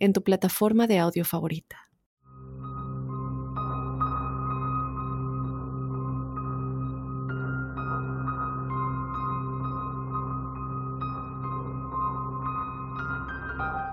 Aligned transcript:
en 0.00 0.12
tu 0.12 0.24
plataforma 0.24 0.86
de 0.86 0.98
audio 0.98 1.24
favorita. 1.24 1.90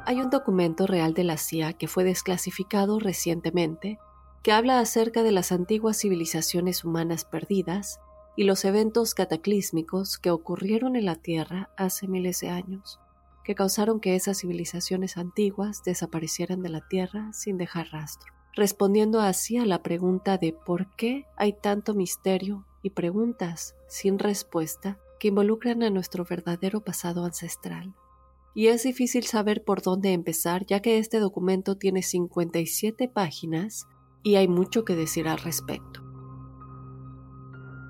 Hay 0.06 0.22
un 0.22 0.30
documento 0.30 0.88
real 0.88 1.14
de 1.14 1.26
la 1.26 1.36
CIA 1.36 1.74
que 1.74 1.90
fue 1.90 2.06
desclasificado 2.06 2.98
recientemente 2.98 4.00
que 4.42 4.54
habla 4.54 4.80
acerca 4.80 5.22
de 5.22 5.34
las 5.34 5.52
antiguas 5.52 6.00
civilizaciones 6.00 6.86
humanas 6.86 7.26
perdidas 7.26 8.00
y 8.38 8.46
los 8.46 8.64
eventos 8.64 9.14
cataclísmicos 9.14 10.18
que 10.18 10.32
ocurrieron 10.32 10.96
en 10.96 11.06
la 11.06 11.16
Tierra 11.16 11.70
hace 11.76 12.08
miles 12.08 12.40
de 12.40 12.48
años 12.48 13.02
que 13.48 13.56
causaron 13.56 14.02
que 14.02 14.16
esas 14.16 14.40
civilizaciones 14.40 15.16
antiguas 15.16 15.82
desaparecieran 15.86 16.62
de 16.62 16.68
la 16.68 16.86
Tierra 16.86 17.32
sin 17.32 17.58
dejar 17.58 17.88
rastro, 17.94 18.34
respondiendo 18.54 19.22
así 19.22 19.56
a 19.56 19.66
la 19.66 19.82
pregunta 19.82 20.38
de 20.38 20.52
por 20.52 20.94
qué 20.98 21.24
hay 21.38 21.54
tanto 21.54 21.94
misterio 21.94 22.66
y 22.84 22.90
preguntas 22.90 23.74
sin 23.88 24.20
respuesta 24.20 25.00
que 25.18 25.30
involucran 25.30 25.82
a 25.84 25.90
nuestro 25.90 26.26
verdadero 26.26 26.82
pasado 26.82 27.24
ancestral. 27.24 27.96
Y 28.54 28.68
es 28.68 28.84
difícil 28.84 29.24
saber 29.24 29.64
por 29.64 29.82
dónde 29.82 30.12
empezar 30.12 30.66
ya 30.66 30.82
que 30.82 30.98
este 30.98 31.22
documento 31.22 31.78
tiene 31.78 32.04
57 32.04 33.08
páginas 33.08 33.88
y 34.24 34.36
hay 34.36 34.50
mucho 34.50 34.84
que 34.84 34.94
decir 34.98 35.30
al 35.30 35.38
respecto. 35.38 36.07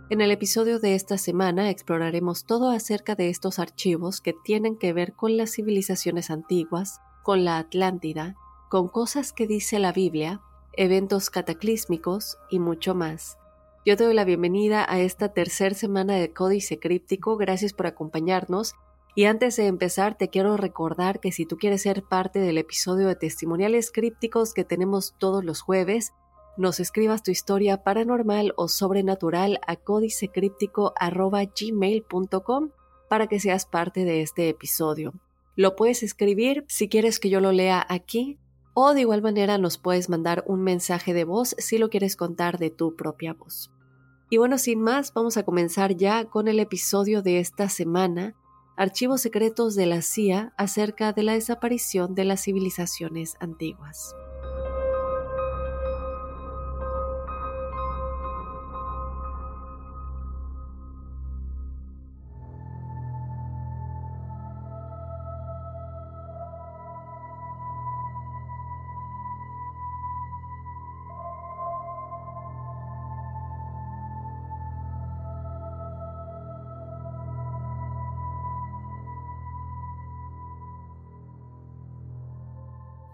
En 0.09 0.21
el 0.21 0.31
episodio 0.31 0.79
de 0.79 0.95
esta 0.95 1.17
semana 1.17 1.69
exploraremos 1.69 2.45
todo 2.45 2.69
acerca 2.69 3.15
de 3.15 3.27
estos 3.27 3.59
archivos 3.59 4.21
que 4.21 4.31
tienen 4.31 4.77
que 4.77 4.93
ver 4.93 5.11
con 5.11 5.35
las 5.35 5.51
civilizaciones 5.51 6.31
antiguas, 6.31 7.01
con 7.23 7.43
la 7.43 7.57
Atlántida, 7.57 8.37
con 8.69 8.87
cosas 8.87 9.33
que 9.33 9.47
dice 9.47 9.79
la 9.79 9.91
Biblia, 9.91 10.39
eventos 10.77 11.29
cataclísmicos 11.29 12.37
y 12.49 12.59
mucho 12.59 12.95
más. 12.95 13.37
Yo 13.85 13.97
te 13.97 14.05
doy 14.05 14.13
la 14.13 14.23
bienvenida 14.23 14.85
a 14.87 15.01
esta 15.01 15.33
tercera 15.33 15.75
semana 15.75 16.15
de 16.15 16.31
Códice 16.31 16.79
Críptico, 16.79 17.35
gracias 17.35 17.73
por 17.73 17.87
acompañarnos. 17.87 18.75
Y 19.13 19.25
antes 19.25 19.57
de 19.57 19.67
empezar, 19.67 20.17
te 20.17 20.29
quiero 20.29 20.55
recordar 20.55 21.19
que 21.19 21.33
si 21.33 21.45
tú 21.45 21.57
quieres 21.57 21.81
ser 21.81 22.03
parte 22.03 22.39
del 22.39 22.57
episodio 22.57 23.07
de 23.07 23.15
testimoniales 23.15 23.91
crípticos 23.91 24.53
que 24.53 24.63
tenemos 24.63 25.15
todos 25.17 25.43
los 25.43 25.59
jueves, 25.59 26.13
nos 26.57 26.79
escribas 26.79 27.23
tu 27.23 27.31
historia 27.31 27.83
paranormal 27.83 28.53
o 28.57 28.67
sobrenatural 28.67 29.59
a 29.65 29.75
códicecríptico.gmail.com 29.75 32.69
para 33.09 33.25
que 33.27 33.39
seas 33.39 33.65
parte 33.65 34.05
de 34.05 34.21
este 34.21 34.49
episodio. 34.49 35.13
Lo 35.55 35.75
puedes 35.75 36.03
escribir 36.03 36.63
si 36.67 36.89
quieres 36.89 37.19
que 37.19 37.29
yo 37.29 37.39
lo 37.39 37.51
lea 37.51 37.83
aquí 37.89 38.37
o 38.73 38.93
de 38.93 39.01
igual 39.01 39.23
manera 39.23 39.57
nos 39.57 39.79
puedes 39.79 40.07
mandar 40.07 40.43
un 40.45 40.61
mensaje 40.61 41.15
de 41.15 41.23
voz 41.23 41.55
si 41.57 41.79
lo 41.79 41.89
quieres 41.89 42.15
contar 42.15 42.59
de 42.59 42.69
tu 42.69 42.95
propia 42.95 43.33
voz. 43.33 43.71
Y 44.29 44.37
bueno, 44.37 44.57
sin 44.57 44.81
más, 44.81 45.13
vamos 45.13 45.37
a 45.37 45.43
comenzar 45.43 45.95
ya 45.95 46.25
con 46.25 46.47
el 46.47 46.59
episodio 46.59 47.21
de 47.21 47.39
esta 47.39 47.69
semana, 47.69 48.35
Archivos 48.75 49.21
Secretos 49.21 49.73
de 49.73 49.87
la 49.87 50.03
CIA 50.03 50.53
acerca 50.57 51.13
de 51.13 51.23
la 51.23 51.33
desaparición 51.33 52.13
de 52.13 52.25
las 52.25 52.43
civilizaciones 52.43 53.37
antiguas. 53.39 54.13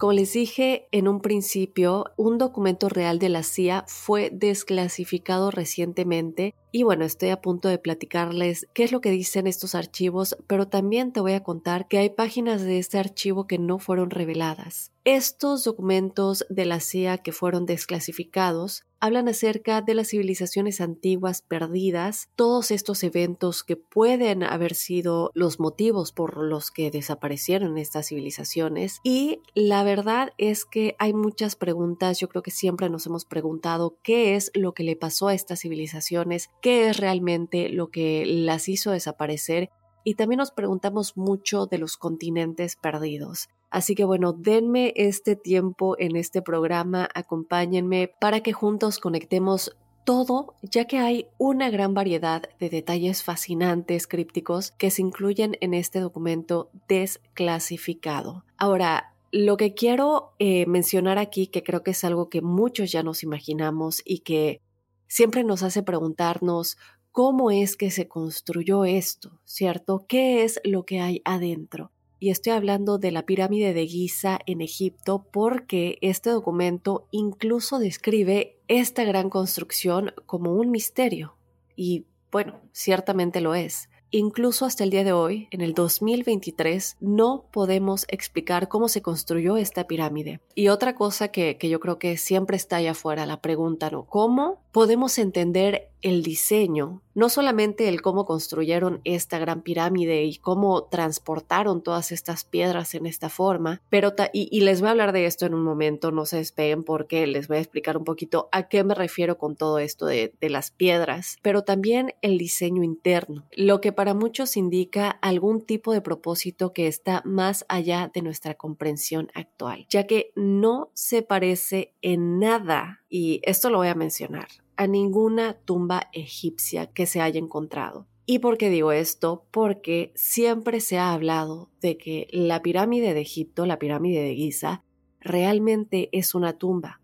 Como 0.03 0.11
les 0.11 0.33
dije 0.33 0.89
en 0.91 1.07
un 1.07 1.21
principio, 1.21 2.07
un 2.17 2.37
documento 2.37 2.89
real 2.89 3.19
de 3.19 3.29
la 3.29 3.41
CIA 3.41 3.85
fue 3.87 4.31
desclasificado 4.33 5.49
recientemente 5.49 6.53
y 6.73 6.83
bueno, 6.83 7.05
estoy 7.05 7.29
a 7.29 7.39
punto 7.39 7.69
de 7.69 7.77
platicarles 7.77 8.67
qué 8.73 8.83
es 8.83 8.91
lo 8.91 8.99
que 8.99 9.11
dicen 9.11 9.47
estos 9.47 9.75
archivos, 9.75 10.35
pero 10.45 10.67
también 10.67 11.13
te 11.13 11.21
voy 11.21 11.31
a 11.31 11.43
contar 11.43 11.87
que 11.87 11.99
hay 11.99 12.09
páginas 12.09 12.63
de 12.63 12.79
este 12.79 12.97
archivo 12.97 13.47
que 13.47 13.59
no 13.59 13.79
fueron 13.79 14.09
reveladas. 14.09 14.92
Estos 15.05 15.65
documentos 15.65 16.45
de 16.49 16.63
la 16.63 16.79
CIA 16.79 17.17
que 17.17 17.33
fueron 17.33 17.65
desclasificados 17.65 18.85
hablan 19.01 19.27
acerca 19.27 19.81
de 19.81 19.95
las 19.95 20.11
civilizaciones 20.11 20.79
antiguas 20.79 21.41
perdidas, 21.41 22.29
todos 22.37 22.71
estos 22.71 23.03
eventos 23.03 23.65
que 23.65 23.75
pueden 23.75 24.43
haber 24.43 24.75
sido 24.75 25.29
los 25.33 25.59
motivos 25.59 26.13
por 26.13 26.37
los 26.37 26.71
que 26.71 26.89
desaparecieron 26.89 27.77
estas 27.77 28.07
civilizaciones. 28.07 29.01
Y 29.03 29.41
la 29.55 29.83
verdad 29.83 30.29
es 30.37 30.63
que 30.63 30.95
hay 30.99 31.13
muchas 31.13 31.57
preguntas, 31.57 32.21
yo 32.21 32.29
creo 32.29 32.41
que 32.41 32.51
siempre 32.51 32.89
nos 32.89 33.05
hemos 33.05 33.25
preguntado 33.25 33.97
qué 34.03 34.35
es 34.37 34.51
lo 34.53 34.73
que 34.73 34.83
le 34.83 34.95
pasó 34.95 35.27
a 35.27 35.33
estas 35.33 35.59
civilizaciones, 35.59 36.49
qué 36.61 36.87
es 36.87 36.95
realmente 36.95 37.67
lo 37.67 37.89
que 37.89 38.23
las 38.25 38.69
hizo 38.69 38.91
desaparecer. 38.91 39.69
Y 40.05 40.15
también 40.15 40.37
nos 40.37 40.51
preguntamos 40.51 41.17
mucho 41.17 41.65
de 41.65 41.77
los 41.77 41.97
continentes 41.97 42.77
perdidos. 42.77 43.49
Así 43.73 43.95
que 43.95 44.05
bueno, 44.05 44.33
denme 44.33 44.93
este 44.95 45.35
tiempo 45.35 45.95
en 45.97 46.15
este 46.15 46.43
programa, 46.43 47.09
acompáñenme 47.15 48.07
para 48.07 48.41
que 48.41 48.53
juntos 48.53 48.99
conectemos 48.99 49.75
todo, 50.03 50.53
ya 50.61 50.85
que 50.85 50.99
hay 50.99 51.25
una 51.39 51.71
gran 51.71 51.95
variedad 51.95 52.43
de 52.59 52.69
detalles 52.69 53.23
fascinantes 53.23 54.05
crípticos 54.05 54.73
que 54.73 54.91
se 54.91 55.01
incluyen 55.01 55.57
en 55.59 55.73
este 55.73 56.01
documento 56.01 56.69
desclasificado. 56.87 58.45
Ahora, 58.57 59.15
lo 59.31 59.57
que 59.57 59.73
quiero 59.73 60.33
eh, 60.37 60.67
mencionar 60.67 61.17
aquí, 61.17 61.47
que 61.47 61.63
creo 61.63 61.81
que 61.81 61.91
es 61.91 62.03
algo 62.03 62.29
que 62.29 62.43
muchos 62.43 62.91
ya 62.91 63.01
nos 63.01 63.23
imaginamos 63.23 64.03
y 64.05 64.19
que 64.19 64.61
siempre 65.07 65.43
nos 65.43 65.63
hace 65.63 65.81
preguntarnos 65.81 66.77
cómo 67.11 67.49
es 67.49 67.75
que 67.75 67.89
se 67.89 68.07
construyó 68.07 68.85
esto, 68.85 69.39
¿cierto? 69.45 70.05
¿Qué 70.07 70.43
es 70.43 70.59
lo 70.63 70.85
que 70.85 70.99
hay 70.99 71.23
adentro? 71.25 71.92
Y 72.23 72.29
estoy 72.29 72.53
hablando 72.53 72.99
de 72.99 73.11
la 73.11 73.25
pirámide 73.25 73.73
de 73.73 73.85
Giza 73.85 74.39
en 74.45 74.61
Egipto 74.61 75.27
porque 75.29 75.97
este 75.99 76.29
documento 76.29 77.05
incluso 77.11 77.79
describe 77.79 78.61
esta 78.69 79.03
gran 79.03 79.29
construcción 79.29 80.13
como 80.25 80.53
un 80.53 80.71
misterio. 80.71 81.35
Y 81.75 82.05
bueno, 82.31 82.61
ciertamente 82.71 83.41
lo 83.41 83.55
es. 83.55 83.89
Incluso 84.09 84.65
hasta 84.65 84.85
el 84.85 84.89
día 84.89 85.03
de 85.03 85.11
hoy, 85.11 85.49
en 85.51 85.59
el 85.59 85.73
2023, 85.73 86.95
no 87.01 87.49
podemos 87.51 88.05
explicar 88.07 88.69
cómo 88.69 88.87
se 88.87 89.01
construyó 89.01 89.57
esta 89.57 89.85
pirámide. 89.85 90.39
Y 90.55 90.69
otra 90.69 90.95
cosa 90.95 91.27
que, 91.27 91.57
que 91.57 91.67
yo 91.67 91.81
creo 91.81 91.99
que 91.99 92.15
siempre 92.15 92.55
está 92.55 92.77
allá 92.77 92.91
afuera, 92.91 93.25
la 93.25 93.41
pregunta, 93.41 93.89
¿no? 93.89 94.05
¿Cómo 94.05 94.61
podemos 94.71 95.17
entender 95.17 95.89
el 96.03 96.21
diseño, 96.21 97.01
no 97.15 97.29
solamente 97.29 97.87
el 97.87 98.01
cómo 98.01 98.25
construyeron 98.25 99.01
esta 99.05 99.39
gran 99.39 99.61
pirámide 99.61 100.23
y 100.23 100.35
cómo 100.35 100.83
transportaron 100.83 101.81
todas 101.81 102.11
estas 102.11 102.43
piedras 102.43 102.93
en 102.93 103.05
esta 103.05 103.29
forma, 103.29 103.81
pero 103.89 104.13
y, 104.33 104.61
les 104.61 104.81
voy 104.81 104.89
a 104.89 104.91
hablar 104.91 105.13
de 105.13 105.25
esto 105.25 105.45
en 105.45 105.53
un 105.53 105.63
momento, 105.63 106.11
no 106.11 106.25
se 106.25 106.37
despeguen 106.37 106.83
porque 106.83 107.25
les 107.25 107.47
voy 107.47 107.57
a 107.57 107.61
explicar 107.61 107.97
un 107.97 108.03
poquito 108.03 108.49
a 108.51 108.67
qué 108.67 108.83
me 108.83 108.95
refiero 108.95 109.37
con 109.37 109.55
todo 109.55 109.79
esto 109.79 110.05
de, 110.05 110.33
de 110.39 110.49
las 110.49 110.71
piedras, 110.71 111.37
pero 111.41 111.63
también 111.63 112.13
el 112.21 112.37
diseño 112.37 112.83
interno, 112.83 113.45
lo 113.53 113.79
que 113.79 113.93
para 113.93 114.13
muchos 114.13 114.57
indica 114.57 115.09
algún 115.09 115.61
tipo 115.61 115.93
de 115.93 116.01
propósito 116.01 116.73
que 116.73 116.87
está 116.87 117.21
más 117.25 117.65
allá 117.69 118.11
de 118.13 118.21
nuestra 118.21 118.55
comprensión 118.55 119.29
actual, 119.33 119.85
ya 119.89 120.05
que 120.05 120.31
no 120.35 120.91
se 120.93 121.21
parece 121.21 121.93
en 122.01 122.39
nada, 122.39 123.01
y 123.09 123.39
esto 123.43 123.69
lo 123.69 123.77
voy 123.77 123.87
a 123.87 123.95
mencionar, 123.95 124.47
a 124.77 124.87
ninguna 124.87 125.53
tumba 125.53 126.09
egipcia 126.13 126.87
que 126.87 127.05
se 127.05 127.21
haya 127.21 127.39
encontrado. 127.39 128.07
¿Y 128.25 128.39
por 128.39 128.57
qué 128.57 128.69
digo 128.69 128.91
esto? 128.91 129.45
Porque 129.51 130.13
siempre 130.15 130.79
se 130.79 130.97
ha 130.97 131.13
hablado 131.13 131.69
de 131.81 131.97
que 131.97 132.27
la 132.31 132.61
pirámide 132.61 133.13
de 133.13 133.21
Egipto, 133.21 133.65
la 133.65 133.79
pirámide 133.79 134.21
de 134.21 134.35
Giza, 134.35 134.83
realmente 135.19 136.09
es 136.13 136.33
una 136.33 136.53
tumba. 136.53 137.01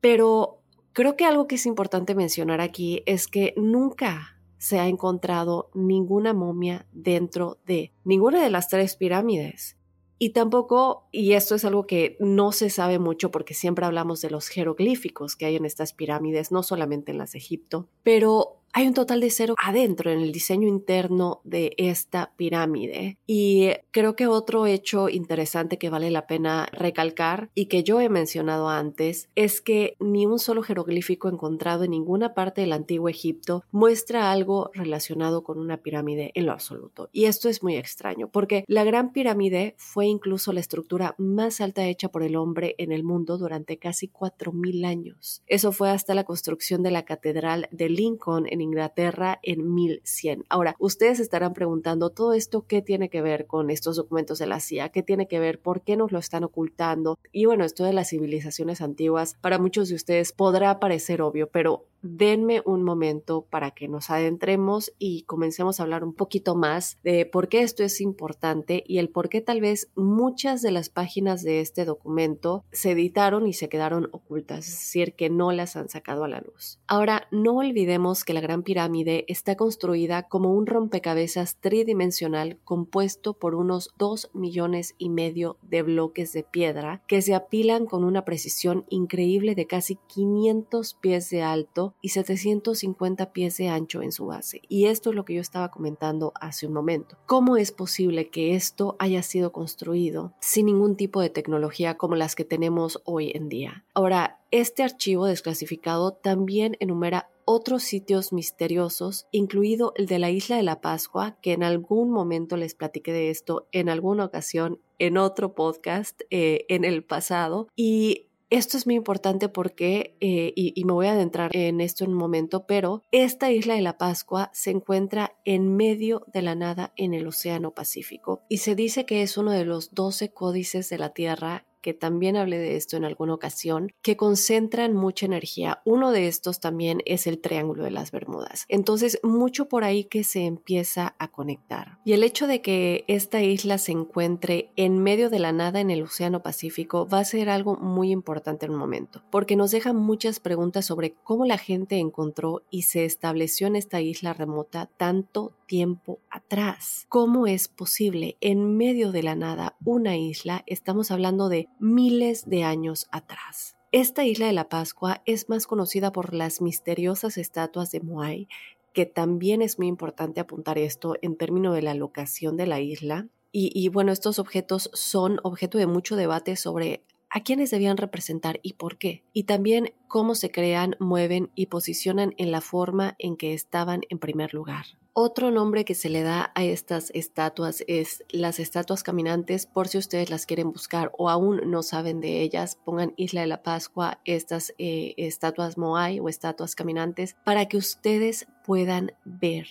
Pero 0.00 0.60
creo 0.92 1.16
que 1.16 1.24
algo 1.24 1.46
que 1.46 1.54
es 1.54 1.66
importante 1.66 2.14
mencionar 2.14 2.60
aquí 2.60 3.02
es 3.06 3.28
que 3.28 3.54
nunca 3.56 4.40
se 4.58 4.80
ha 4.80 4.88
encontrado 4.88 5.70
ninguna 5.74 6.32
momia 6.32 6.86
dentro 6.92 7.58
de 7.66 7.92
ninguna 8.02 8.42
de 8.42 8.50
las 8.50 8.68
tres 8.68 8.96
pirámides. 8.96 9.76
Y 10.18 10.30
tampoco, 10.30 11.08
y 11.10 11.32
esto 11.32 11.54
es 11.54 11.64
algo 11.64 11.86
que 11.86 12.16
no 12.20 12.52
se 12.52 12.70
sabe 12.70 12.98
mucho 12.98 13.30
porque 13.30 13.54
siempre 13.54 13.84
hablamos 13.84 14.20
de 14.20 14.30
los 14.30 14.48
jeroglíficos 14.48 15.36
que 15.36 15.46
hay 15.46 15.56
en 15.56 15.64
estas 15.64 15.92
pirámides, 15.92 16.52
no 16.52 16.62
solamente 16.62 17.12
en 17.12 17.18
las 17.18 17.32
de 17.32 17.38
Egipto, 17.38 17.88
pero 18.02 18.60
hay 18.76 18.88
un 18.88 18.94
total 18.94 19.20
de 19.20 19.30
cero 19.30 19.54
adentro 19.62 20.10
en 20.10 20.18
el 20.18 20.32
diseño 20.32 20.66
interno 20.66 21.40
de 21.44 21.74
esta 21.78 22.32
pirámide. 22.36 23.18
Y 23.24 23.68
creo 23.92 24.16
que 24.16 24.26
otro 24.26 24.66
hecho 24.66 25.08
interesante 25.08 25.78
que 25.78 25.90
vale 25.90 26.10
la 26.10 26.26
pena 26.26 26.66
recalcar 26.72 27.50
y 27.54 27.66
que 27.66 27.84
yo 27.84 28.00
he 28.00 28.08
mencionado 28.08 28.68
antes 28.68 29.28
es 29.36 29.60
que 29.60 29.96
ni 30.00 30.26
un 30.26 30.40
solo 30.40 30.64
jeroglífico 30.64 31.28
encontrado 31.28 31.84
en 31.84 31.92
ninguna 31.92 32.34
parte 32.34 32.62
del 32.62 32.72
antiguo 32.72 33.08
Egipto 33.08 33.62
muestra 33.70 34.32
algo 34.32 34.72
relacionado 34.74 35.44
con 35.44 35.60
una 35.60 35.76
pirámide 35.76 36.32
en 36.34 36.46
lo 36.46 36.52
absoluto. 36.52 37.08
Y 37.12 37.26
esto 37.26 37.48
es 37.48 37.62
muy 37.62 37.76
extraño 37.76 38.28
porque 38.28 38.64
la 38.66 38.82
Gran 38.82 39.12
Pirámide 39.12 39.76
fue 39.78 40.06
incluso 40.06 40.52
la 40.52 40.58
estructura 40.58 41.14
más 41.16 41.60
alta 41.60 41.86
hecha 41.86 42.08
por 42.08 42.24
el 42.24 42.34
hombre 42.34 42.74
en 42.78 42.90
el 42.90 43.04
mundo 43.04 43.38
durante 43.38 43.78
casi 43.78 44.08
4.000 44.08 44.84
años. 44.84 45.42
Eso 45.46 45.70
fue 45.70 45.90
hasta 45.90 46.14
la 46.14 46.24
construcción 46.24 46.82
de 46.82 46.90
la 46.90 47.04
Catedral 47.04 47.68
de 47.70 47.88
Lincoln 47.88 48.48
en 48.48 48.63
Inglaterra 48.64 49.38
en 49.42 49.74
1100. 49.74 50.44
Ahora, 50.48 50.74
ustedes 50.78 51.20
estarán 51.20 51.54
preguntando, 51.54 52.10
¿todo 52.10 52.34
esto 52.34 52.66
qué 52.66 52.82
tiene 52.82 53.08
que 53.08 53.22
ver 53.22 53.46
con 53.46 53.70
estos 53.70 53.96
documentos 53.96 54.38
de 54.38 54.46
la 54.46 54.60
CIA? 54.60 54.88
¿Qué 54.88 55.02
tiene 55.02 55.28
que 55.28 55.38
ver? 55.38 55.60
¿Por 55.60 55.82
qué 55.82 55.96
nos 55.96 56.10
lo 56.10 56.18
están 56.18 56.44
ocultando? 56.44 57.18
Y 57.30 57.44
bueno, 57.46 57.64
esto 57.64 57.84
de 57.84 57.92
las 57.92 58.08
civilizaciones 58.08 58.80
antiguas, 58.80 59.36
para 59.40 59.58
muchos 59.58 59.88
de 59.88 59.94
ustedes 59.94 60.32
podrá 60.32 60.80
parecer 60.80 61.22
obvio, 61.22 61.48
pero 61.48 61.86
denme 62.04 62.62
un 62.66 62.82
momento 62.82 63.46
para 63.50 63.70
que 63.70 63.88
nos 63.88 64.10
adentremos 64.10 64.92
y 64.98 65.22
comencemos 65.22 65.80
a 65.80 65.84
hablar 65.84 66.04
un 66.04 66.12
poquito 66.12 66.54
más 66.54 66.98
de 67.02 67.24
por 67.24 67.48
qué 67.48 67.62
esto 67.62 67.82
es 67.82 68.00
importante 68.00 68.84
y 68.86 68.98
el 68.98 69.08
por 69.08 69.30
qué 69.30 69.40
tal 69.40 69.62
vez 69.62 69.90
muchas 69.96 70.60
de 70.60 70.70
las 70.70 70.90
páginas 70.90 71.42
de 71.42 71.60
este 71.60 71.86
documento 71.86 72.64
se 72.72 72.90
editaron 72.90 73.46
y 73.46 73.54
se 73.54 73.70
quedaron 73.70 74.10
ocultas, 74.12 74.68
es 74.68 74.78
decir, 74.78 75.14
que 75.14 75.30
no 75.30 75.50
las 75.52 75.76
han 75.76 75.88
sacado 75.88 76.24
a 76.24 76.28
la 76.28 76.40
luz. 76.40 76.78
Ahora, 76.86 77.26
no 77.30 77.56
olvidemos 77.56 78.24
que 78.24 78.34
la 78.34 78.42
Gran 78.42 78.62
Pirámide 78.62 79.24
está 79.28 79.56
construida 79.56 80.24
como 80.24 80.52
un 80.52 80.66
rompecabezas 80.66 81.56
tridimensional 81.56 82.58
compuesto 82.64 83.32
por 83.32 83.54
unos 83.54 83.90
2 83.96 84.30
millones 84.34 84.94
y 84.98 85.08
medio 85.08 85.56
de 85.62 85.82
bloques 85.82 86.32
de 86.34 86.42
piedra 86.42 87.02
que 87.06 87.22
se 87.22 87.34
apilan 87.34 87.86
con 87.86 88.04
una 88.04 88.26
precisión 88.26 88.84
increíble 88.90 89.54
de 89.54 89.66
casi 89.66 89.98
500 90.08 90.94
pies 90.94 91.30
de 91.30 91.42
alto 91.42 91.93
y 92.00 92.10
750 92.10 93.32
pies 93.32 93.56
de 93.56 93.68
ancho 93.68 94.02
en 94.02 94.12
su 94.12 94.26
base. 94.26 94.62
Y 94.68 94.86
esto 94.86 95.10
es 95.10 95.16
lo 95.16 95.24
que 95.24 95.34
yo 95.34 95.40
estaba 95.40 95.70
comentando 95.70 96.32
hace 96.40 96.66
un 96.66 96.72
momento. 96.72 97.16
¿Cómo 97.26 97.56
es 97.56 97.72
posible 97.72 98.30
que 98.30 98.54
esto 98.54 98.96
haya 98.98 99.22
sido 99.22 99.52
construido 99.52 100.34
sin 100.40 100.66
ningún 100.66 100.96
tipo 100.96 101.20
de 101.20 101.30
tecnología 101.30 101.96
como 101.96 102.14
las 102.14 102.34
que 102.34 102.44
tenemos 102.44 103.00
hoy 103.04 103.32
en 103.34 103.48
día? 103.48 103.84
Ahora, 103.94 104.40
este 104.50 104.82
archivo 104.82 105.26
desclasificado 105.26 106.12
también 106.12 106.76
enumera 106.80 107.30
otros 107.44 107.82
sitios 107.82 108.32
misteriosos, 108.32 109.26
incluido 109.30 109.92
el 109.96 110.06
de 110.06 110.18
la 110.18 110.30
isla 110.30 110.56
de 110.56 110.62
la 110.62 110.80
Pascua, 110.80 111.36
que 111.42 111.52
en 111.52 111.62
algún 111.62 112.10
momento 112.10 112.56
les 112.56 112.74
platiqué 112.74 113.12
de 113.12 113.30
esto 113.30 113.66
en 113.72 113.88
alguna 113.88 114.24
ocasión 114.24 114.80
en 114.98 115.18
otro 115.18 115.54
podcast 115.54 116.22
eh, 116.30 116.64
en 116.68 116.84
el 116.84 117.04
pasado. 117.04 117.68
Y 117.76 118.28
esto 118.54 118.76
es 118.76 118.86
muy 118.86 118.94
importante 118.94 119.48
porque, 119.48 120.16
eh, 120.20 120.52
y, 120.54 120.84
me 120.84 120.92
voy 120.92 121.06
a 121.06 121.12
adentrar 121.12 121.50
en 121.54 121.80
esto 121.80 122.04
en 122.04 122.12
un 122.12 122.16
momento, 122.16 122.66
pero 122.66 123.02
esta 123.10 123.50
isla 123.50 123.74
de 123.74 123.80
la 123.80 123.98
Pascua 123.98 124.50
se 124.52 124.70
encuentra 124.70 125.36
en 125.44 125.74
medio 125.76 126.24
de 126.32 126.42
la 126.42 126.54
nada 126.54 126.92
en 126.96 127.14
el 127.14 127.26
Océano 127.26 127.72
Pacífico 127.72 128.42
y 128.48 128.58
se 128.58 128.76
dice 128.76 129.06
que 129.06 129.22
es 129.22 129.36
uno 129.36 129.50
de 129.50 129.64
los 129.64 129.94
12 129.94 130.32
códices 130.32 130.88
de 130.88 130.98
la 130.98 131.10
Tierra 131.10 131.66
que 131.84 131.92
también 131.92 132.38
hablé 132.38 132.56
de 132.56 132.76
esto 132.76 132.96
en 132.96 133.04
alguna 133.04 133.34
ocasión, 133.34 133.92
que 134.00 134.16
concentran 134.16 134.94
mucha 134.94 135.26
energía. 135.26 135.82
Uno 135.84 136.12
de 136.12 136.28
estos 136.28 136.58
también 136.58 137.02
es 137.04 137.26
el 137.26 137.42
Triángulo 137.42 137.84
de 137.84 137.90
las 137.90 138.10
Bermudas. 138.10 138.64
Entonces, 138.68 139.20
mucho 139.22 139.68
por 139.68 139.84
ahí 139.84 140.04
que 140.04 140.24
se 140.24 140.46
empieza 140.46 141.14
a 141.18 141.28
conectar. 141.28 141.98
Y 142.06 142.14
el 142.14 142.24
hecho 142.24 142.46
de 142.46 142.62
que 142.62 143.04
esta 143.06 143.42
isla 143.42 143.76
se 143.76 143.92
encuentre 143.92 144.70
en 144.76 144.98
medio 144.98 145.28
de 145.28 145.40
la 145.40 145.52
nada 145.52 145.78
en 145.78 145.90
el 145.90 146.02
Océano 146.02 146.42
Pacífico 146.42 147.06
va 147.06 147.18
a 147.18 147.24
ser 147.26 147.50
algo 147.50 147.76
muy 147.76 148.10
importante 148.10 148.64
en 148.64 148.72
un 148.72 148.78
momento, 148.78 149.22
porque 149.30 149.54
nos 149.54 149.70
deja 149.70 149.92
muchas 149.92 150.40
preguntas 150.40 150.86
sobre 150.86 151.12
cómo 151.22 151.44
la 151.44 151.58
gente 151.58 151.98
encontró 151.98 152.62
y 152.70 152.82
se 152.82 153.04
estableció 153.04 153.66
en 153.66 153.76
esta 153.76 154.00
isla 154.00 154.32
remota 154.32 154.88
tanto 154.96 155.52
tiempo 155.66 156.20
atrás. 156.30 157.06
¿Cómo 157.08 157.46
es 157.46 157.68
posible 157.68 158.36
en 158.40 158.76
medio 158.76 159.12
de 159.12 159.22
la 159.22 159.34
nada 159.34 159.76
una 159.84 160.16
isla? 160.16 160.62
Estamos 160.66 161.10
hablando 161.10 161.48
de 161.48 161.68
miles 161.78 162.48
de 162.48 162.64
años 162.64 163.08
atrás. 163.10 163.76
Esta 163.92 164.24
isla 164.24 164.46
de 164.46 164.52
la 164.52 164.68
Pascua 164.68 165.22
es 165.24 165.48
más 165.48 165.66
conocida 165.66 166.10
por 166.10 166.34
las 166.34 166.60
misteriosas 166.60 167.38
estatuas 167.38 167.92
de 167.92 168.00
Moai, 168.00 168.48
que 168.92 169.06
también 169.06 169.62
es 169.62 169.78
muy 169.78 169.86
importante 169.86 170.40
apuntar 170.40 170.78
esto 170.78 171.14
en 171.22 171.36
términos 171.36 171.74
de 171.74 171.82
la 171.82 171.94
locación 171.94 172.56
de 172.56 172.66
la 172.66 172.80
isla. 172.80 173.28
Y, 173.52 173.70
y 173.72 173.88
bueno, 173.88 174.10
estos 174.10 174.38
objetos 174.38 174.90
son 174.94 175.38
objeto 175.44 175.78
de 175.78 175.86
mucho 175.86 176.16
debate 176.16 176.56
sobre 176.56 177.04
a 177.34 177.40
quiénes 177.40 177.72
debían 177.72 177.96
representar 177.96 178.60
y 178.62 178.74
por 178.74 178.96
qué, 178.96 179.24
y 179.32 179.42
también 179.42 179.92
cómo 180.06 180.36
se 180.36 180.52
crean, 180.52 180.94
mueven 181.00 181.50
y 181.56 181.66
posicionan 181.66 182.32
en 182.38 182.52
la 182.52 182.60
forma 182.60 183.16
en 183.18 183.36
que 183.36 183.54
estaban 183.54 184.02
en 184.08 184.20
primer 184.20 184.54
lugar. 184.54 184.86
Otro 185.14 185.50
nombre 185.50 185.84
que 185.84 185.96
se 185.96 186.10
le 186.10 186.22
da 186.22 186.52
a 186.54 186.62
estas 186.62 187.10
estatuas 187.12 187.82
es 187.88 188.22
las 188.28 188.60
estatuas 188.60 189.02
caminantes, 189.02 189.66
por 189.66 189.88
si 189.88 189.98
ustedes 189.98 190.30
las 190.30 190.46
quieren 190.46 190.70
buscar 190.70 191.10
o 191.18 191.28
aún 191.28 191.60
no 191.68 191.82
saben 191.82 192.20
de 192.20 192.40
ellas, 192.40 192.78
pongan 192.84 193.14
Isla 193.16 193.40
de 193.40 193.48
la 193.48 193.64
Pascua, 193.64 194.20
estas 194.24 194.72
eh, 194.78 195.14
estatuas 195.16 195.76
Moai 195.76 196.20
o 196.20 196.28
estatuas 196.28 196.76
caminantes, 196.76 197.34
para 197.42 197.66
que 197.66 197.76
ustedes 197.76 198.46
puedan 198.64 199.10
ver 199.24 199.66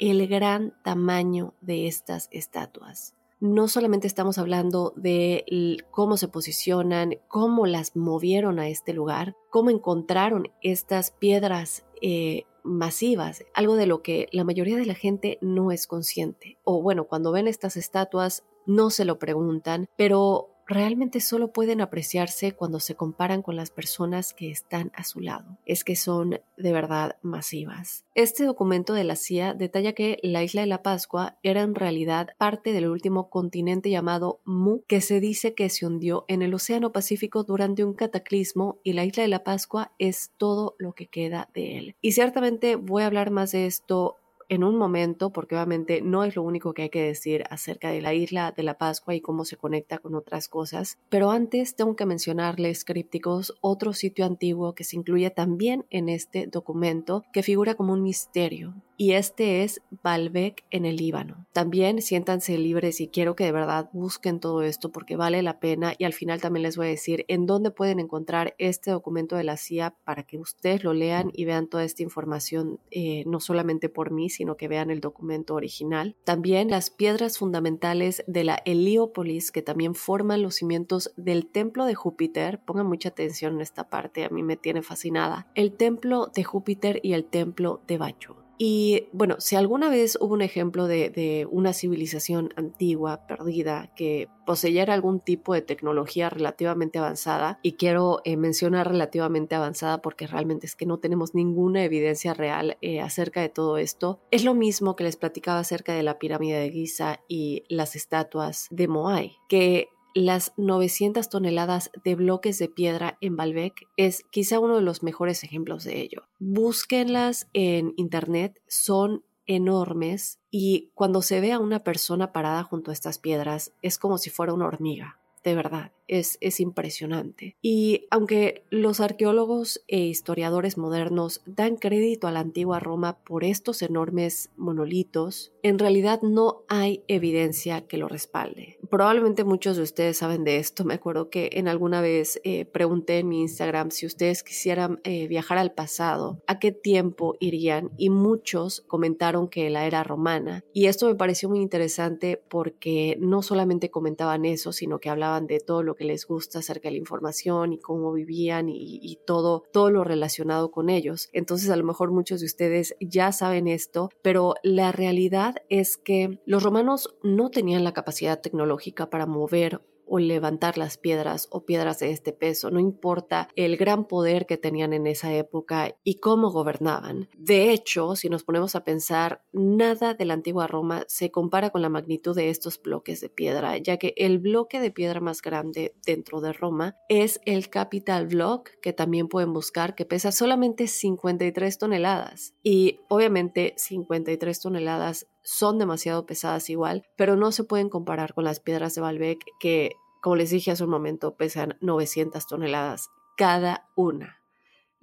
el 0.00 0.26
gran 0.26 0.74
tamaño 0.82 1.54
de 1.60 1.86
estas 1.86 2.28
estatuas 2.32 3.15
no 3.40 3.68
solamente 3.68 4.06
estamos 4.06 4.38
hablando 4.38 4.92
de 4.96 5.44
cómo 5.90 6.16
se 6.16 6.28
posicionan, 6.28 7.18
cómo 7.28 7.66
las 7.66 7.96
movieron 7.96 8.58
a 8.58 8.68
este 8.68 8.92
lugar, 8.92 9.36
cómo 9.50 9.70
encontraron 9.70 10.48
estas 10.62 11.10
piedras 11.10 11.84
eh, 12.00 12.44
masivas, 12.62 13.44
algo 13.54 13.76
de 13.76 13.86
lo 13.86 14.02
que 14.02 14.28
la 14.32 14.44
mayoría 14.44 14.76
de 14.76 14.86
la 14.86 14.94
gente 14.94 15.38
no 15.40 15.70
es 15.70 15.86
consciente. 15.86 16.58
O 16.64 16.82
bueno, 16.82 17.04
cuando 17.04 17.32
ven 17.32 17.48
estas 17.48 17.76
estatuas 17.76 18.44
no 18.66 18.90
se 18.90 19.04
lo 19.04 19.18
preguntan, 19.18 19.86
pero 19.96 20.55
realmente 20.66 21.20
solo 21.20 21.52
pueden 21.52 21.80
apreciarse 21.80 22.52
cuando 22.52 22.80
se 22.80 22.94
comparan 22.94 23.42
con 23.42 23.56
las 23.56 23.70
personas 23.70 24.34
que 24.34 24.50
están 24.50 24.92
a 24.94 25.04
su 25.04 25.20
lado. 25.20 25.58
Es 25.64 25.84
que 25.84 25.96
son 25.96 26.40
de 26.56 26.72
verdad 26.72 27.16
masivas. 27.22 28.04
Este 28.14 28.44
documento 28.44 28.94
de 28.94 29.04
la 29.04 29.16
CIA 29.16 29.54
detalla 29.54 29.92
que 29.92 30.18
la 30.22 30.42
isla 30.42 30.62
de 30.62 30.66
la 30.66 30.82
Pascua 30.82 31.38
era 31.42 31.62
en 31.62 31.74
realidad 31.74 32.28
parte 32.38 32.72
del 32.72 32.88
último 32.88 33.30
continente 33.30 33.90
llamado 33.90 34.40
Mu, 34.44 34.80
que 34.86 35.00
se 35.00 35.20
dice 35.20 35.54
que 35.54 35.68
se 35.68 35.86
hundió 35.86 36.24
en 36.28 36.42
el 36.42 36.54
Océano 36.54 36.92
Pacífico 36.92 37.44
durante 37.44 37.84
un 37.84 37.94
cataclismo 37.94 38.78
y 38.82 38.94
la 38.94 39.04
isla 39.04 39.22
de 39.22 39.28
la 39.28 39.44
Pascua 39.44 39.92
es 39.98 40.32
todo 40.36 40.74
lo 40.78 40.92
que 40.94 41.06
queda 41.06 41.48
de 41.54 41.78
él. 41.78 41.96
Y 42.00 42.12
ciertamente 42.12 42.76
voy 42.76 43.02
a 43.02 43.06
hablar 43.06 43.30
más 43.30 43.52
de 43.52 43.66
esto 43.66 44.16
en 44.48 44.64
un 44.64 44.76
momento, 44.76 45.30
porque 45.30 45.54
obviamente 45.54 46.02
no 46.02 46.24
es 46.24 46.36
lo 46.36 46.42
único 46.42 46.72
que 46.72 46.82
hay 46.82 46.90
que 46.90 47.02
decir 47.02 47.44
acerca 47.50 47.90
de 47.90 48.00
la 48.00 48.14
isla 48.14 48.52
de 48.52 48.62
la 48.62 48.78
Pascua 48.78 49.14
y 49.14 49.20
cómo 49.20 49.44
se 49.44 49.56
conecta 49.56 49.98
con 49.98 50.14
otras 50.14 50.48
cosas, 50.48 50.98
pero 51.08 51.30
antes 51.30 51.76
tengo 51.76 51.96
que 51.96 52.06
mencionarles, 52.06 52.84
crípticos, 52.84 53.54
otro 53.60 53.92
sitio 53.92 54.24
antiguo 54.24 54.74
que 54.74 54.84
se 54.84 54.96
incluye 54.96 55.30
también 55.30 55.84
en 55.90 56.08
este 56.08 56.46
documento, 56.46 57.24
que 57.32 57.42
figura 57.42 57.74
como 57.74 57.92
un 57.92 58.02
misterio, 58.02 58.74
y 58.96 59.12
este 59.12 59.62
es 59.62 59.82
Baalbek 60.02 60.64
en 60.70 60.84
el 60.84 60.96
Líbano. 60.96 61.46
También 61.52 62.02
siéntanse 62.02 62.58
libres 62.58 63.00
y 63.00 63.08
quiero 63.08 63.36
que 63.36 63.44
de 63.44 63.52
verdad 63.52 63.90
busquen 63.92 64.40
todo 64.40 64.62
esto 64.62 64.92
porque 64.92 65.16
vale 65.16 65.42
la 65.42 65.60
pena 65.60 65.94
y 65.98 66.04
al 66.04 66.12
final 66.12 66.40
también 66.40 66.62
les 66.62 66.76
voy 66.76 66.86
a 66.86 66.90
decir 66.90 67.24
en 67.28 67.46
dónde 67.46 67.70
pueden 67.70 68.00
encontrar 68.00 68.54
este 68.58 68.90
documento 68.90 69.36
de 69.36 69.44
la 69.44 69.56
CIA 69.56 69.94
para 70.04 70.22
que 70.22 70.38
ustedes 70.38 70.84
lo 70.84 70.94
lean 70.94 71.30
y 71.32 71.44
vean 71.44 71.68
toda 71.68 71.84
esta 71.84 72.02
información, 72.02 72.80
eh, 72.90 73.24
no 73.26 73.40
solamente 73.40 73.88
por 73.88 74.10
mí, 74.10 74.30
sino 74.30 74.56
que 74.56 74.68
vean 74.68 74.90
el 74.90 75.00
documento 75.00 75.54
original. 75.54 76.16
También 76.24 76.70
las 76.70 76.90
piedras 76.90 77.38
fundamentales 77.38 78.24
de 78.26 78.44
la 78.44 78.60
Heliópolis 78.64 79.52
que 79.52 79.62
también 79.62 79.94
forman 79.94 80.42
los 80.42 80.56
cimientos 80.56 81.12
del 81.16 81.46
templo 81.46 81.84
de 81.84 81.94
Júpiter. 81.94 82.60
Pongan 82.64 82.86
mucha 82.86 83.10
atención 83.10 83.54
en 83.54 83.60
esta 83.60 83.88
parte, 83.88 84.24
a 84.24 84.28
mí 84.30 84.42
me 84.42 84.56
tiene 84.56 84.82
fascinada. 84.82 85.46
El 85.54 85.72
templo 85.72 86.30
de 86.34 86.44
Júpiter 86.44 87.00
y 87.02 87.12
el 87.12 87.24
templo 87.24 87.80
de 87.86 87.98
Bacho. 87.98 88.45
Y 88.58 89.08
bueno, 89.12 89.36
si 89.38 89.56
alguna 89.56 89.90
vez 89.90 90.16
hubo 90.20 90.34
un 90.34 90.42
ejemplo 90.42 90.86
de, 90.86 91.46
una 91.50 91.72
civilización 91.72 92.50
antigua, 92.56 93.26
perdida, 93.26 93.92
que 93.94 94.28
poseyera 94.46 94.94
algún 94.94 95.20
tipo 95.20 95.54
de 95.54 95.62
tecnología 95.62 96.30
relativamente 96.30 96.98
avanzada, 96.98 97.58
y 97.62 97.72
quiero 97.72 98.20
eh, 98.24 98.36
mencionar 98.36 98.88
relativamente 98.88 99.54
avanzada 99.54 100.00
porque 100.00 100.26
realmente 100.26 100.66
es 100.66 100.76
que 100.76 100.86
no 100.86 100.98
tenemos 100.98 101.34
ninguna 101.34 101.84
evidencia 101.84 102.34
real 102.34 102.78
eh, 102.80 103.00
acerca 103.00 103.40
de 103.40 103.48
todo 103.48 103.78
esto, 103.78 104.20
es 104.30 104.44
lo 104.44 104.54
mismo 104.54 104.96
que 104.96 105.04
les 105.04 105.16
platicaba 105.16 105.58
acerca 105.58 105.94
de 105.94 106.02
la 106.02 106.18
pirámide 106.18 106.58
de 106.60 106.70
Giza 106.70 107.20
y 107.28 107.64
las 107.68 107.96
estatuas 107.96 108.68
de 108.70 108.88
Moai, 108.88 109.36
que 109.48 109.88
las 110.16 110.52
900 110.56 111.28
toneladas 111.28 111.90
de 112.02 112.14
bloques 112.14 112.58
de 112.58 112.68
piedra 112.68 113.18
en 113.20 113.36
Baalbek 113.36 113.86
es 113.96 114.24
quizá 114.30 114.58
uno 114.58 114.76
de 114.76 114.82
los 114.82 115.02
mejores 115.02 115.44
ejemplos 115.44 115.84
de 115.84 116.00
ello. 116.00 116.22
Búsquenlas 116.38 117.48
en 117.52 117.92
internet, 117.96 118.60
son 118.66 119.24
enormes 119.46 120.40
y 120.50 120.90
cuando 120.94 121.22
se 121.22 121.40
ve 121.40 121.52
a 121.52 121.58
una 121.58 121.84
persona 121.84 122.32
parada 122.32 122.64
junto 122.64 122.90
a 122.90 122.94
estas 122.94 123.18
piedras 123.18 123.72
es 123.82 123.98
como 123.98 124.18
si 124.18 124.30
fuera 124.30 124.54
una 124.54 124.66
hormiga 124.66 125.20
de 125.46 125.54
verdad, 125.54 125.92
es, 126.08 126.38
es 126.40 126.60
impresionante. 126.60 127.56
Y 127.62 128.06
aunque 128.10 128.62
los 128.70 129.00
arqueólogos 129.00 129.82
e 129.88 129.98
historiadores 130.00 130.78
modernos 130.78 131.42
dan 131.46 131.76
crédito 131.76 132.26
a 132.26 132.32
la 132.32 132.40
antigua 132.40 132.80
Roma 132.80 133.18
por 133.24 133.44
estos 133.44 133.82
enormes 133.82 134.50
monolitos, 134.56 135.52
en 135.62 135.78
realidad 135.78 136.22
no 136.22 136.62
hay 136.68 137.02
evidencia 137.08 137.80
que 137.82 137.98
lo 137.98 138.08
respalde. 138.08 138.78
Probablemente 138.88 139.42
muchos 139.42 139.76
de 139.76 139.82
ustedes 139.82 140.18
saben 140.18 140.44
de 140.44 140.58
esto. 140.58 140.84
Me 140.84 140.94
acuerdo 140.94 141.28
que 141.28 141.50
en 141.54 141.66
alguna 141.66 142.00
vez 142.00 142.40
eh, 142.44 142.64
pregunté 142.66 143.18
en 143.18 143.28
mi 143.28 143.40
Instagram 143.40 143.90
si 143.90 144.06
ustedes 144.06 144.44
quisieran 144.44 145.00
eh, 145.02 145.26
viajar 145.26 145.58
al 145.58 145.72
pasado, 145.72 146.40
a 146.46 146.60
qué 146.60 146.70
tiempo 146.70 147.34
irían 147.40 147.90
y 147.96 148.10
muchos 148.10 148.82
comentaron 148.82 149.48
que 149.48 149.68
la 149.70 149.86
era 149.86 150.04
romana. 150.04 150.64
Y 150.72 150.86
esto 150.86 151.06
me 151.06 151.16
pareció 151.16 151.48
muy 151.48 151.60
interesante 151.60 152.40
porque 152.48 153.16
no 153.18 153.42
solamente 153.42 153.90
comentaban 153.90 154.44
eso, 154.44 154.72
sino 154.72 155.00
que 155.00 155.10
hablaban 155.10 155.48
de 155.48 155.58
todo 155.58 155.82
lo 155.82 155.95
que 155.96 156.04
les 156.04 156.26
gusta 156.26 156.60
acerca 156.60 156.88
de 156.88 156.92
la 156.92 156.98
información 156.98 157.72
y 157.72 157.78
cómo 157.78 158.12
vivían 158.12 158.68
y, 158.68 159.18
todo, 159.26 159.64
todo 159.72 159.90
lo 159.90 160.04
relacionado 160.04 160.70
con 160.70 160.90
ellos. 160.90 161.28
Entonces 161.32 161.70
a 161.70 161.76
lo 161.76 161.84
mejor 161.84 162.12
muchos 162.12 162.40
de 162.40 162.46
ustedes 162.46 162.94
ya 163.00 163.32
saben 163.32 163.68
esto, 163.68 164.10
pero 164.22 164.54
la 164.62 164.92
realidad 164.92 165.56
es 165.68 165.96
que 165.96 166.40
los 166.46 166.62
romanos 166.62 167.16
no 167.22 167.50
tenían 167.50 167.84
la 167.84 167.92
capacidad 167.92 168.40
tecnológica 168.40 169.10
para 169.10 169.26
mover 169.26 169.80
o 170.06 170.18
levantar 170.18 170.78
las 170.78 170.98
piedras 170.98 171.48
o 171.50 171.64
piedras 171.64 171.98
de 171.98 172.10
este 172.10 172.32
peso, 172.32 172.70
no 172.70 172.80
importa 172.80 173.48
el 173.56 173.76
gran 173.76 174.06
poder 174.06 174.46
que 174.46 174.56
tenían 174.56 174.92
en 174.92 175.06
esa 175.06 175.34
época 175.34 175.96
y 176.04 176.16
cómo 176.20 176.50
gobernaban. 176.50 177.28
De 177.36 177.70
hecho, 177.72 178.16
si 178.16 178.28
nos 178.28 178.44
ponemos 178.44 178.74
a 178.74 178.84
pensar, 178.84 179.42
nada 179.52 180.14
de 180.14 180.24
la 180.24 180.34
antigua 180.34 180.66
Roma 180.66 181.04
se 181.08 181.30
compara 181.30 181.70
con 181.70 181.82
la 181.82 181.88
magnitud 181.88 182.34
de 182.34 182.50
estos 182.50 182.80
bloques 182.80 183.20
de 183.20 183.28
piedra, 183.28 183.76
ya 183.78 183.96
que 183.96 184.14
el 184.16 184.38
bloque 184.38 184.80
de 184.80 184.90
piedra 184.90 185.20
más 185.20 185.42
grande 185.42 185.94
dentro 186.04 186.40
de 186.40 186.52
Roma 186.52 186.96
es 187.08 187.40
el 187.44 187.68
Capital 187.68 188.26
Block, 188.26 188.70
que 188.80 188.92
también 188.92 189.28
pueden 189.28 189.52
buscar, 189.52 189.94
que 189.94 190.04
pesa 190.04 190.32
solamente 190.32 190.86
53 190.86 191.78
toneladas. 191.78 192.54
Y 192.62 193.00
obviamente 193.08 193.74
53 193.76 194.60
toneladas 194.60 195.26
son 195.46 195.78
demasiado 195.78 196.26
pesadas 196.26 196.68
igual, 196.68 197.04
pero 197.16 197.36
no 197.36 197.52
se 197.52 197.62
pueden 197.64 197.88
comparar 197.88 198.34
con 198.34 198.44
las 198.44 198.58
piedras 198.58 198.94
de 198.94 199.00
Baalbek 199.00 199.44
que, 199.60 199.92
como 200.20 200.36
les 200.36 200.50
dije 200.50 200.72
hace 200.72 200.82
un 200.82 200.90
momento, 200.90 201.36
pesan 201.36 201.78
900 201.80 202.46
toneladas 202.46 203.08
cada 203.36 203.88
una 203.94 204.35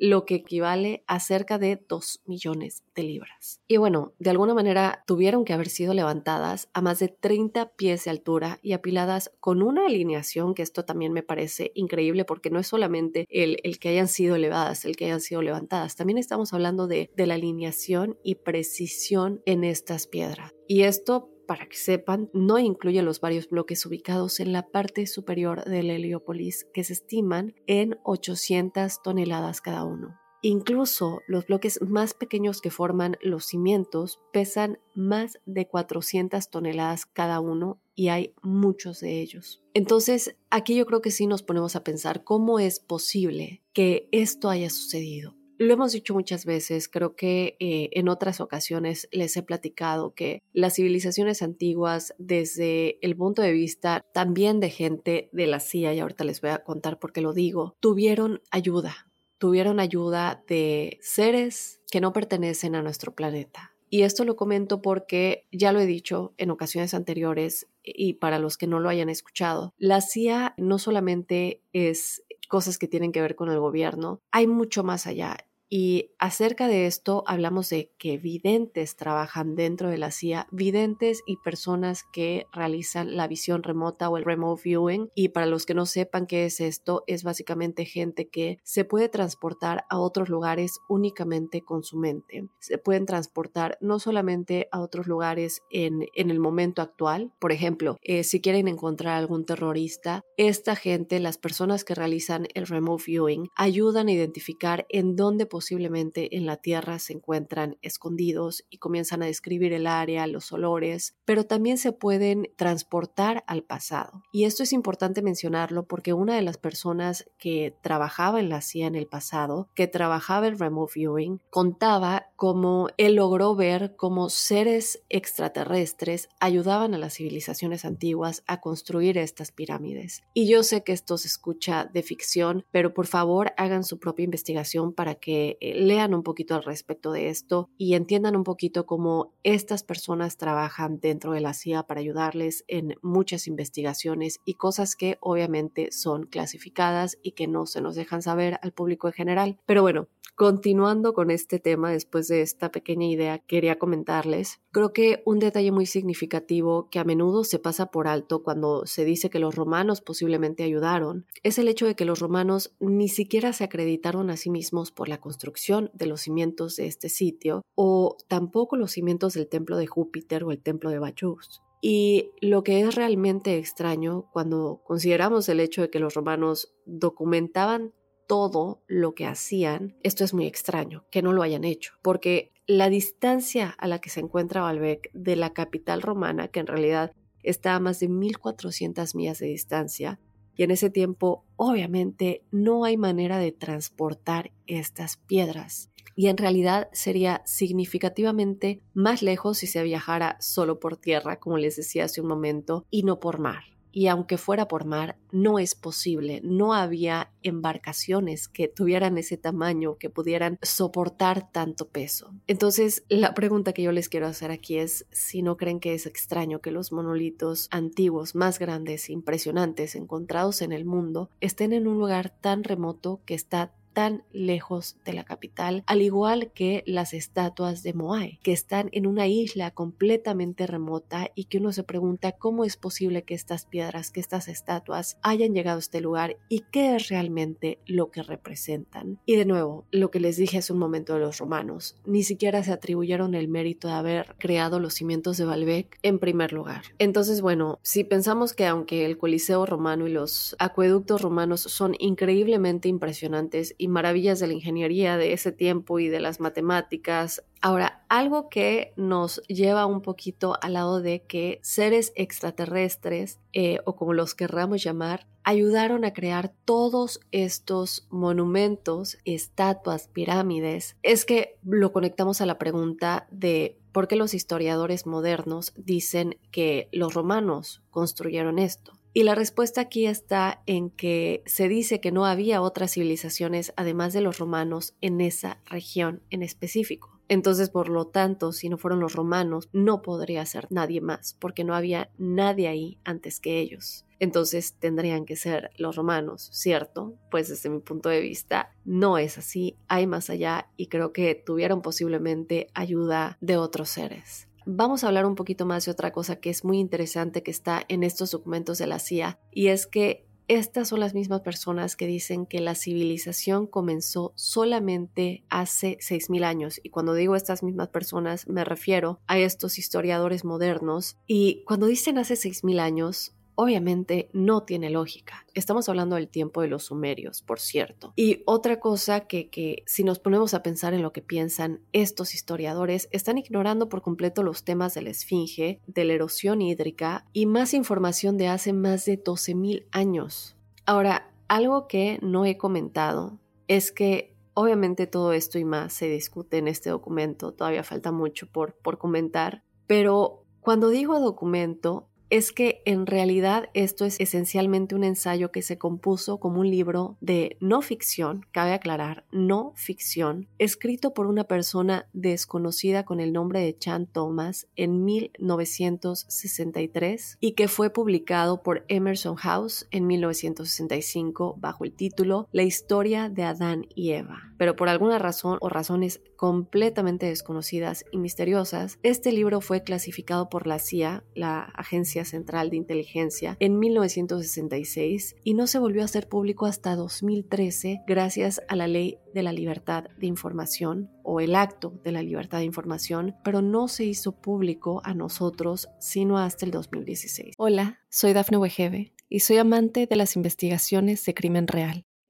lo 0.03 0.25
que 0.25 0.35
equivale 0.35 1.05
a 1.07 1.21
cerca 1.21 1.57
de 1.57 1.81
2 1.87 2.23
millones 2.25 2.83
de 2.93 3.03
libras. 3.03 3.61
Y 3.69 3.77
bueno, 3.77 4.11
de 4.19 4.31
alguna 4.31 4.53
manera 4.53 5.01
tuvieron 5.07 5.45
que 5.45 5.53
haber 5.53 5.69
sido 5.69 5.93
levantadas 5.93 6.67
a 6.73 6.81
más 6.81 6.99
de 6.99 7.07
30 7.07 7.71
pies 7.77 8.03
de 8.03 8.11
altura 8.11 8.59
y 8.61 8.73
apiladas 8.73 9.31
con 9.39 9.63
una 9.63 9.85
alineación 9.85 10.55
que 10.55 10.61
esto 10.61 10.83
también 10.83 11.13
me 11.13 11.23
parece 11.23 11.71
increíble 11.73 12.25
porque 12.25 12.49
no 12.49 12.59
es 12.59 12.67
solamente 12.67 13.25
el, 13.29 13.59
el 13.63 13.79
que 13.79 13.87
hayan 13.87 14.09
sido 14.09 14.35
elevadas, 14.35 14.83
el 14.83 14.97
que 14.97 15.05
hayan 15.05 15.21
sido 15.21 15.41
levantadas, 15.41 15.95
también 15.95 16.17
estamos 16.17 16.53
hablando 16.53 16.87
de, 16.87 17.09
de 17.15 17.25
la 17.25 17.35
alineación 17.35 18.19
y 18.25 18.35
precisión 18.35 19.41
en 19.45 19.63
estas 19.63 20.07
piedras. 20.07 20.51
Y 20.67 20.81
esto 20.81 21.32
para 21.53 21.67
que 21.67 21.77
sepan, 21.77 22.31
no 22.33 22.57
incluye 22.57 23.03
los 23.03 23.21
varios 23.21 23.47
bloques 23.47 23.85
ubicados 23.85 24.39
en 24.39 24.53
la 24.53 24.71
parte 24.71 25.05
superior 25.05 25.63
del 25.65 25.91
Heliópolis 25.91 26.65
que 26.73 26.83
se 26.83 26.93
estiman 26.93 27.53
en 27.67 27.99
800 28.03 29.03
toneladas 29.03 29.61
cada 29.61 29.83
uno. 29.83 30.19
Incluso 30.41 31.21
los 31.27 31.45
bloques 31.45 31.79
más 31.83 32.15
pequeños 32.15 32.59
que 32.59 32.71
forman 32.71 33.17
los 33.21 33.45
cimientos 33.45 34.19
pesan 34.31 34.79
más 34.95 35.37
de 35.45 35.67
400 35.67 36.49
toneladas 36.49 37.05
cada 37.05 37.39
uno 37.39 37.79
y 37.93 38.07
hay 38.07 38.33
muchos 38.41 38.99
de 38.99 39.21
ellos. 39.21 39.61
Entonces, 39.75 40.35
aquí 40.49 40.75
yo 40.75 40.87
creo 40.87 41.03
que 41.03 41.11
sí 41.11 41.27
nos 41.27 41.43
ponemos 41.43 41.75
a 41.75 41.83
pensar 41.83 42.23
cómo 42.23 42.57
es 42.57 42.79
posible 42.79 43.61
que 43.73 44.09
esto 44.11 44.49
haya 44.49 44.71
sucedido. 44.71 45.35
Lo 45.63 45.75
hemos 45.75 45.93
dicho 45.93 46.13
muchas 46.13 46.45
veces, 46.45 46.89
creo 46.89 47.15
que 47.15 47.55
eh, 47.61 47.89
en 47.93 48.09
otras 48.09 48.41
ocasiones 48.41 49.07
les 49.13 49.37
he 49.37 49.43
platicado 49.43 50.13
que 50.13 50.43
las 50.51 50.75
civilizaciones 50.75 51.41
antiguas, 51.41 52.13
desde 52.17 52.97
el 53.01 53.15
punto 53.15 53.41
de 53.41 53.53
vista 53.53 54.05
también 54.13 54.59
de 54.59 54.69
gente 54.69 55.29
de 55.31 55.47
la 55.47 55.61
CIA, 55.61 55.93
y 55.93 56.01
ahorita 56.01 56.25
les 56.25 56.41
voy 56.41 56.49
a 56.49 56.65
contar 56.65 56.99
por 56.99 57.13
qué 57.13 57.21
lo 57.21 57.31
digo, 57.31 57.77
tuvieron 57.79 58.41
ayuda, 58.51 59.09
tuvieron 59.37 59.79
ayuda 59.79 60.43
de 60.49 60.99
seres 61.01 61.79
que 61.89 62.01
no 62.01 62.11
pertenecen 62.11 62.75
a 62.75 62.81
nuestro 62.81 63.15
planeta. 63.15 63.71
Y 63.89 64.01
esto 64.01 64.25
lo 64.25 64.35
comento 64.35 64.81
porque 64.81 65.45
ya 65.49 65.71
lo 65.71 65.79
he 65.79 65.85
dicho 65.85 66.33
en 66.37 66.49
ocasiones 66.49 66.93
anteriores 66.93 67.67
y 67.83 68.15
para 68.15 68.37
los 68.37 68.57
que 68.57 68.67
no 68.67 68.81
lo 68.81 68.89
hayan 68.89 69.07
escuchado, 69.07 69.73
la 69.77 70.01
CIA 70.01 70.55
no 70.57 70.77
solamente 70.77 71.61
es 71.71 72.21
cosas 72.49 72.77
que 72.77 72.87
tienen 72.87 73.11
que 73.11 73.21
ver 73.21 73.35
con 73.35 73.49
el 73.49 73.59
gobierno, 73.59 74.21
hay 74.31 74.45
mucho 74.45 74.83
más 74.83 75.07
allá. 75.07 75.37
Y 75.75 76.11
acerca 76.19 76.67
de 76.67 76.85
esto 76.85 77.23
hablamos 77.25 77.67
de 77.71 77.91
que 77.97 78.19
videntes 78.19 78.95
trabajan 78.95 79.55
dentro 79.55 79.89
de 79.89 79.97
la 79.97 80.11
CIA, 80.11 80.45
videntes 80.51 81.23
y 81.25 81.37
personas 81.37 82.03
que 82.13 82.45
realizan 82.53 83.17
la 83.17 83.27
visión 83.27 83.63
remota 83.63 84.07
o 84.07 84.17
el 84.17 84.23
remote 84.23 84.61
viewing. 84.63 85.09
Y 85.15 85.29
para 85.29 85.47
los 85.47 85.65
que 85.65 85.73
no 85.73 85.87
sepan 85.87 86.27
qué 86.27 86.45
es 86.45 86.59
esto, 86.59 87.03
es 87.07 87.23
básicamente 87.23 87.85
gente 87.85 88.29
que 88.29 88.59
se 88.61 88.85
puede 88.85 89.09
transportar 89.09 89.85
a 89.89 89.97
otros 89.97 90.29
lugares 90.29 90.79
únicamente 90.89 91.63
con 91.63 91.81
su 91.81 91.97
mente. 91.97 92.47
Se 92.59 92.77
pueden 92.77 93.07
transportar 93.07 93.79
no 93.81 93.97
solamente 93.97 94.67
a 94.71 94.79
otros 94.79 95.07
lugares 95.07 95.63
en, 95.71 96.05
en 96.13 96.29
el 96.29 96.39
momento 96.39 96.83
actual, 96.83 97.33
por 97.39 97.51
ejemplo, 97.51 97.97
eh, 98.03 98.23
si 98.23 98.41
quieren 98.41 98.67
encontrar 98.67 99.17
algún 99.17 99.43
terrorista, 99.43 100.21
esta 100.37 100.75
gente, 100.75 101.19
las 101.19 101.39
personas 101.39 101.83
que 101.83 101.95
realizan 101.95 102.45
el 102.53 102.67
remote 102.67 103.05
viewing, 103.07 103.49
ayudan 103.55 104.07
a 104.07 104.11
identificar 104.11 104.85
en 104.89 105.15
dónde 105.15 105.47
en 105.71 106.45
la 106.45 106.57
tierra 106.57 106.99
se 106.99 107.13
encuentran 107.13 107.77
escondidos 107.81 108.65
y 108.69 108.77
comienzan 108.77 109.23
a 109.23 109.25
describir 109.25 109.73
el 109.73 109.87
área, 109.87 110.27
los 110.27 110.51
olores, 110.51 111.15
pero 111.25 111.45
también 111.45 111.77
se 111.77 111.91
pueden 111.91 112.49
transportar 112.55 113.43
al 113.47 113.63
pasado. 113.63 114.23
Y 114.31 114.45
esto 114.45 114.63
es 114.63 114.73
importante 114.73 115.21
mencionarlo 115.21 115.85
porque 115.85 116.13
una 116.13 116.35
de 116.35 116.41
las 116.41 116.57
personas 116.57 117.25
que 117.37 117.75
trabajaba 117.81 118.39
en 118.39 118.49
la 118.49 118.61
CIA 118.61 118.87
en 118.87 118.95
el 118.95 119.07
pasado, 119.07 119.69
que 119.75 119.87
trabajaba 119.87 120.47
en 120.47 120.59
remote 120.59 120.93
viewing, 120.95 121.41
contaba 121.49 122.27
cómo 122.35 122.89
él 122.97 123.15
logró 123.15 123.55
ver 123.55 123.95
cómo 123.95 124.29
seres 124.29 125.01
extraterrestres 125.09 126.29
ayudaban 126.39 126.93
a 126.93 126.97
las 126.97 127.15
civilizaciones 127.15 127.85
antiguas 127.85 128.43
a 128.47 128.59
construir 128.61 129.17
estas 129.17 129.51
pirámides. 129.51 130.23
Y 130.33 130.47
yo 130.47 130.63
sé 130.63 130.83
que 130.83 130.93
esto 130.93 131.17
se 131.17 131.27
escucha 131.27 131.85
de 131.85 132.03
ficción, 132.03 132.65
pero 132.71 132.93
por 132.93 133.07
favor 133.07 133.53
hagan 133.57 133.83
su 133.83 133.99
propia 133.99 134.25
investigación 134.25 134.93
para 134.93 135.15
que 135.15 135.52
eh, 135.59 135.75
lean 135.75 136.13
un 136.13 136.23
poquito 136.23 136.55
al 136.55 136.63
respecto 136.63 137.11
de 137.11 137.29
esto 137.29 137.69
y 137.77 137.95
entiendan 137.95 138.35
un 138.35 138.43
poquito 138.43 138.85
cómo 138.85 139.33
estas 139.43 139.83
personas 139.83 140.37
trabajan 140.37 140.99
dentro 140.99 141.33
de 141.33 141.41
la 141.41 141.53
CIA 141.53 141.83
para 141.83 142.01
ayudarles 142.01 142.63
en 142.67 142.95
muchas 143.01 143.47
investigaciones 143.47 144.39
y 144.45 144.55
cosas 144.55 144.95
que 144.95 145.17
obviamente 145.21 145.91
son 145.91 146.25
clasificadas 146.25 147.17
y 147.21 147.31
que 147.31 147.47
no 147.47 147.65
se 147.65 147.81
nos 147.81 147.95
dejan 147.95 148.21
saber 148.21 148.59
al 148.61 148.71
público 148.71 149.07
en 149.07 149.13
general. 149.13 149.59
Pero 149.65 149.81
bueno, 149.81 150.07
continuando 150.35 151.13
con 151.13 151.29
este 151.29 151.59
tema, 151.59 151.91
después 151.91 152.27
de 152.27 152.41
esta 152.41 152.71
pequeña 152.71 153.05
idea, 153.05 153.39
quería 153.39 153.77
comentarles, 153.77 154.61
creo 154.71 154.93
que 154.93 155.21
un 155.25 155.39
detalle 155.39 155.71
muy 155.71 155.85
significativo 155.85 156.89
que 156.89 156.99
a 156.99 157.03
menudo 157.03 157.43
se 157.43 157.59
pasa 157.59 157.87
por 157.87 158.07
alto 158.07 158.41
cuando 158.41 158.85
se 158.85 159.05
dice 159.05 159.29
que 159.29 159.39
los 159.39 159.55
romanos 159.55 160.01
posiblemente 160.01 160.63
ayudaron, 160.63 161.27
es 161.43 161.59
el 161.59 161.67
hecho 161.67 161.85
de 161.85 161.95
que 161.95 162.05
los 162.05 162.19
romanos 162.19 162.73
ni 162.79 163.09
siquiera 163.09 163.53
se 163.53 163.63
acreditaron 163.63 164.29
a 164.29 164.37
sí 164.37 164.49
mismos 164.49 164.91
por 164.91 165.07
la 165.07 165.19
de 165.37 166.05
los 166.05 166.21
cimientos 166.21 166.75
de 166.75 166.87
este 166.87 167.09
sitio 167.09 167.61
o 167.75 168.17
tampoco 168.27 168.75
los 168.75 168.91
cimientos 168.91 169.33
del 169.33 169.47
templo 169.47 169.77
de 169.77 169.87
Júpiter 169.87 170.43
o 170.43 170.51
el 170.51 170.61
templo 170.61 170.89
de 170.89 170.99
Bacchus. 170.99 171.61
Y 171.81 172.31
lo 172.39 172.63
que 172.63 172.79
es 172.79 172.95
realmente 172.95 173.57
extraño 173.57 174.29
cuando 174.31 174.81
consideramos 174.85 175.49
el 175.49 175.59
hecho 175.59 175.81
de 175.81 175.89
que 175.89 175.99
los 175.99 176.13
romanos 176.13 176.73
documentaban 176.85 177.93
todo 178.25 178.81
lo 178.87 179.13
que 179.13 179.25
hacían, 179.25 179.97
esto 180.01 180.23
es 180.23 180.33
muy 180.33 180.47
extraño, 180.47 181.05
que 181.11 181.21
no 181.21 181.33
lo 181.33 181.43
hayan 181.43 181.65
hecho, 181.65 181.93
porque 182.01 182.53
la 182.67 182.89
distancia 182.89 183.75
a 183.77 183.87
la 183.87 183.99
que 183.99 184.09
se 184.09 184.21
encuentra 184.21 184.61
Baalbek 184.61 185.11
de 185.13 185.35
la 185.35 185.53
capital 185.53 186.01
romana, 186.01 186.47
que 186.47 186.61
en 186.61 186.67
realidad 186.67 187.11
está 187.43 187.75
a 187.75 187.79
más 187.79 187.99
de 187.99 188.07
1400 188.07 189.15
millas 189.15 189.39
de 189.39 189.47
distancia, 189.47 190.19
y 190.55 190.63
en 190.63 190.71
ese 190.71 190.89
tiempo 190.89 191.43
obviamente 191.55 192.43
no 192.51 192.85
hay 192.85 192.97
manera 192.97 193.37
de 193.37 193.51
transportar 193.51 194.51
estas 194.67 195.17
piedras. 195.17 195.89
Y 196.15 196.27
en 196.27 196.37
realidad 196.37 196.89
sería 196.93 197.41
significativamente 197.45 198.81
más 198.93 199.23
lejos 199.23 199.57
si 199.57 199.67
se 199.67 199.81
viajara 199.81 200.37
solo 200.39 200.79
por 200.79 200.97
tierra, 200.97 201.39
como 201.39 201.57
les 201.57 201.75
decía 201.75 202.05
hace 202.05 202.21
un 202.21 202.27
momento, 202.27 202.85
y 202.91 203.03
no 203.03 203.19
por 203.19 203.39
mar 203.39 203.72
y 203.93 204.07
aunque 204.07 204.37
fuera 204.37 204.67
por 204.67 204.85
mar, 204.85 205.15
no 205.31 205.59
es 205.59 205.75
posible. 205.75 206.41
No 206.43 206.73
había 206.73 207.31
embarcaciones 207.43 208.47
que 208.47 208.67
tuvieran 208.67 209.17
ese 209.19 209.37
tamaño, 209.37 209.97
que 209.97 210.09
pudieran 210.09 210.57
soportar 210.63 211.51
tanto 211.51 211.87
peso. 211.87 212.33
Entonces, 212.47 213.03
la 213.07 213.35
pregunta 213.35 213.71
que 213.71 213.83
yo 213.83 213.91
les 213.91 214.09
quiero 214.09 214.25
hacer 214.25 214.49
aquí 214.49 214.79
es 214.79 215.05
si 215.11 215.43
no 215.43 215.57
creen 215.57 215.79
que 215.79 215.93
es 215.93 216.07
extraño 216.07 216.59
que 216.59 216.71
los 216.71 216.91
monolitos 216.91 217.67
antiguos, 217.69 218.33
más 218.33 218.57
grandes, 218.57 219.11
impresionantes, 219.11 219.95
encontrados 219.95 220.63
en 220.63 220.71
el 220.71 220.85
mundo, 220.85 221.29
estén 221.39 221.71
en 221.71 221.87
un 221.87 221.99
lugar 221.99 222.33
tan 222.41 222.63
remoto 222.63 223.21
que 223.25 223.35
está 223.35 223.73
tan 223.93 224.23
lejos 224.31 224.97
de 225.05 225.13
la 225.13 225.23
capital, 225.23 225.83
al 225.87 226.01
igual 226.01 226.51
que 226.53 226.83
las 226.85 227.13
estatuas 227.13 227.83
de 227.83 227.93
Moai, 227.93 228.39
que 228.43 228.51
están 228.51 228.89
en 228.91 229.07
una 229.07 229.27
isla 229.27 229.71
completamente 229.71 230.67
remota 230.67 231.29
y 231.35 231.45
que 231.45 231.59
uno 231.59 231.71
se 231.71 231.83
pregunta 231.83 232.33
cómo 232.33 232.65
es 232.65 232.77
posible 232.77 233.23
que 233.23 233.35
estas 233.35 233.65
piedras, 233.65 234.11
que 234.11 234.19
estas 234.19 234.47
estatuas 234.47 235.17
hayan 235.21 235.53
llegado 235.53 235.77
a 235.77 235.79
este 235.79 236.01
lugar 236.01 236.37
y 236.49 236.61
qué 236.71 236.95
es 236.95 237.07
realmente 237.09 237.79
lo 237.85 238.11
que 238.11 238.23
representan. 238.23 239.19
Y 239.25 239.35
de 239.35 239.45
nuevo, 239.45 239.85
lo 239.91 240.11
que 240.11 240.19
les 240.19 240.37
dije 240.37 240.57
hace 240.57 240.73
un 240.73 240.79
momento 240.79 241.13
de 241.13 241.19
los 241.19 241.37
romanos, 241.37 241.95
ni 242.05 242.23
siquiera 242.23 242.63
se 242.63 242.71
atribuyeron 242.71 243.35
el 243.35 243.47
mérito 243.47 243.87
de 243.87 243.93
haber 243.93 244.35
creado 244.37 244.79
los 244.79 244.95
cimientos 244.95 245.37
de 245.37 245.45
Baalbek 245.45 245.99
en 246.01 246.19
primer 246.19 246.53
lugar. 246.53 246.83
Entonces, 246.99 247.41
bueno, 247.41 247.79
si 247.81 248.03
pensamos 248.03 248.53
que 248.53 248.65
aunque 248.65 249.05
el 249.05 249.17
Coliseo 249.17 249.65
romano 249.65 250.07
y 250.07 250.11
los 250.11 250.55
acueductos 250.59 251.21
romanos 251.21 251.61
son 251.61 251.95
increíblemente 251.99 252.89
impresionantes 252.89 253.75
y 253.83 253.89
maravillas 253.89 254.39
de 254.39 254.47
la 254.47 254.53
ingeniería 254.53 255.17
de 255.17 255.33
ese 255.33 255.51
tiempo 255.51 255.99
y 255.99 256.07
de 256.07 256.21
las 256.21 256.39
matemáticas. 256.39 257.43
Ahora, 257.59 258.05
algo 258.07 258.47
que 258.47 258.93
nos 258.95 259.41
lleva 259.47 259.85
un 259.85 260.01
poquito 260.01 260.57
al 260.61 260.73
lado 260.73 261.01
de 261.01 261.23
que 261.23 261.59
seres 261.63 262.13
extraterrestres, 262.15 263.41
eh, 263.51 263.79
o 263.83 263.97
como 263.97 264.13
los 264.13 264.35
querramos 264.35 264.81
llamar, 264.81 265.27
ayudaron 265.43 266.05
a 266.05 266.13
crear 266.13 266.53
todos 266.63 267.19
estos 267.31 268.07
monumentos, 268.09 269.17
estatuas, 269.25 270.07
pirámides, 270.07 270.95
es 271.03 271.25
que 271.25 271.57
lo 271.61 271.91
conectamos 271.91 272.39
a 272.39 272.45
la 272.45 272.57
pregunta 272.57 273.27
de 273.31 273.77
por 273.91 274.07
qué 274.07 274.15
los 274.15 274.33
historiadores 274.33 275.05
modernos 275.05 275.73
dicen 275.75 276.37
que 276.51 276.87
los 276.93 277.13
romanos 277.13 277.83
construyeron 277.89 278.59
esto. 278.59 278.93
Y 279.15 279.23
la 279.23 279.35
respuesta 279.35 279.81
aquí 279.81 280.07
está 280.07 280.63
en 280.65 280.89
que 280.89 281.43
se 281.45 281.67
dice 281.67 282.01
que 282.01 282.11
no 282.11 282.25
había 282.25 282.63
otras 282.63 282.93
civilizaciones 282.93 283.71
además 283.75 284.11
de 284.13 284.21
los 284.21 284.39
romanos 284.39 284.95
en 285.01 285.21
esa 285.21 285.61
región 285.65 286.23
en 286.31 286.41
específico. 286.41 287.13
Entonces, 287.29 287.69
por 287.69 287.89
lo 287.89 288.07
tanto, 288.07 288.51
si 288.51 288.69
no 288.69 288.77
fueron 288.77 288.99
los 288.99 289.13
romanos, 289.13 289.69
no 289.71 290.01
podría 290.01 290.45
ser 290.45 290.67
nadie 290.71 290.99
más, 290.99 291.35
porque 291.39 291.63
no 291.63 291.75
había 291.75 292.11
nadie 292.17 292.67
ahí 292.67 292.99
antes 293.03 293.39
que 293.39 293.59
ellos. 293.59 294.05
Entonces 294.19 294.75
tendrían 294.79 295.25
que 295.25 295.35
ser 295.35 295.69
los 295.77 295.95
romanos, 295.95 296.49
¿cierto? 296.51 297.13
Pues 297.29 297.49
desde 297.49 297.69
mi 297.69 297.79
punto 297.79 298.09
de 298.09 298.21
vista 298.21 298.71
no 298.83 299.17
es 299.17 299.37
así, 299.37 299.77
hay 299.87 300.07
más 300.07 300.29
allá 300.29 300.69
y 300.75 300.87
creo 300.87 301.13
que 301.13 301.35
tuvieron 301.35 301.81
posiblemente 301.81 302.67
ayuda 302.73 303.37
de 303.41 303.57
otros 303.57 303.89
seres. 303.89 304.47
Vamos 304.65 305.03
a 305.03 305.07
hablar 305.07 305.25
un 305.25 305.35
poquito 305.35 305.65
más 305.65 305.85
de 305.85 305.91
otra 305.91 306.11
cosa 306.11 306.37
que 306.37 306.49
es 306.49 306.63
muy 306.63 306.79
interesante 306.79 307.43
que 307.43 307.51
está 307.51 307.83
en 307.89 308.03
estos 308.03 308.31
documentos 308.31 308.77
de 308.77 308.87
la 308.87 308.99
CIA 308.99 309.39
y 309.51 309.67
es 309.67 309.87
que 309.87 310.25
estas 310.47 310.89
son 310.89 310.99
las 310.99 311.13
mismas 311.13 311.41
personas 311.41 311.95
que 311.95 312.05
dicen 312.05 312.45
que 312.45 312.59
la 312.59 312.75
civilización 312.75 313.65
comenzó 313.65 314.33
solamente 314.35 315.45
hace 315.49 315.97
6.000 315.99 316.43
años. 316.43 316.81
Y 316.83 316.89
cuando 316.89 317.13
digo 317.13 317.35
estas 317.35 317.63
mismas 317.63 317.87
personas 317.87 318.47
me 318.47 318.65
refiero 318.65 319.19
a 319.25 319.39
estos 319.39 319.79
historiadores 319.79 320.43
modernos. 320.43 321.17
Y 321.27 321.63
cuando 321.65 321.87
dicen 321.87 322.17
hace 322.17 322.33
6.000 322.33 322.79
años, 322.81 323.33
obviamente 323.55 324.29
no 324.33 324.63
tiene 324.63 324.89
lógica. 324.89 325.45
Estamos 325.53 325.89
hablando 325.89 326.15
del 326.15 326.27
tiempo 326.27 326.61
de 326.61 326.67
los 326.67 326.85
sumerios, 326.85 327.41
por 327.41 327.59
cierto. 327.59 328.13
Y 328.15 328.43
otra 328.45 328.79
cosa 328.79 329.21
que, 329.21 329.49
que, 329.49 329.83
si 329.85 330.03
nos 330.03 330.19
ponemos 330.19 330.53
a 330.53 330.63
pensar 330.63 330.93
en 330.93 331.01
lo 331.01 331.13
que 331.13 331.21
piensan 331.21 331.81
estos 331.91 332.33
historiadores, 332.33 333.09
están 333.11 333.37
ignorando 333.37 333.89
por 333.89 334.01
completo 334.01 334.43
los 334.43 334.63
temas 334.63 334.93
de 334.93 335.01
la 335.01 335.09
esfinge, 335.09 335.79
de 335.87 336.05
la 336.05 336.13
erosión 336.13 336.61
hídrica 336.61 337.25
y 337.33 337.45
más 337.45 337.73
información 337.73 338.37
de 338.37 338.47
hace 338.47 338.73
más 338.73 339.05
de 339.05 339.23
12.000 339.23 339.85
años. 339.91 340.55
Ahora, 340.85 341.31
algo 341.47 341.87
que 341.87 342.19
no 342.21 342.45
he 342.45 342.57
comentado 342.57 343.39
es 343.67 343.91
que 343.91 344.33
obviamente 344.53 345.07
todo 345.07 345.33
esto 345.33 345.59
y 345.59 345.65
más 345.65 345.93
se 345.93 346.07
discute 346.07 346.57
en 346.57 346.67
este 346.67 346.89
documento, 346.89 347.53
todavía 347.53 347.83
falta 347.83 348.11
mucho 348.11 348.47
por, 348.47 348.75
por 348.75 348.97
comentar, 348.97 349.63
pero 349.87 350.43
cuando 350.61 350.89
digo 350.89 351.19
documento, 351.19 352.07
es 352.33 352.51
que 352.51 352.81
en 352.85 353.05
realidad 353.05 353.69
esto 353.75 354.05
es 354.05 354.19
esencialmente 354.19 354.95
un 354.95 355.03
ensayo 355.03 355.51
que 355.51 355.61
se 355.61 355.77
compuso 355.77 356.39
como 356.39 356.61
un 356.61 356.71
libro 356.71 357.15
de 357.21 357.57
no 357.59 357.83
ficción, 357.83 358.43
cabe 358.51 358.73
aclarar, 358.73 359.23
no 359.31 359.73
ficción, 359.75 360.47
escrito 360.57 361.13
por 361.13 361.27
una 361.27 361.43
persona 361.43 362.07
desconocida 362.11 363.05
con 363.05 363.19
el 363.19 363.33
nombre 363.33 363.59
de 363.59 363.77
Chan 363.77 364.07
Thomas 364.07 364.65
en 364.75 365.05
1963 365.05 367.37
y 367.39 367.51
que 367.51 367.67
fue 367.67 367.91
publicado 367.91 368.63
por 368.63 368.83
Emerson 368.87 369.35
House 369.35 369.87
en 369.91 370.07
1965 370.07 371.57
bajo 371.59 371.83
el 371.83 371.93
título 371.93 372.47
La 372.51 372.63
historia 372.63 373.29
de 373.29 373.43
Adán 373.43 373.85
y 373.93 374.13
Eva. 374.13 374.51
Pero 374.57 374.75
por 374.75 374.89
alguna 374.89 375.19
razón 375.19 375.59
o 375.61 375.69
razones 375.69 376.19
completamente 376.43 377.27
desconocidas 377.27 378.03
y 378.11 378.17
misteriosas, 378.17 378.99
este 379.01 379.31
libro 379.31 379.61
fue 379.61 379.81
clasificado 379.81 380.49
por 380.49 380.67
la 380.67 380.77
CIA, 380.77 381.23
la 381.35 381.61
agencia 381.61 382.25
Central 382.25 382.69
de 382.69 382.75
Inteligencia 382.75 383.55
en 383.61 383.79
1966 383.79 385.37
y 385.45 385.53
no 385.53 385.67
se 385.67 385.79
volvió 385.79 386.01
a 386.01 386.03
hacer 386.03 386.27
público 386.27 386.65
hasta 386.65 386.97
2013 386.97 388.01
gracias 388.05 388.61
a 388.67 388.75
la 388.75 388.87
Ley 388.87 389.19
de 389.33 389.41
la 389.41 389.53
Libertad 389.53 390.09
de 390.17 390.27
Información 390.27 391.09
o 391.23 391.39
el 391.39 391.55
Acto 391.55 392.01
de 392.03 392.11
la 392.11 392.21
Libertad 392.21 392.57
de 392.57 392.65
Información, 392.65 393.37
pero 393.45 393.61
no 393.61 393.87
se 393.87 394.03
hizo 394.03 394.33
público 394.33 394.99
a 395.05 395.13
nosotros 395.13 395.87
sino 396.01 396.39
hasta 396.39 396.65
el 396.65 396.71
2016. 396.71 397.55
Hola, 397.57 398.01
soy 398.09 398.33
Dafne 398.33 398.57
Wegebe 398.57 399.13
y 399.29 399.39
soy 399.39 399.59
amante 399.59 400.07
de 400.07 400.15
las 400.17 400.35
investigaciones 400.35 401.23
de 401.23 401.33
crimen 401.33 401.67
real. 401.67 402.05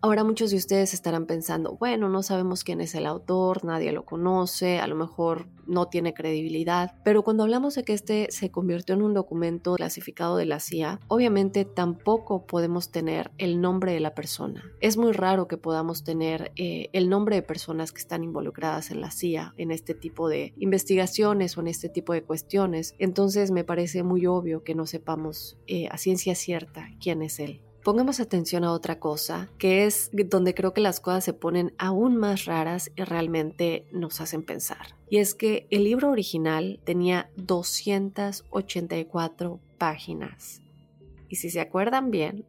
Ahora 0.00 0.22
muchos 0.22 0.50
de 0.52 0.56
ustedes 0.56 0.94
estarán 0.94 1.26
pensando, 1.26 1.76
bueno, 1.76 2.08
no 2.08 2.22
sabemos 2.22 2.62
quién 2.62 2.80
es 2.80 2.94
el 2.94 3.04
autor, 3.04 3.64
nadie 3.64 3.90
lo 3.90 4.04
conoce, 4.04 4.78
a 4.78 4.86
lo 4.86 4.94
mejor 4.94 5.48
no 5.66 5.88
tiene 5.88 6.14
credibilidad, 6.14 6.94
pero 7.04 7.22
cuando 7.22 7.42
hablamos 7.42 7.74
de 7.74 7.82
que 7.82 7.92
este 7.92 8.28
se 8.30 8.50
convirtió 8.50 8.94
en 8.94 9.02
un 9.02 9.12
documento 9.12 9.74
clasificado 9.74 10.36
de 10.36 10.46
la 10.46 10.60
CIA, 10.60 11.00
obviamente 11.08 11.64
tampoco 11.64 12.46
podemos 12.46 12.92
tener 12.92 13.32
el 13.38 13.60
nombre 13.60 13.92
de 13.92 14.00
la 14.00 14.14
persona. 14.14 14.62
Es 14.80 14.96
muy 14.96 15.12
raro 15.12 15.48
que 15.48 15.56
podamos 15.56 16.04
tener 16.04 16.52
eh, 16.54 16.88
el 16.92 17.08
nombre 17.08 17.36
de 17.36 17.42
personas 17.42 17.90
que 17.90 18.00
están 18.00 18.22
involucradas 18.22 18.92
en 18.92 19.00
la 19.00 19.10
CIA, 19.10 19.54
en 19.56 19.72
este 19.72 19.94
tipo 19.94 20.28
de 20.28 20.54
investigaciones 20.58 21.58
o 21.58 21.60
en 21.60 21.68
este 21.68 21.88
tipo 21.88 22.12
de 22.12 22.22
cuestiones, 22.22 22.94
entonces 22.98 23.50
me 23.50 23.64
parece 23.64 24.04
muy 24.04 24.26
obvio 24.26 24.62
que 24.62 24.76
no 24.76 24.86
sepamos 24.86 25.58
eh, 25.66 25.88
a 25.90 25.98
ciencia 25.98 26.36
cierta 26.36 26.88
quién 27.00 27.22
es 27.22 27.40
él. 27.40 27.62
Pongamos 27.82 28.20
atención 28.20 28.62
a 28.62 28.70
otra 28.70 29.00
cosa, 29.00 29.50
que 29.58 29.86
es 29.86 30.12
donde 30.12 30.54
creo 30.54 30.72
que 30.72 30.80
las 30.80 31.00
cosas 31.00 31.24
se 31.24 31.32
ponen 31.32 31.74
aún 31.78 32.16
más 32.16 32.44
raras 32.44 32.92
y 32.94 33.02
realmente 33.02 33.86
nos 33.90 34.20
hacen 34.20 34.44
pensar. 34.44 34.94
Y 35.10 35.18
es 35.18 35.34
que 35.34 35.66
el 35.70 35.82
libro 35.82 36.10
original 36.10 36.78
tenía 36.84 37.28
284 37.36 39.58
páginas. 39.78 40.62
Y 41.28 41.34
si 41.36 41.50
se 41.50 41.60
acuerdan 41.60 42.12
bien, 42.12 42.44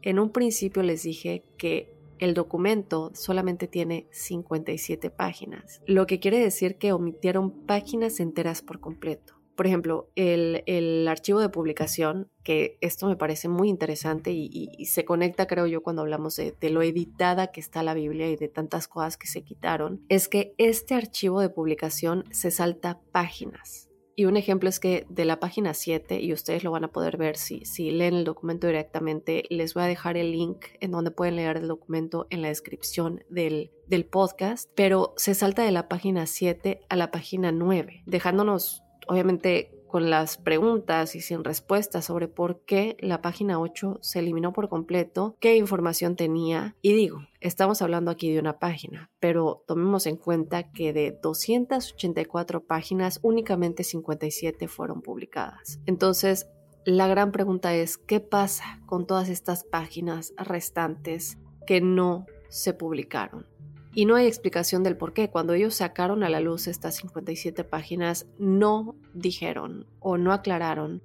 en 0.00 0.18
un 0.18 0.30
principio 0.30 0.82
les 0.82 1.02
dije 1.02 1.44
que 1.58 1.94
el 2.18 2.32
documento 2.32 3.10
solamente 3.14 3.68
tiene 3.68 4.06
57 4.10 5.10
páginas, 5.10 5.82
lo 5.86 6.06
que 6.06 6.18
quiere 6.18 6.38
decir 6.38 6.76
que 6.76 6.92
omitieron 6.92 7.50
páginas 7.50 8.20
enteras 8.20 8.62
por 8.62 8.80
completo. 8.80 9.41
Por 9.56 9.66
ejemplo, 9.66 10.10
el, 10.16 11.06
archivo 11.08 11.40
de 11.40 11.48
publicación, 11.48 12.28
que 12.42 12.78
esto 12.80 13.06
me 13.06 13.16
parece 13.16 13.48
muy 13.48 13.68
interesante 13.68 14.32
y, 14.32 14.84
se 14.86 15.04
conecta, 15.04 15.46
creo 15.46 15.66
yo, 15.66 15.82
cuando 15.82 16.02
hablamos 16.02 16.36
de, 16.36 16.54
de, 16.60 16.70
lo 16.70 16.82
editada 16.82 17.48
que 17.48 17.60
está 17.60 17.82
la 17.82 17.94
Biblia 17.94 18.28
y 18.28 18.36
de 18.36 18.48
tantas 18.48 18.88
cosas 18.88 19.16
que 19.16 19.26
se 19.26 19.42
quitaron, 19.42 20.04
es 20.08 20.28
que 20.28 20.54
este 20.58 20.94
archivo 20.94 21.40
de 21.40 21.48
publicación 21.48 22.24
se 22.30 22.50
salta 22.50 23.00
páginas. 23.12 23.92
Y 24.14 24.26
un 24.26 24.36
ejemplo 24.36 24.68
es 24.68 24.78
que 24.78 25.06
de 25.08 25.24
la 25.24 25.40
página 25.40 25.72
7, 25.72 26.20
y 26.20 26.32
ustedes 26.32 26.64
lo 26.64 26.70
van 26.70 26.84
a 26.84 26.92
poder 26.92 27.16
ver 27.16 27.36
si, 27.36 27.64
si 27.64 27.90
leen 27.90 28.14
el 28.14 28.24
documento 28.24 28.66
directamente, 28.66 29.44
les 29.48 29.72
voy 29.72 29.84
a 29.84 29.86
dejar 29.86 30.16
el 30.16 30.32
link 30.32 30.66
en 30.80 30.90
donde 30.90 31.10
pueden 31.10 31.36
leer 31.36 31.56
el 31.56 31.68
documento 31.68 32.26
en 32.28 32.42
la 32.42 32.48
descripción 32.48 33.24
del, 33.30 33.72
del 33.86 34.04
podcast, 34.04 34.70
pero 34.74 35.14
se 35.16 35.34
salta 35.34 35.62
de 35.62 35.72
la 35.72 35.88
página 35.88 36.26
7 36.26 36.80
a 36.88 36.96
la 36.96 37.10
página 37.10 37.52
9, 37.52 38.02
dejándonos 38.04 38.81
obviamente 39.06 39.70
con 39.92 40.08
las 40.08 40.38
preguntas 40.38 41.14
y 41.14 41.20
sin 41.20 41.44
respuestas 41.44 42.06
sobre 42.06 42.26
por 42.26 42.60
qué 42.64 42.96
la 42.98 43.20
página 43.20 43.60
8 43.60 43.98
se 44.00 44.20
eliminó 44.20 44.54
por 44.54 44.70
completo, 44.70 45.36
qué 45.38 45.56
información 45.56 46.16
tenía. 46.16 46.74
Y 46.80 46.94
digo, 46.94 47.18
estamos 47.40 47.82
hablando 47.82 48.10
aquí 48.10 48.32
de 48.32 48.40
una 48.40 48.58
página, 48.58 49.10
pero 49.20 49.64
tomemos 49.66 50.06
en 50.06 50.16
cuenta 50.16 50.72
que 50.72 50.94
de 50.94 51.18
284 51.22 52.64
páginas, 52.64 53.20
únicamente 53.22 53.84
57 53.84 54.66
fueron 54.66 55.02
publicadas. 55.02 55.78
Entonces, 55.84 56.48
la 56.86 57.06
gran 57.06 57.30
pregunta 57.30 57.74
es, 57.74 57.98
¿qué 57.98 58.20
pasa 58.20 58.80
con 58.86 59.06
todas 59.06 59.28
estas 59.28 59.62
páginas 59.62 60.32
restantes 60.38 61.36
que 61.66 61.82
no 61.82 62.24
se 62.48 62.72
publicaron? 62.72 63.46
Y 63.94 64.06
no 64.06 64.16
hay 64.16 64.26
explicación 64.26 64.82
del 64.82 64.96
por 64.96 65.12
qué. 65.12 65.30
Cuando 65.30 65.52
ellos 65.52 65.74
sacaron 65.74 66.22
a 66.22 66.30
la 66.30 66.40
luz 66.40 66.66
estas 66.66 66.96
57 66.96 67.64
páginas, 67.64 68.26
no 68.38 68.96
dijeron 69.14 69.86
o 70.00 70.16
no 70.16 70.32
aclararon 70.32 71.02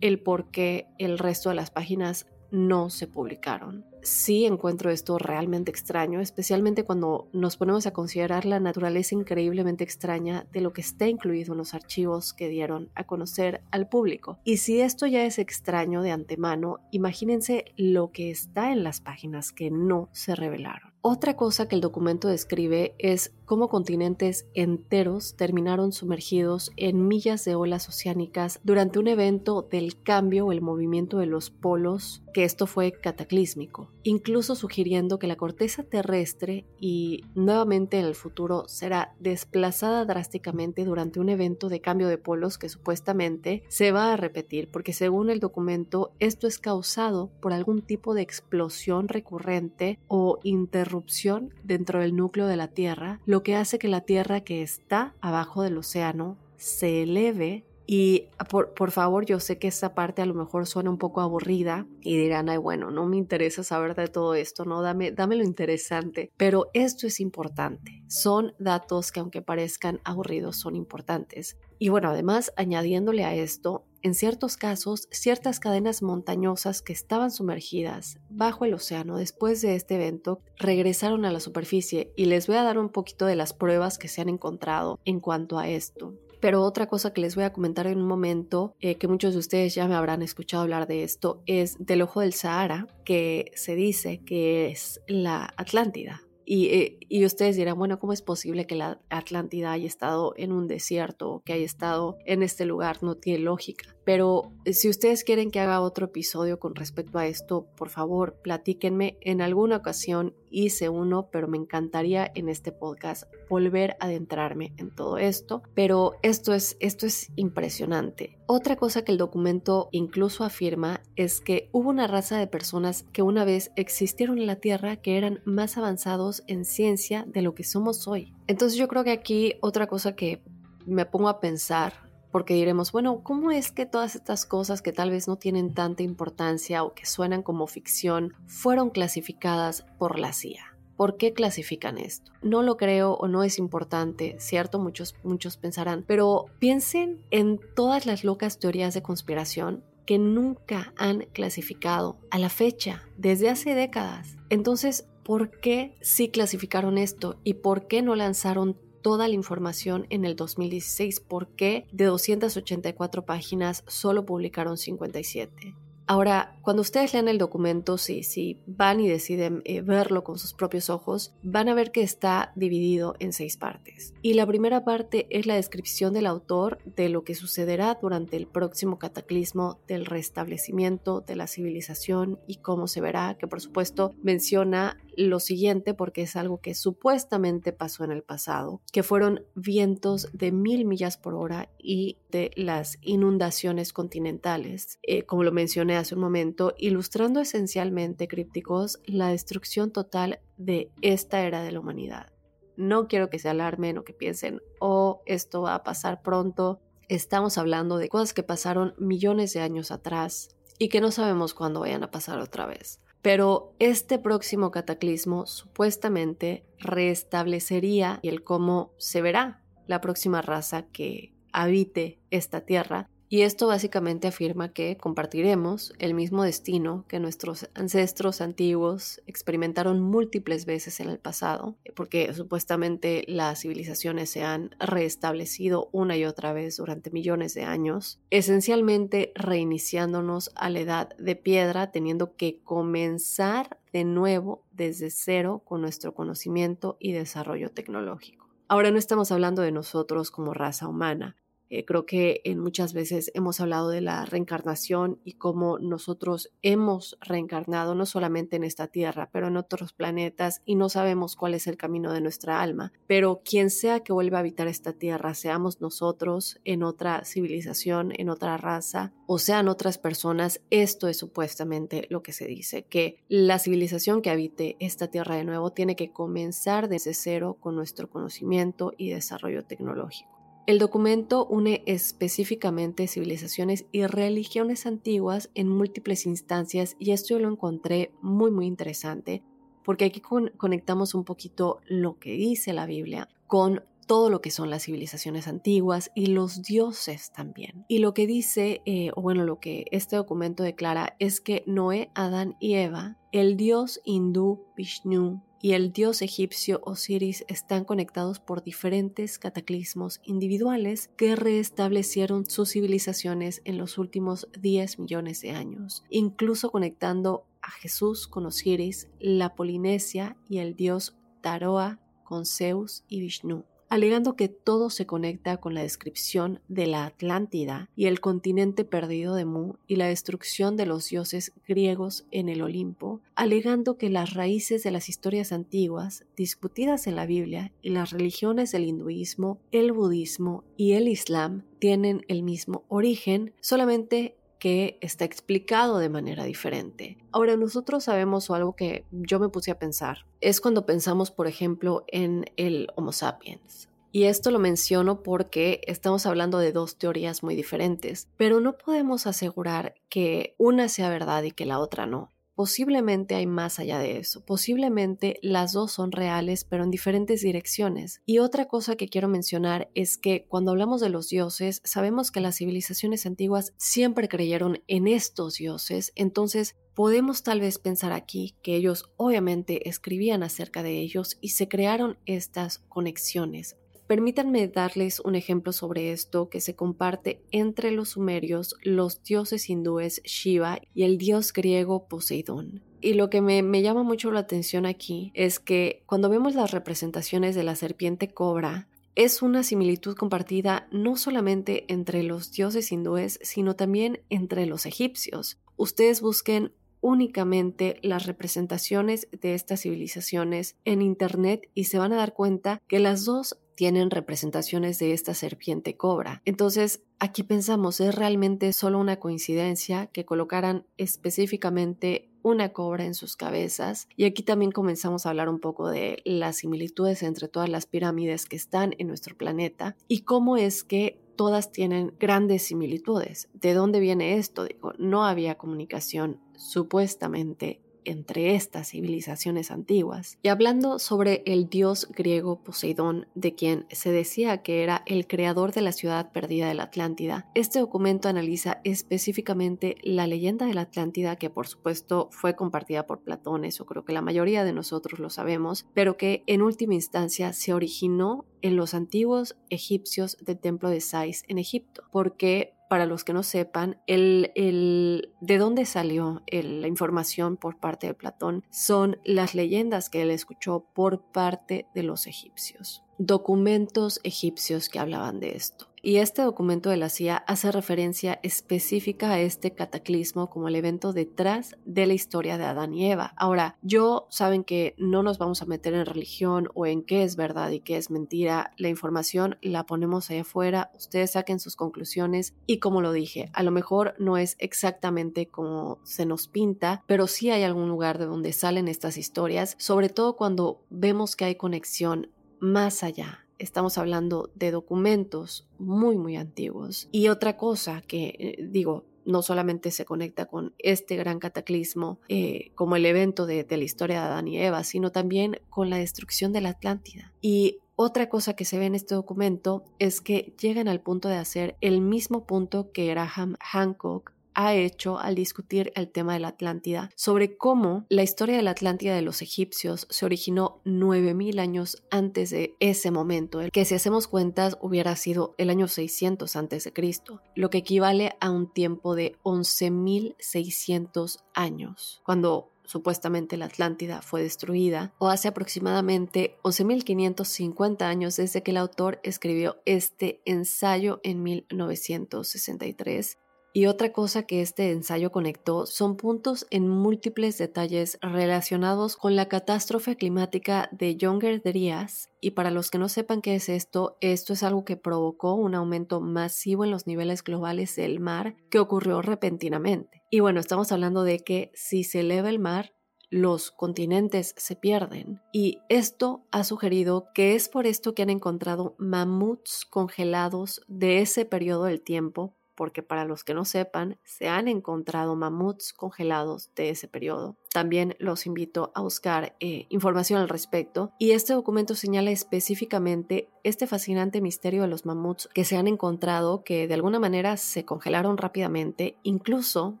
el 0.00 0.20
por 0.20 0.50
qué 0.50 0.86
el 0.98 1.18
resto 1.18 1.48
de 1.48 1.56
las 1.56 1.70
páginas 1.70 2.26
no 2.50 2.90
se 2.90 3.06
publicaron. 3.06 3.84
Sí 4.02 4.46
encuentro 4.46 4.90
esto 4.90 5.18
realmente 5.18 5.70
extraño, 5.70 6.20
especialmente 6.20 6.84
cuando 6.84 7.28
nos 7.32 7.56
ponemos 7.56 7.86
a 7.86 7.92
considerar 7.92 8.44
la 8.44 8.60
naturaleza 8.60 9.14
increíblemente 9.14 9.84
extraña 9.84 10.46
de 10.52 10.60
lo 10.60 10.72
que 10.72 10.80
está 10.80 11.08
incluido 11.08 11.52
en 11.52 11.58
los 11.58 11.74
archivos 11.74 12.32
que 12.32 12.48
dieron 12.48 12.90
a 12.94 13.04
conocer 13.04 13.62
al 13.70 13.88
público. 13.88 14.38
Y 14.44 14.58
si 14.58 14.80
esto 14.80 15.06
ya 15.06 15.24
es 15.24 15.38
extraño 15.38 16.02
de 16.02 16.12
antemano, 16.12 16.78
imagínense 16.92 17.64
lo 17.76 18.12
que 18.12 18.30
está 18.30 18.72
en 18.72 18.84
las 18.84 19.00
páginas 19.00 19.52
que 19.52 19.70
no 19.70 20.08
se 20.12 20.34
revelaron. 20.34 20.87
Otra 21.00 21.36
cosa 21.36 21.68
que 21.68 21.74
el 21.74 21.80
documento 21.80 22.28
describe 22.28 22.94
es 22.98 23.32
cómo 23.48 23.68
continentes 23.68 24.46
enteros 24.52 25.34
terminaron 25.34 25.90
sumergidos 25.92 26.70
en 26.76 27.08
millas 27.08 27.46
de 27.46 27.54
olas 27.54 27.88
oceánicas 27.88 28.60
durante 28.62 28.98
un 28.98 29.08
evento 29.08 29.66
del 29.70 30.00
cambio 30.02 30.44
o 30.44 30.52
el 30.52 30.60
movimiento 30.60 31.16
de 31.16 31.24
los 31.24 31.48
polos, 31.48 32.22
que 32.34 32.44
esto 32.44 32.66
fue 32.66 32.92
cataclísmico, 32.92 33.90
incluso 34.02 34.54
sugiriendo 34.54 35.18
que 35.18 35.26
la 35.26 35.36
corteza 35.36 35.82
terrestre 35.82 36.66
y 36.78 37.24
nuevamente 37.34 37.98
en 37.98 38.04
el 38.04 38.14
futuro 38.14 38.68
será 38.68 39.14
desplazada 39.18 40.04
drásticamente 40.04 40.84
durante 40.84 41.18
un 41.18 41.30
evento 41.30 41.70
de 41.70 41.80
cambio 41.80 42.08
de 42.08 42.18
polos 42.18 42.58
que 42.58 42.68
supuestamente 42.68 43.62
se 43.68 43.92
va 43.92 44.12
a 44.12 44.18
repetir, 44.18 44.68
porque 44.70 44.92
según 44.92 45.30
el 45.30 45.40
documento 45.40 46.12
esto 46.18 46.46
es 46.46 46.58
causado 46.58 47.30
por 47.40 47.54
algún 47.54 47.80
tipo 47.80 48.12
de 48.12 48.20
explosión 48.20 49.08
recurrente 49.08 49.98
o 50.06 50.38
interrupción 50.42 51.54
dentro 51.64 52.00
del 52.00 52.14
núcleo 52.14 52.46
de 52.46 52.56
la 52.56 52.68
Tierra, 52.68 53.20
que 53.42 53.56
hace 53.56 53.78
que 53.78 53.88
la 53.88 54.02
Tierra 54.02 54.40
que 54.40 54.62
está 54.62 55.14
abajo 55.20 55.62
del 55.62 55.78
océano 55.78 56.36
se 56.56 57.02
eleve 57.02 57.64
y 57.90 58.26
por, 58.50 58.74
por, 58.74 58.90
favor, 58.90 59.24
yo 59.24 59.40
sé 59.40 59.58
que 59.58 59.66
esta 59.66 59.94
parte 59.94 60.20
a 60.20 60.26
lo 60.26 60.34
mejor 60.34 60.66
suena 60.66 60.90
un 60.90 60.98
poco 60.98 61.22
aburrida 61.22 61.86
y 62.02 62.18
dirán, 62.18 62.50
ay, 62.50 62.58
bueno, 62.58 62.90
no 62.90 63.06
me 63.06 63.16
interesa 63.16 63.64
saber 63.64 63.94
de 63.94 64.08
todo 64.08 64.34
esto, 64.34 64.66
no, 64.66 64.82
dame, 64.82 65.10
dame 65.10 65.36
lo 65.36 65.42
interesante. 65.42 66.30
Pero 66.36 66.66
esto 66.74 67.06
es 67.06 67.18
importante. 67.18 68.02
Son 68.06 68.52
datos 68.58 69.10
que 69.10 69.20
aunque 69.20 69.40
parezcan 69.40 70.00
aburridos, 70.04 70.58
son 70.58 70.76
importantes. 70.76 71.56
Y 71.78 71.88
bueno, 71.88 72.10
además, 72.10 72.52
añadiéndole 72.56 73.24
a 73.24 73.34
esto, 73.34 73.86
en 74.02 74.14
ciertos 74.14 74.56
casos, 74.56 75.08
ciertas 75.10 75.60
cadenas 75.60 76.02
montañosas 76.02 76.82
que 76.82 76.92
estaban 76.92 77.30
sumergidas 77.30 78.18
bajo 78.30 78.64
el 78.64 78.74
océano 78.74 79.16
después 79.16 79.62
de 79.62 79.74
este 79.74 79.96
evento 79.96 80.40
regresaron 80.58 81.24
a 81.24 81.32
la 81.32 81.40
superficie 81.40 82.12
y 82.16 82.26
les 82.26 82.46
voy 82.46 82.56
a 82.56 82.62
dar 82.62 82.78
un 82.78 82.88
poquito 82.88 83.26
de 83.26 83.36
las 83.36 83.52
pruebas 83.52 83.98
que 83.98 84.08
se 84.08 84.20
han 84.20 84.28
encontrado 84.28 85.00
en 85.04 85.20
cuanto 85.20 85.58
a 85.58 85.68
esto. 85.68 86.14
Pero 86.40 86.62
otra 86.62 86.86
cosa 86.86 87.12
que 87.12 87.20
les 87.20 87.34
voy 87.34 87.44
a 87.44 87.52
comentar 87.52 87.86
en 87.86 87.98
un 87.98 88.06
momento, 88.06 88.74
eh, 88.80 88.94
que 88.94 89.08
muchos 89.08 89.32
de 89.32 89.40
ustedes 89.40 89.74
ya 89.74 89.88
me 89.88 89.96
habrán 89.96 90.22
escuchado 90.22 90.62
hablar 90.62 90.86
de 90.86 91.02
esto, 91.02 91.42
es 91.46 91.76
del 91.78 92.02
ojo 92.02 92.20
del 92.20 92.32
Sahara, 92.32 92.86
que 93.04 93.50
se 93.56 93.74
dice 93.74 94.20
que 94.24 94.70
es 94.70 95.00
la 95.08 95.52
Atlántida. 95.56 96.22
Eh, 96.50 96.96
y, 97.08 97.26
ustedes 97.26 97.56
dirán, 97.56 97.78
bueno, 97.78 97.98
¿cómo 97.98 98.14
es 98.14 98.22
posible 98.22 98.66
que 98.66 98.74
la 98.74 99.00
Atlántida 99.10 99.72
haya 99.72 99.86
estado 99.86 100.32
en 100.38 100.52
un 100.52 100.66
desierto, 100.66 101.42
que 101.44 101.52
haya 101.52 101.66
estado 101.66 102.16
en 102.24 102.42
este 102.42 102.64
lugar? 102.64 103.02
No 103.02 103.16
tiene 103.16 103.40
lógica. 103.40 103.94
Pero 104.08 104.52
eh, 104.64 104.72
si 104.72 104.88
ustedes 104.88 105.22
quieren 105.22 105.50
que 105.50 105.60
haga 105.60 105.82
otro 105.82 106.06
episodio 106.06 106.58
con 106.58 106.74
respecto 106.74 107.18
a 107.18 107.26
esto, 107.26 107.66
por 107.76 107.90
favor, 107.90 108.36
platíquenme. 108.42 109.18
En 109.20 109.42
alguna 109.42 109.76
ocasión 109.76 110.34
hice 110.48 110.88
uno, 110.88 111.28
pero 111.30 111.46
me 111.46 111.58
encantaría 111.58 112.32
en 112.34 112.48
este 112.48 112.72
podcast 112.72 113.24
volver 113.50 113.98
a 114.00 114.06
adentrarme 114.06 114.72
en 114.78 114.94
todo 114.94 115.18
esto. 115.18 115.62
Pero 115.74 116.14
esto 116.22 116.54
es, 116.54 116.78
esto 116.80 117.04
es 117.04 117.30
impresionante. 117.36 118.38
Otra 118.46 118.76
cosa 118.76 119.02
que 119.02 119.12
el 119.12 119.18
documento 119.18 119.90
incluso 119.92 120.42
afirma 120.42 121.02
es 121.14 121.42
que 121.42 121.68
hubo 121.72 121.90
una 121.90 122.06
raza 122.06 122.38
de 122.38 122.46
personas 122.46 123.04
que 123.12 123.20
una 123.20 123.44
vez 123.44 123.72
existieron 123.76 124.38
en 124.38 124.46
la 124.46 124.56
Tierra 124.56 124.96
que 124.96 125.18
eran 125.18 125.42
más 125.44 125.76
avanzados 125.76 126.44
en 126.46 126.64
ciencia 126.64 127.26
de 127.28 127.42
lo 127.42 127.54
que 127.54 127.64
somos 127.64 128.08
hoy. 128.08 128.32
Entonces 128.46 128.78
yo 128.78 128.88
creo 128.88 129.04
que 129.04 129.12
aquí 129.12 129.56
otra 129.60 129.86
cosa 129.86 130.16
que 130.16 130.40
me 130.86 131.04
pongo 131.04 131.28
a 131.28 131.40
pensar 131.40 132.07
porque 132.30 132.54
diremos, 132.54 132.92
bueno, 132.92 133.22
¿cómo 133.22 133.50
es 133.50 133.72
que 133.72 133.86
todas 133.86 134.14
estas 134.14 134.46
cosas 134.46 134.82
que 134.82 134.92
tal 134.92 135.10
vez 135.10 135.28
no 135.28 135.36
tienen 135.36 135.74
tanta 135.74 136.02
importancia 136.02 136.84
o 136.84 136.94
que 136.94 137.06
suenan 137.06 137.42
como 137.42 137.66
ficción 137.66 138.34
fueron 138.46 138.90
clasificadas 138.90 139.86
por 139.98 140.18
la 140.18 140.32
CIA? 140.32 140.76
¿Por 140.96 141.16
qué 141.16 141.32
clasifican 141.32 141.96
esto? 141.96 142.32
No 142.42 142.62
lo 142.62 142.76
creo 142.76 143.12
o 143.12 143.28
no 143.28 143.44
es 143.44 143.58
importante, 143.58 144.34
¿cierto? 144.40 144.80
Muchos, 144.80 145.14
muchos 145.22 145.56
pensarán, 145.56 146.04
pero 146.04 146.46
piensen 146.58 147.22
en 147.30 147.60
todas 147.76 148.04
las 148.04 148.24
locas 148.24 148.58
teorías 148.58 148.94
de 148.94 149.02
conspiración 149.02 149.84
que 150.06 150.18
nunca 150.18 150.92
han 150.96 151.26
clasificado 151.32 152.18
a 152.30 152.38
la 152.38 152.48
fecha, 152.48 153.02
desde 153.16 153.48
hace 153.48 153.74
décadas. 153.74 154.38
Entonces, 154.48 155.06
¿por 155.22 155.50
qué 155.50 155.94
sí 156.00 156.30
clasificaron 156.30 156.98
esto 156.98 157.38
y 157.44 157.54
por 157.54 157.86
qué 157.86 158.02
no 158.02 158.16
lanzaron 158.16 158.76
toda 159.08 159.26
la 159.26 159.34
información 159.34 160.06
en 160.10 160.26
el 160.26 160.36
2016 160.36 161.20
porque 161.20 161.86
de 161.92 162.04
284 162.04 163.24
páginas 163.24 163.82
solo 163.86 164.26
publicaron 164.26 164.76
57. 164.76 165.74
Ahora, 166.10 166.56
cuando 166.62 166.80
ustedes 166.80 167.12
lean 167.12 167.28
el 167.28 167.36
documento, 167.36 167.98
si, 167.98 168.22
si 168.22 168.62
van 168.66 168.98
y 168.98 169.08
deciden 169.08 169.60
eh, 169.66 169.82
verlo 169.82 170.24
con 170.24 170.38
sus 170.38 170.54
propios 170.54 170.88
ojos, 170.88 171.34
van 171.42 171.68
a 171.68 171.74
ver 171.74 171.92
que 171.92 172.00
está 172.00 172.50
dividido 172.56 173.14
en 173.18 173.34
seis 173.34 173.58
partes. 173.58 174.14
Y 174.22 174.32
la 174.32 174.46
primera 174.46 174.86
parte 174.86 175.26
es 175.28 175.44
la 175.44 175.56
descripción 175.56 176.14
del 176.14 176.24
autor 176.24 176.78
de 176.96 177.10
lo 177.10 177.24
que 177.24 177.34
sucederá 177.34 177.98
durante 178.00 178.38
el 178.38 178.46
próximo 178.46 178.98
cataclismo 178.98 179.80
del 179.86 180.06
restablecimiento 180.06 181.20
de 181.20 181.36
la 181.36 181.46
civilización 181.46 182.38
y 182.46 182.56
cómo 182.56 182.86
se 182.86 183.02
verá, 183.02 183.36
que 183.38 183.46
por 183.46 183.60
supuesto 183.60 184.14
menciona 184.22 184.96
lo 185.14 185.40
siguiente 185.40 185.94
porque 185.94 186.22
es 186.22 186.36
algo 186.36 186.60
que 186.60 186.74
supuestamente 186.74 187.72
pasó 187.72 188.04
en 188.04 188.12
el 188.12 188.22
pasado, 188.22 188.80
que 188.92 189.02
fueron 189.02 189.44
vientos 189.54 190.28
de 190.32 190.52
mil 190.52 190.86
millas 190.86 191.18
por 191.18 191.34
hora 191.34 191.68
y 191.78 192.16
de 192.30 192.50
las 192.56 192.98
inundaciones 193.02 193.92
continentales, 193.92 194.98
eh, 195.02 195.22
como 195.22 195.44
lo 195.44 195.52
mencioné 195.52 195.96
hace 195.96 196.14
un 196.14 196.20
momento, 196.20 196.74
ilustrando 196.78 197.40
esencialmente, 197.40 198.28
crípticos, 198.28 199.00
la 199.04 199.28
destrucción 199.28 199.90
total 199.90 200.40
de 200.56 200.90
esta 201.02 201.42
era 201.42 201.62
de 201.62 201.72
la 201.72 201.80
humanidad. 201.80 202.32
No 202.76 203.08
quiero 203.08 203.30
que 203.30 203.38
se 203.38 203.48
alarmen 203.48 203.98
o 203.98 204.04
que 204.04 204.12
piensen, 204.12 204.60
oh, 204.78 205.22
esto 205.26 205.62
va 205.62 205.74
a 205.74 205.82
pasar 205.82 206.22
pronto. 206.22 206.80
Estamos 207.08 207.58
hablando 207.58 207.96
de 207.96 208.08
cosas 208.08 208.34
que 208.34 208.42
pasaron 208.42 208.94
millones 208.98 209.52
de 209.52 209.60
años 209.60 209.90
atrás 209.90 210.54
y 210.78 210.88
que 210.88 211.00
no 211.00 211.10
sabemos 211.10 211.54
cuándo 211.54 211.80
vayan 211.80 212.04
a 212.04 212.10
pasar 212.10 212.38
otra 212.38 212.66
vez. 212.66 213.00
Pero 213.22 213.74
este 213.78 214.18
próximo 214.18 214.70
cataclismo 214.70 215.46
supuestamente 215.46 216.64
restablecería 216.78 218.20
el 218.22 218.44
cómo 218.44 218.92
se 218.96 219.22
verá 219.22 219.64
la 219.88 220.00
próxima 220.00 220.40
raza 220.40 220.86
que 220.86 221.34
habite 221.58 222.20
esta 222.30 222.60
tierra 222.60 223.08
Y 223.30 223.42
esto 223.42 223.66
básicamente 223.66 224.26
afirma 224.26 224.72
que 224.72 224.96
compartiremos 224.96 225.92
el 225.98 226.14
mismo 226.14 226.44
destino 226.44 227.04
que 227.08 227.20
nuestros 227.20 227.68
ancestros 227.74 228.40
antiguos 228.40 229.20
experimentaron 229.26 230.00
múltiples 230.00 230.64
veces 230.64 230.98
en 231.00 231.10
el 231.10 231.18
pasado, 231.18 231.76
porque 231.94 232.32
supuestamente 232.32 233.24
las 233.28 233.60
civilizaciones 233.60 234.30
se 234.30 234.44
han 234.44 234.70
restablecido 234.78 235.90
una 235.92 236.16
y 236.16 236.24
otra 236.24 236.54
vez 236.54 236.78
durante 236.78 237.10
millones 237.10 237.52
de 237.52 237.64
años, 237.64 238.18
esencialmente 238.30 239.32
reiniciándonos 239.34 240.50
a 240.54 240.70
la 240.70 240.80
edad 240.80 241.16
de 241.18 241.36
piedra, 241.36 241.90
teniendo 241.90 242.34
que 242.34 242.60
comenzar 242.64 243.78
de 243.92 244.04
nuevo 244.04 244.62
desde 244.72 245.10
cero 245.10 245.60
con 245.66 245.82
nuestro 245.82 246.14
conocimiento 246.14 246.96
y 246.98 247.12
desarrollo 247.12 247.72
tecnológico. 247.72 248.48
Ahora 248.68 248.90
no 248.90 248.98
estamos 248.98 249.32
hablando 249.32 249.60
de 249.60 249.72
nosotros 249.72 250.30
como 250.30 250.54
raza 250.54 250.88
humana, 250.88 251.36
eh, 251.70 251.84
creo 251.84 252.06
que 252.06 252.40
en 252.44 252.58
muchas 252.58 252.92
veces 252.92 253.30
hemos 253.34 253.60
hablado 253.60 253.90
de 253.90 254.00
la 254.00 254.24
reencarnación 254.24 255.20
y 255.24 255.34
cómo 255.34 255.78
nosotros 255.78 256.50
hemos 256.62 257.18
reencarnado 257.20 257.94
no 257.94 258.06
solamente 258.06 258.56
en 258.56 258.64
esta 258.64 258.86
tierra, 258.86 259.28
pero 259.32 259.48
en 259.48 259.56
otros 259.56 259.92
planetas 259.92 260.62
y 260.64 260.76
no 260.76 260.88
sabemos 260.88 261.36
cuál 261.36 261.54
es 261.54 261.66
el 261.66 261.76
camino 261.76 262.12
de 262.12 262.20
nuestra 262.20 262.60
alma. 262.60 262.92
Pero 263.06 263.42
quien 263.44 263.70
sea 263.70 264.00
que 264.00 264.12
vuelva 264.12 264.38
a 264.38 264.40
habitar 264.40 264.68
esta 264.68 264.92
tierra, 264.92 265.34
seamos 265.34 265.80
nosotros 265.80 266.58
en 266.64 266.82
otra 266.82 267.24
civilización, 267.24 268.12
en 268.16 268.30
otra 268.30 268.56
raza 268.56 269.12
o 269.26 269.38
sean 269.38 269.68
otras 269.68 269.98
personas, 269.98 270.62
esto 270.70 271.06
es 271.06 271.18
supuestamente 271.18 272.06
lo 272.08 272.22
que 272.22 272.32
se 272.32 272.46
dice, 272.46 272.84
que 272.84 273.22
la 273.28 273.58
civilización 273.58 274.22
que 274.22 274.30
habite 274.30 274.76
esta 274.80 275.08
tierra 275.08 275.36
de 275.36 275.44
nuevo 275.44 275.70
tiene 275.70 275.96
que 275.96 276.12
comenzar 276.12 276.88
desde 276.88 277.12
cero 277.12 277.58
con 277.60 277.76
nuestro 277.76 278.08
conocimiento 278.08 278.92
y 278.96 279.10
desarrollo 279.10 279.64
tecnológico. 279.64 280.37
El 280.68 280.78
documento 280.78 281.46
une 281.46 281.82
específicamente 281.86 283.08
civilizaciones 283.08 283.86
y 283.90 284.04
religiones 284.04 284.84
antiguas 284.84 285.48
en 285.54 285.70
múltiples 285.70 286.26
instancias 286.26 286.94
y 286.98 287.12
esto 287.12 287.38
lo 287.38 287.48
encontré 287.48 288.12
muy 288.20 288.50
muy 288.50 288.66
interesante 288.66 289.42
porque 289.82 290.04
aquí 290.04 290.20
conectamos 290.20 291.14
un 291.14 291.24
poquito 291.24 291.80
lo 291.86 292.18
que 292.18 292.32
dice 292.32 292.74
la 292.74 292.84
Biblia 292.84 293.30
con 293.46 293.82
todo 294.06 294.28
lo 294.28 294.42
que 294.42 294.50
son 294.50 294.68
las 294.68 294.84
civilizaciones 294.84 295.48
antiguas 295.48 296.10
y 296.14 296.26
los 296.26 296.60
dioses 296.60 297.32
también. 297.32 297.86
Y 297.88 298.00
lo 298.00 298.12
que 298.12 298.26
dice, 298.26 298.82
eh, 298.84 299.10
o 299.16 299.22
bueno, 299.22 299.44
lo 299.44 299.60
que 299.60 299.86
este 299.90 300.16
documento 300.16 300.62
declara 300.62 301.16
es 301.18 301.40
que 301.40 301.62
Noé, 301.66 302.10
Adán 302.14 302.56
y 302.60 302.74
Eva, 302.74 303.16
el 303.32 303.56
dios 303.56 304.02
hindú 304.04 304.66
Vishnu, 304.76 305.42
y 305.60 305.72
el 305.72 305.92
dios 305.92 306.22
egipcio 306.22 306.80
Osiris 306.84 307.44
están 307.48 307.84
conectados 307.84 308.40
por 308.40 308.62
diferentes 308.62 309.38
cataclismos 309.38 310.20
individuales 310.24 311.10
que 311.16 311.36
restablecieron 311.36 312.48
sus 312.48 312.72
civilizaciones 312.72 313.62
en 313.64 313.78
los 313.78 313.98
últimos 313.98 314.48
10 314.60 314.98
millones 314.98 315.40
de 315.40 315.50
años, 315.52 316.04
incluso 316.10 316.70
conectando 316.70 317.44
a 317.62 317.70
Jesús 317.70 318.28
con 318.28 318.46
Osiris, 318.46 319.08
la 319.18 319.54
Polinesia 319.54 320.36
y 320.48 320.58
el 320.58 320.74
dios 320.74 321.16
Taroa 321.40 321.98
con 322.24 322.46
Zeus 322.46 323.04
y 323.08 323.20
Vishnu 323.20 323.64
alegando 323.88 324.36
que 324.36 324.48
todo 324.48 324.90
se 324.90 325.06
conecta 325.06 325.58
con 325.58 325.74
la 325.74 325.82
descripción 325.82 326.60
de 326.68 326.86
la 326.86 327.06
Atlántida 327.06 327.88
y 327.96 328.06
el 328.06 328.20
continente 328.20 328.84
perdido 328.84 329.34
de 329.34 329.44
Mu 329.44 329.74
y 329.86 329.96
la 329.96 330.06
destrucción 330.06 330.76
de 330.76 330.86
los 330.86 331.08
dioses 331.08 331.52
griegos 331.66 332.26
en 332.30 332.48
el 332.48 332.62
Olimpo, 332.62 333.20
alegando 333.34 333.96
que 333.96 334.10
las 334.10 334.34
raíces 334.34 334.82
de 334.82 334.90
las 334.90 335.08
historias 335.08 335.52
antiguas 335.52 336.24
discutidas 336.36 337.06
en 337.06 337.16
la 337.16 337.26
Biblia 337.26 337.72
y 337.82 337.90
las 337.90 338.10
religiones 338.10 338.72
del 338.72 338.84
hinduismo, 338.86 339.58
el 339.72 339.92
budismo 339.92 340.64
y 340.76 340.92
el 340.92 341.08
islam 341.08 341.64
tienen 341.78 342.24
el 342.28 342.42
mismo 342.42 342.84
origen, 342.88 343.52
solamente 343.60 344.37
que 344.58 344.98
está 345.00 345.24
explicado 345.24 345.98
de 345.98 346.08
manera 346.08 346.44
diferente. 346.44 347.18
Ahora, 347.32 347.56
nosotros 347.56 348.04
sabemos 348.04 348.50
algo 348.50 348.74
que 348.74 349.04
yo 349.10 349.38
me 349.38 349.48
puse 349.48 349.70
a 349.70 349.78
pensar. 349.78 350.26
Es 350.40 350.60
cuando 350.60 350.86
pensamos, 350.86 351.30
por 351.30 351.46
ejemplo, 351.46 352.04
en 352.08 352.46
el 352.56 352.88
Homo 352.96 353.12
sapiens. 353.12 353.88
Y 354.10 354.24
esto 354.24 354.50
lo 354.50 354.58
menciono 354.58 355.22
porque 355.22 355.82
estamos 355.86 356.24
hablando 356.24 356.58
de 356.58 356.72
dos 356.72 356.96
teorías 356.96 357.42
muy 357.42 357.54
diferentes, 357.54 358.26
pero 358.36 358.60
no 358.60 358.78
podemos 358.78 359.26
asegurar 359.26 359.94
que 360.08 360.54
una 360.58 360.88
sea 360.88 361.10
verdad 361.10 361.42
y 361.42 361.50
que 361.50 361.66
la 361.66 361.78
otra 361.78 362.06
no. 362.06 362.32
Posiblemente 362.58 363.36
hay 363.36 363.46
más 363.46 363.78
allá 363.78 364.00
de 364.00 364.18
eso. 364.18 364.44
Posiblemente 364.44 365.38
las 365.42 365.74
dos 365.74 365.92
son 365.92 366.10
reales, 366.10 366.64
pero 366.64 366.82
en 366.82 366.90
diferentes 366.90 367.40
direcciones. 367.40 368.20
Y 368.26 368.40
otra 368.40 368.64
cosa 368.66 368.96
que 368.96 369.06
quiero 369.06 369.28
mencionar 369.28 369.92
es 369.94 370.18
que 370.18 370.44
cuando 370.48 370.72
hablamos 370.72 371.00
de 371.00 371.08
los 371.08 371.28
dioses, 371.28 371.80
sabemos 371.84 372.32
que 372.32 372.40
las 372.40 372.56
civilizaciones 372.56 373.26
antiguas 373.26 373.74
siempre 373.76 374.28
creyeron 374.28 374.82
en 374.88 375.06
estos 375.06 375.54
dioses, 375.54 376.10
entonces 376.16 376.74
podemos 376.94 377.44
tal 377.44 377.60
vez 377.60 377.78
pensar 377.78 378.10
aquí 378.10 378.56
que 378.60 378.74
ellos 378.74 379.08
obviamente 379.16 379.88
escribían 379.88 380.42
acerca 380.42 380.82
de 380.82 380.98
ellos 380.98 381.38
y 381.40 381.50
se 381.50 381.68
crearon 381.68 382.18
estas 382.26 382.80
conexiones. 382.88 383.76
Permítanme 384.08 384.68
darles 384.68 385.20
un 385.20 385.34
ejemplo 385.34 385.70
sobre 385.70 386.12
esto 386.12 386.48
que 386.48 386.62
se 386.62 386.74
comparte 386.74 387.42
entre 387.50 387.90
los 387.90 388.08
sumerios, 388.08 388.74
los 388.82 389.22
dioses 389.22 389.68
hindúes 389.68 390.22
Shiva 390.24 390.80
y 390.94 391.02
el 391.02 391.18
dios 391.18 391.52
griego 391.52 392.08
Poseidón. 392.08 392.82
Y 393.02 393.12
lo 393.12 393.28
que 393.28 393.42
me, 393.42 393.82
llama 393.82 394.04
mucho 394.04 394.32
la 394.32 394.40
atención 394.40 394.86
aquí 394.86 395.30
es 395.34 395.60
que 395.60 396.04
cuando 396.06 396.30
vemos 396.30 396.54
las 396.54 396.70
representaciones 396.70 397.54
de 397.54 397.64
la 397.64 397.76
serpiente 397.76 398.28
cobra, 398.28 398.88
es 399.14 399.42
una 399.42 399.62
similitud 399.62 400.16
compartida 400.16 400.88
no 400.90 401.16
solamente 401.16 401.84
entre 401.88 402.22
los 402.22 402.50
dioses 402.50 402.90
hindúes, 402.90 403.38
sino 403.42 403.76
también 403.76 404.22
entre 404.30 404.64
los 404.64 404.86
egipcios. 404.86 405.58
Ustedes 405.76 406.22
busquen 406.22 406.72
únicamente 407.02 407.98
las 408.02 408.24
representaciones 408.24 409.28
de 409.32 409.54
estas 409.54 409.82
civilizaciones 409.82 410.76
en 410.86 411.02
Internet 411.02 411.68
y 411.74 411.84
se 411.84 411.98
van 411.98 412.14
a 412.14 412.16
dar 412.16 412.32
cuenta 412.32 412.80
que 412.88 413.00
las 413.00 413.26
dos 413.26 413.58
tienen 413.78 414.10
representaciones 414.10 414.98
de 414.98 415.12
esta 415.12 415.34
serpiente 415.34 415.96
cobra. 415.96 416.42
Entonces, 416.44 417.00
aquí 417.20 417.44
pensamos, 417.44 418.00
¿es 418.00 418.12
realmente 418.12 418.72
solo 418.72 418.98
una 418.98 419.20
coincidencia 419.20 420.08
que 420.08 420.24
colocaran 420.24 420.84
específicamente 420.96 422.28
una 422.42 422.72
cobra 422.72 423.04
en 423.04 423.14
sus 423.14 423.36
cabezas? 423.36 424.08
Y 424.16 424.24
aquí 424.24 424.42
también 424.42 424.72
comenzamos 424.72 425.24
a 425.24 425.30
hablar 425.30 425.48
un 425.48 425.60
poco 425.60 425.88
de 425.90 426.22
las 426.24 426.56
similitudes 426.56 427.22
entre 427.22 427.46
todas 427.46 427.68
las 427.68 427.86
pirámides 427.86 428.46
que 428.46 428.56
están 428.56 428.96
en 428.98 429.06
nuestro 429.06 429.36
planeta 429.36 429.94
y 430.08 430.22
cómo 430.22 430.56
es 430.56 430.82
que 430.82 431.20
todas 431.36 431.70
tienen 431.70 432.12
grandes 432.18 432.64
similitudes. 432.64 433.48
¿De 433.52 433.74
dónde 433.74 434.00
viene 434.00 434.38
esto? 434.38 434.64
Digo, 434.64 434.92
no 434.98 435.24
había 435.24 435.54
comunicación 435.54 436.40
supuestamente 436.56 437.80
entre 438.08 438.54
estas 438.54 438.88
civilizaciones 438.88 439.70
antiguas. 439.70 440.38
Y 440.42 440.48
hablando 440.48 440.98
sobre 440.98 441.42
el 441.46 441.68
dios 441.68 442.08
griego 442.10 442.62
Poseidón, 442.62 443.28
de 443.34 443.54
quien 443.54 443.86
se 443.90 444.10
decía 444.10 444.62
que 444.62 444.82
era 444.82 445.02
el 445.06 445.26
creador 445.26 445.72
de 445.72 445.82
la 445.82 445.92
ciudad 445.92 446.32
perdida 446.32 446.68
de 446.68 446.74
la 446.74 446.84
Atlántida, 446.84 447.46
este 447.54 447.78
documento 447.78 448.28
analiza 448.28 448.80
específicamente 448.84 449.96
la 450.02 450.26
leyenda 450.26 450.66
de 450.66 450.74
la 450.74 450.82
Atlántida, 450.82 451.36
que 451.36 451.50
por 451.50 451.66
supuesto 451.66 452.28
fue 452.30 452.56
compartida 452.56 453.06
por 453.06 453.20
Platón, 453.20 453.64
eso 453.64 453.86
creo 453.86 454.04
que 454.04 454.12
la 454.12 454.22
mayoría 454.22 454.64
de 454.64 454.72
nosotros 454.72 455.20
lo 455.20 455.30
sabemos, 455.30 455.86
pero 455.94 456.16
que 456.16 456.42
en 456.46 456.62
última 456.62 456.94
instancia 456.94 457.52
se 457.52 457.74
originó 457.74 458.46
en 458.62 458.76
los 458.76 458.94
antiguos 458.94 459.56
egipcios 459.70 460.36
del 460.40 460.58
templo 460.58 460.90
de 460.90 461.00
Sais 461.00 461.44
en 461.48 461.58
Egipto, 461.58 462.02
porque 462.10 462.74
para 462.88 463.06
los 463.06 463.22
que 463.22 463.32
no 463.32 463.42
sepan, 463.42 464.00
el, 464.06 464.50
el, 464.54 465.34
de 465.40 465.58
dónde 465.58 465.84
salió 465.84 466.42
la 466.50 466.88
información 466.88 467.56
por 467.56 467.78
parte 467.78 468.06
de 468.06 468.14
Platón 468.14 468.64
son 468.70 469.18
las 469.24 469.54
leyendas 469.54 470.10
que 470.10 470.22
él 470.22 470.30
escuchó 470.30 470.86
por 470.94 471.20
parte 471.20 471.86
de 471.94 472.02
los 472.02 472.26
egipcios. 472.26 473.04
Documentos 473.18 474.20
egipcios 474.24 474.88
que 474.88 474.98
hablaban 474.98 475.40
de 475.40 475.56
esto. 475.56 475.88
Y 476.02 476.16
este 476.16 476.42
documento 476.42 476.90
de 476.90 476.96
la 476.96 477.08
CIA 477.08 477.36
hace 477.36 477.72
referencia 477.72 478.38
específica 478.42 479.32
a 479.32 479.40
este 479.40 479.72
cataclismo 479.72 480.48
como 480.48 480.68
el 480.68 480.76
evento 480.76 481.12
detrás 481.12 481.76
de 481.84 482.06
la 482.06 482.14
historia 482.14 482.58
de 482.58 482.64
Adán 482.64 482.94
y 482.94 483.10
Eva. 483.10 483.32
Ahora, 483.36 483.76
yo 483.82 484.26
saben 484.30 484.64
que 484.64 484.94
no 484.98 485.22
nos 485.22 485.38
vamos 485.38 485.62
a 485.62 485.66
meter 485.66 485.94
en 485.94 486.06
religión 486.06 486.68
o 486.74 486.86
en 486.86 487.02
qué 487.02 487.22
es 487.22 487.36
verdad 487.36 487.70
y 487.70 487.80
qué 487.80 487.96
es 487.96 488.10
mentira. 488.10 488.72
La 488.76 488.88
información 488.88 489.58
la 489.60 489.86
ponemos 489.86 490.30
ahí 490.30 490.38
afuera, 490.38 490.90
ustedes 490.96 491.32
saquen 491.32 491.60
sus 491.60 491.76
conclusiones 491.76 492.54
y 492.66 492.78
como 492.78 493.00
lo 493.00 493.12
dije, 493.12 493.50
a 493.52 493.62
lo 493.62 493.70
mejor 493.70 494.14
no 494.18 494.36
es 494.36 494.56
exactamente 494.58 495.48
como 495.48 495.98
se 496.04 496.26
nos 496.26 496.48
pinta, 496.48 497.02
pero 497.06 497.26
sí 497.26 497.50
hay 497.50 497.62
algún 497.62 497.88
lugar 497.88 498.18
de 498.18 498.26
donde 498.26 498.52
salen 498.52 498.88
estas 498.88 499.16
historias, 499.16 499.74
sobre 499.78 500.08
todo 500.08 500.36
cuando 500.36 500.82
vemos 500.90 501.36
que 501.36 501.44
hay 501.44 501.54
conexión 501.56 502.30
más 502.60 503.02
allá 503.02 503.47
estamos 503.58 503.98
hablando 503.98 504.50
de 504.54 504.70
documentos 504.70 505.68
muy, 505.78 506.16
muy 506.16 506.36
antiguos. 506.36 507.08
Y 507.12 507.28
otra 507.28 507.56
cosa 507.56 508.02
que 508.02 508.34
eh, 508.38 508.68
digo, 508.70 509.04
no 509.24 509.42
solamente 509.42 509.90
se 509.90 510.04
conecta 510.04 510.46
con 510.46 510.74
este 510.78 511.16
gran 511.16 511.38
cataclismo 511.38 512.20
eh, 512.28 512.72
como 512.74 512.96
el 512.96 513.04
evento 513.04 513.46
de, 513.46 513.64
de 513.64 513.76
la 513.76 513.84
historia 513.84 514.20
de 514.20 514.26
Adán 514.26 514.48
y 514.48 514.58
Eva, 514.58 514.84
sino 514.84 515.12
también 515.12 515.60
con 515.68 515.90
la 515.90 515.98
destrucción 515.98 516.52
de 516.52 516.62
la 516.62 516.70
Atlántida. 516.70 517.32
Y 517.40 517.78
Otra 518.00 518.28
cosa 518.28 518.54
que 518.54 518.64
se 518.64 518.78
ve 518.78 518.86
en 518.86 518.94
este 518.94 519.16
documento 519.16 519.82
es 519.98 520.20
que 520.20 520.54
llegan 520.60 520.86
al 520.86 521.00
punto 521.00 521.28
de 521.28 521.34
hacer 521.34 521.76
el 521.80 522.00
mismo 522.00 522.46
punto 522.46 522.92
que 522.92 523.06
Graham 523.06 523.56
Hancock 523.58 524.34
ha 524.58 524.74
hecho 524.74 525.20
al 525.20 525.36
discutir 525.36 525.92
el 525.94 526.08
tema 526.08 526.34
de 526.34 526.40
la 526.40 526.48
Atlántida, 526.48 527.10
sobre 527.14 527.56
cómo 527.56 528.06
la 528.08 528.24
historia 528.24 528.56
de 528.56 528.62
la 528.62 528.72
Atlántida 528.72 529.14
de 529.14 529.22
los 529.22 529.40
egipcios 529.40 530.08
se 530.10 530.26
originó 530.26 530.80
9000 530.84 531.60
años 531.60 532.02
antes 532.10 532.50
de 532.50 532.74
ese 532.80 533.12
momento, 533.12 533.60
que 533.72 533.84
si 533.84 533.94
hacemos 533.94 534.26
cuentas 534.26 534.76
hubiera 534.80 535.14
sido 535.14 535.54
el 535.58 535.70
año 535.70 535.86
600 535.86 536.56
antes 536.56 536.82
de 536.82 536.92
Cristo, 536.92 537.40
lo 537.54 537.70
que 537.70 537.78
equivale 537.78 538.32
a 538.40 538.50
un 538.50 538.72
tiempo 538.72 539.14
de 539.14 539.36
11600 539.44 541.44
años, 541.54 542.20
cuando 542.24 542.72
supuestamente 542.82 543.56
la 543.56 543.66
Atlántida 543.66 544.22
fue 544.22 544.42
destruida, 544.42 545.14
o 545.18 545.28
hace 545.28 545.46
aproximadamente 545.46 546.56
11.550 546.64 548.02
años 548.02 548.34
desde 548.34 548.64
que 548.64 548.72
el 548.72 548.78
autor 548.78 549.20
escribió 549.22 549.76
este 549.84 550.40
ensayo 550.44 551.20
en 551.22 551.44
1963 551.44 553.38
y 553.72 553.86
otra 553.86 554.12
cosa 554.12 554.44
que 554.44 554.62
este 554.62 554.90
ensayo 554.90 555.30
conectó 555.30 555.86
son 555.86 556.16
puntos 556.16 556.66
en 556.70 556.88
múltiples 556.88 557.58
detalles 557.58 558.18
relacionados 558.22 559.16
con 559.16 559.36
la 559.36 559.48
catástrofe 559.48 560.16
climática 560.16 560.88
de 560.90 561.16
Younger 561.16 561.62
Dryas. 561.62 562.30
Y 562.40 562.52
para 562.52 562.70
los 562.70 562.90
que 562.90 562.98
no 562.98 563.08
sepan 563.08 563.42
qué 563.42 563.54
es 563.54 563.68
esto, 563.68 564.16
esto 564.20 564.52
es 564.54 564.62
algo 564.62 564.84
que 564.84 564.96
provocó 564.96 565.54
un 565.54 565.74
aumento 565.74 566.20
masivo 566.20 566.84
en 566.84 566.90
los 566.90 567.06
niveles 567.06 567.44
globales 567.44 567.94
del 567.96 568.20
mar 568.20 568.56
que 568.70 568.78
ocurrió 568.78 569.22
repentinamente. 569.22 570.22
Y 570.30 570.40
bueno, 570.40 570.60
estamos 570.60 570.90
hablando 570.90 571.22
de 571.22 571.40
que 571.40 571.70
si 571.74 572.04
se 572.04 572.20
eleva 572.20 572.48
el 572.48 572.58
mar, 572.58 572.94
los 573.30 573.70
continentes 573.70 574.54
se 574.56 574.76
pierden. 574.76 575.40
Y 575.52 575.80
esto 575.88 576.46
ha 576.50 576.64
sugerido 576.64 577.28
que 577.34 577.54
es 577.54 577.68
por 577.68 577.86
esto 577.86 578.14
que 578.14 578.22
han 578.22 578.30
encontrado 578.30 578.94
mamuts 578.98 579.84
congelados 579.84 580.80
de 580.88 581.20
ese 581.20 581.44
periodo 581.44 581.84
del 581.84 582.00
tiempo 582.00 582.57
porque 582.78 583.02
para 583.02 583.24
los 583.24 583.42
que 583.42 583.54
no 583.54 583.64
sepan, 583.64 584.20
se 584.22 584.46
han 584.46 584.68
encontrado 584.68 585.34
mamuts 585.34 585.92
congelados 585.92 586.72
de 586.76 586.90
ese 586.90 587.08
periodo. 587.08 587.56
También 587.72 588.16
los 588.18 588.46
invito 588.46 588.92
a 588.94 589.02
buscar 589.02 589.54
eh, 589.60 589.86
información 589.90 590.40
al 590.40 590.48
respecto 590.48 591.12
y 591.18 591.32
este 591.32 591.52
documento 591.52 591.94
señala 591.94 592.30
específicamente 592.30 593.50
este 593.64 593.86
fascinante 593.86 594.40
misterio 594.40 594.82
de 594.82 594.88
los 594.88 595.04
mamuts 595.04 595.48
que 595.52 595.64
se 595.64 595.76
han 595.76 595.88
encontrado 595.88 596.64
que 596.64 596.88
de 596.88 596.94
alguna 596.94 597.18
manera 597.18 597.56
se 597.56 597.84
congelaron 597.84 598.38
rápidamente, 598.38 599.16
incluso, 599.22 600.00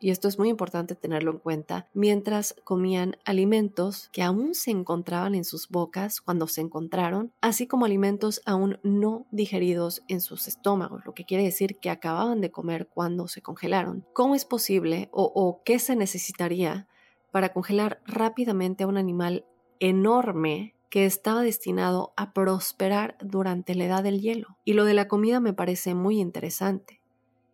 y 0.00 0.10
esto 0.10 0.28
es 0.28 0.38
muy 0.38 0.48
importante 0.48 0.94
tenerlo 0.94 1.32
en 1.32 1.38
cuenta, 1.38 1.86
mientras 1.92 2.54
comían 2.64 3.16
alimentos 3.24 4.08
que 4.12 4.22
aún 4.22 4.54
se 4.54 4.70
encontraban 4.70 5.34
en 5.34 5.44
sus 5.44 5.68
bocas 5.68 6.20
cuando 6.20 6.46
se 6.46 6.62
encontraron, 6.62 7.32
así 7.40 7.66
como 7.66 7.84
alimentos 7.84 8.40
aún 8.46 8.78
no 8.82 9.26
digeridos 9.30 10.02
en 10.08 10.20
sus 10.20 10.48
estómagos, 10.48 11.04
lo 11.04 11.12
que 11.12 11.24
quiere 11.24 11.44
decir 11.44 11.78
que 11.78 11.90
acababan 11.90 12.40
de 12.40 12.50
comer 12.50 12.88
cuando 12.88 13.28
se 13.28 13.42
congelaron. 13.42 14.06
¿Cómo 14.14 14.34
es 14.34 14.44
posible 14.44 15.10
o, 15.12 15.30
o 15.34 15.62
qué 15.64 15.78
se 15.78 15.96
necesitaría 15.96 16.88
para 17.30 17.52
congelar 17.52 18.00
rápidamente 18.06 18.84
a 18.84 18.86
un 18.86 18.96
animal 18.96 19.44
enorme 19.78 20.74
que 20.90 21.06
estaba 21.06 21.42
destinado 21.42 22.12
a 22.16 22.32
prosperar 22.32 23.16
durante 23.22 23.74
la 23.74 23.84
edad 23.84 24.02
del 24.02 24.20
hielo. 24.20 24.58
Y 24.64 24.74
lo 24.74 24.84
de 24.84 24.94
la 24.94 25.08
comida 25.08 25.40
me 25.40 25.54
parece 25.54 25.94
muy 25.94 26.20
interesante. 26.20 27.00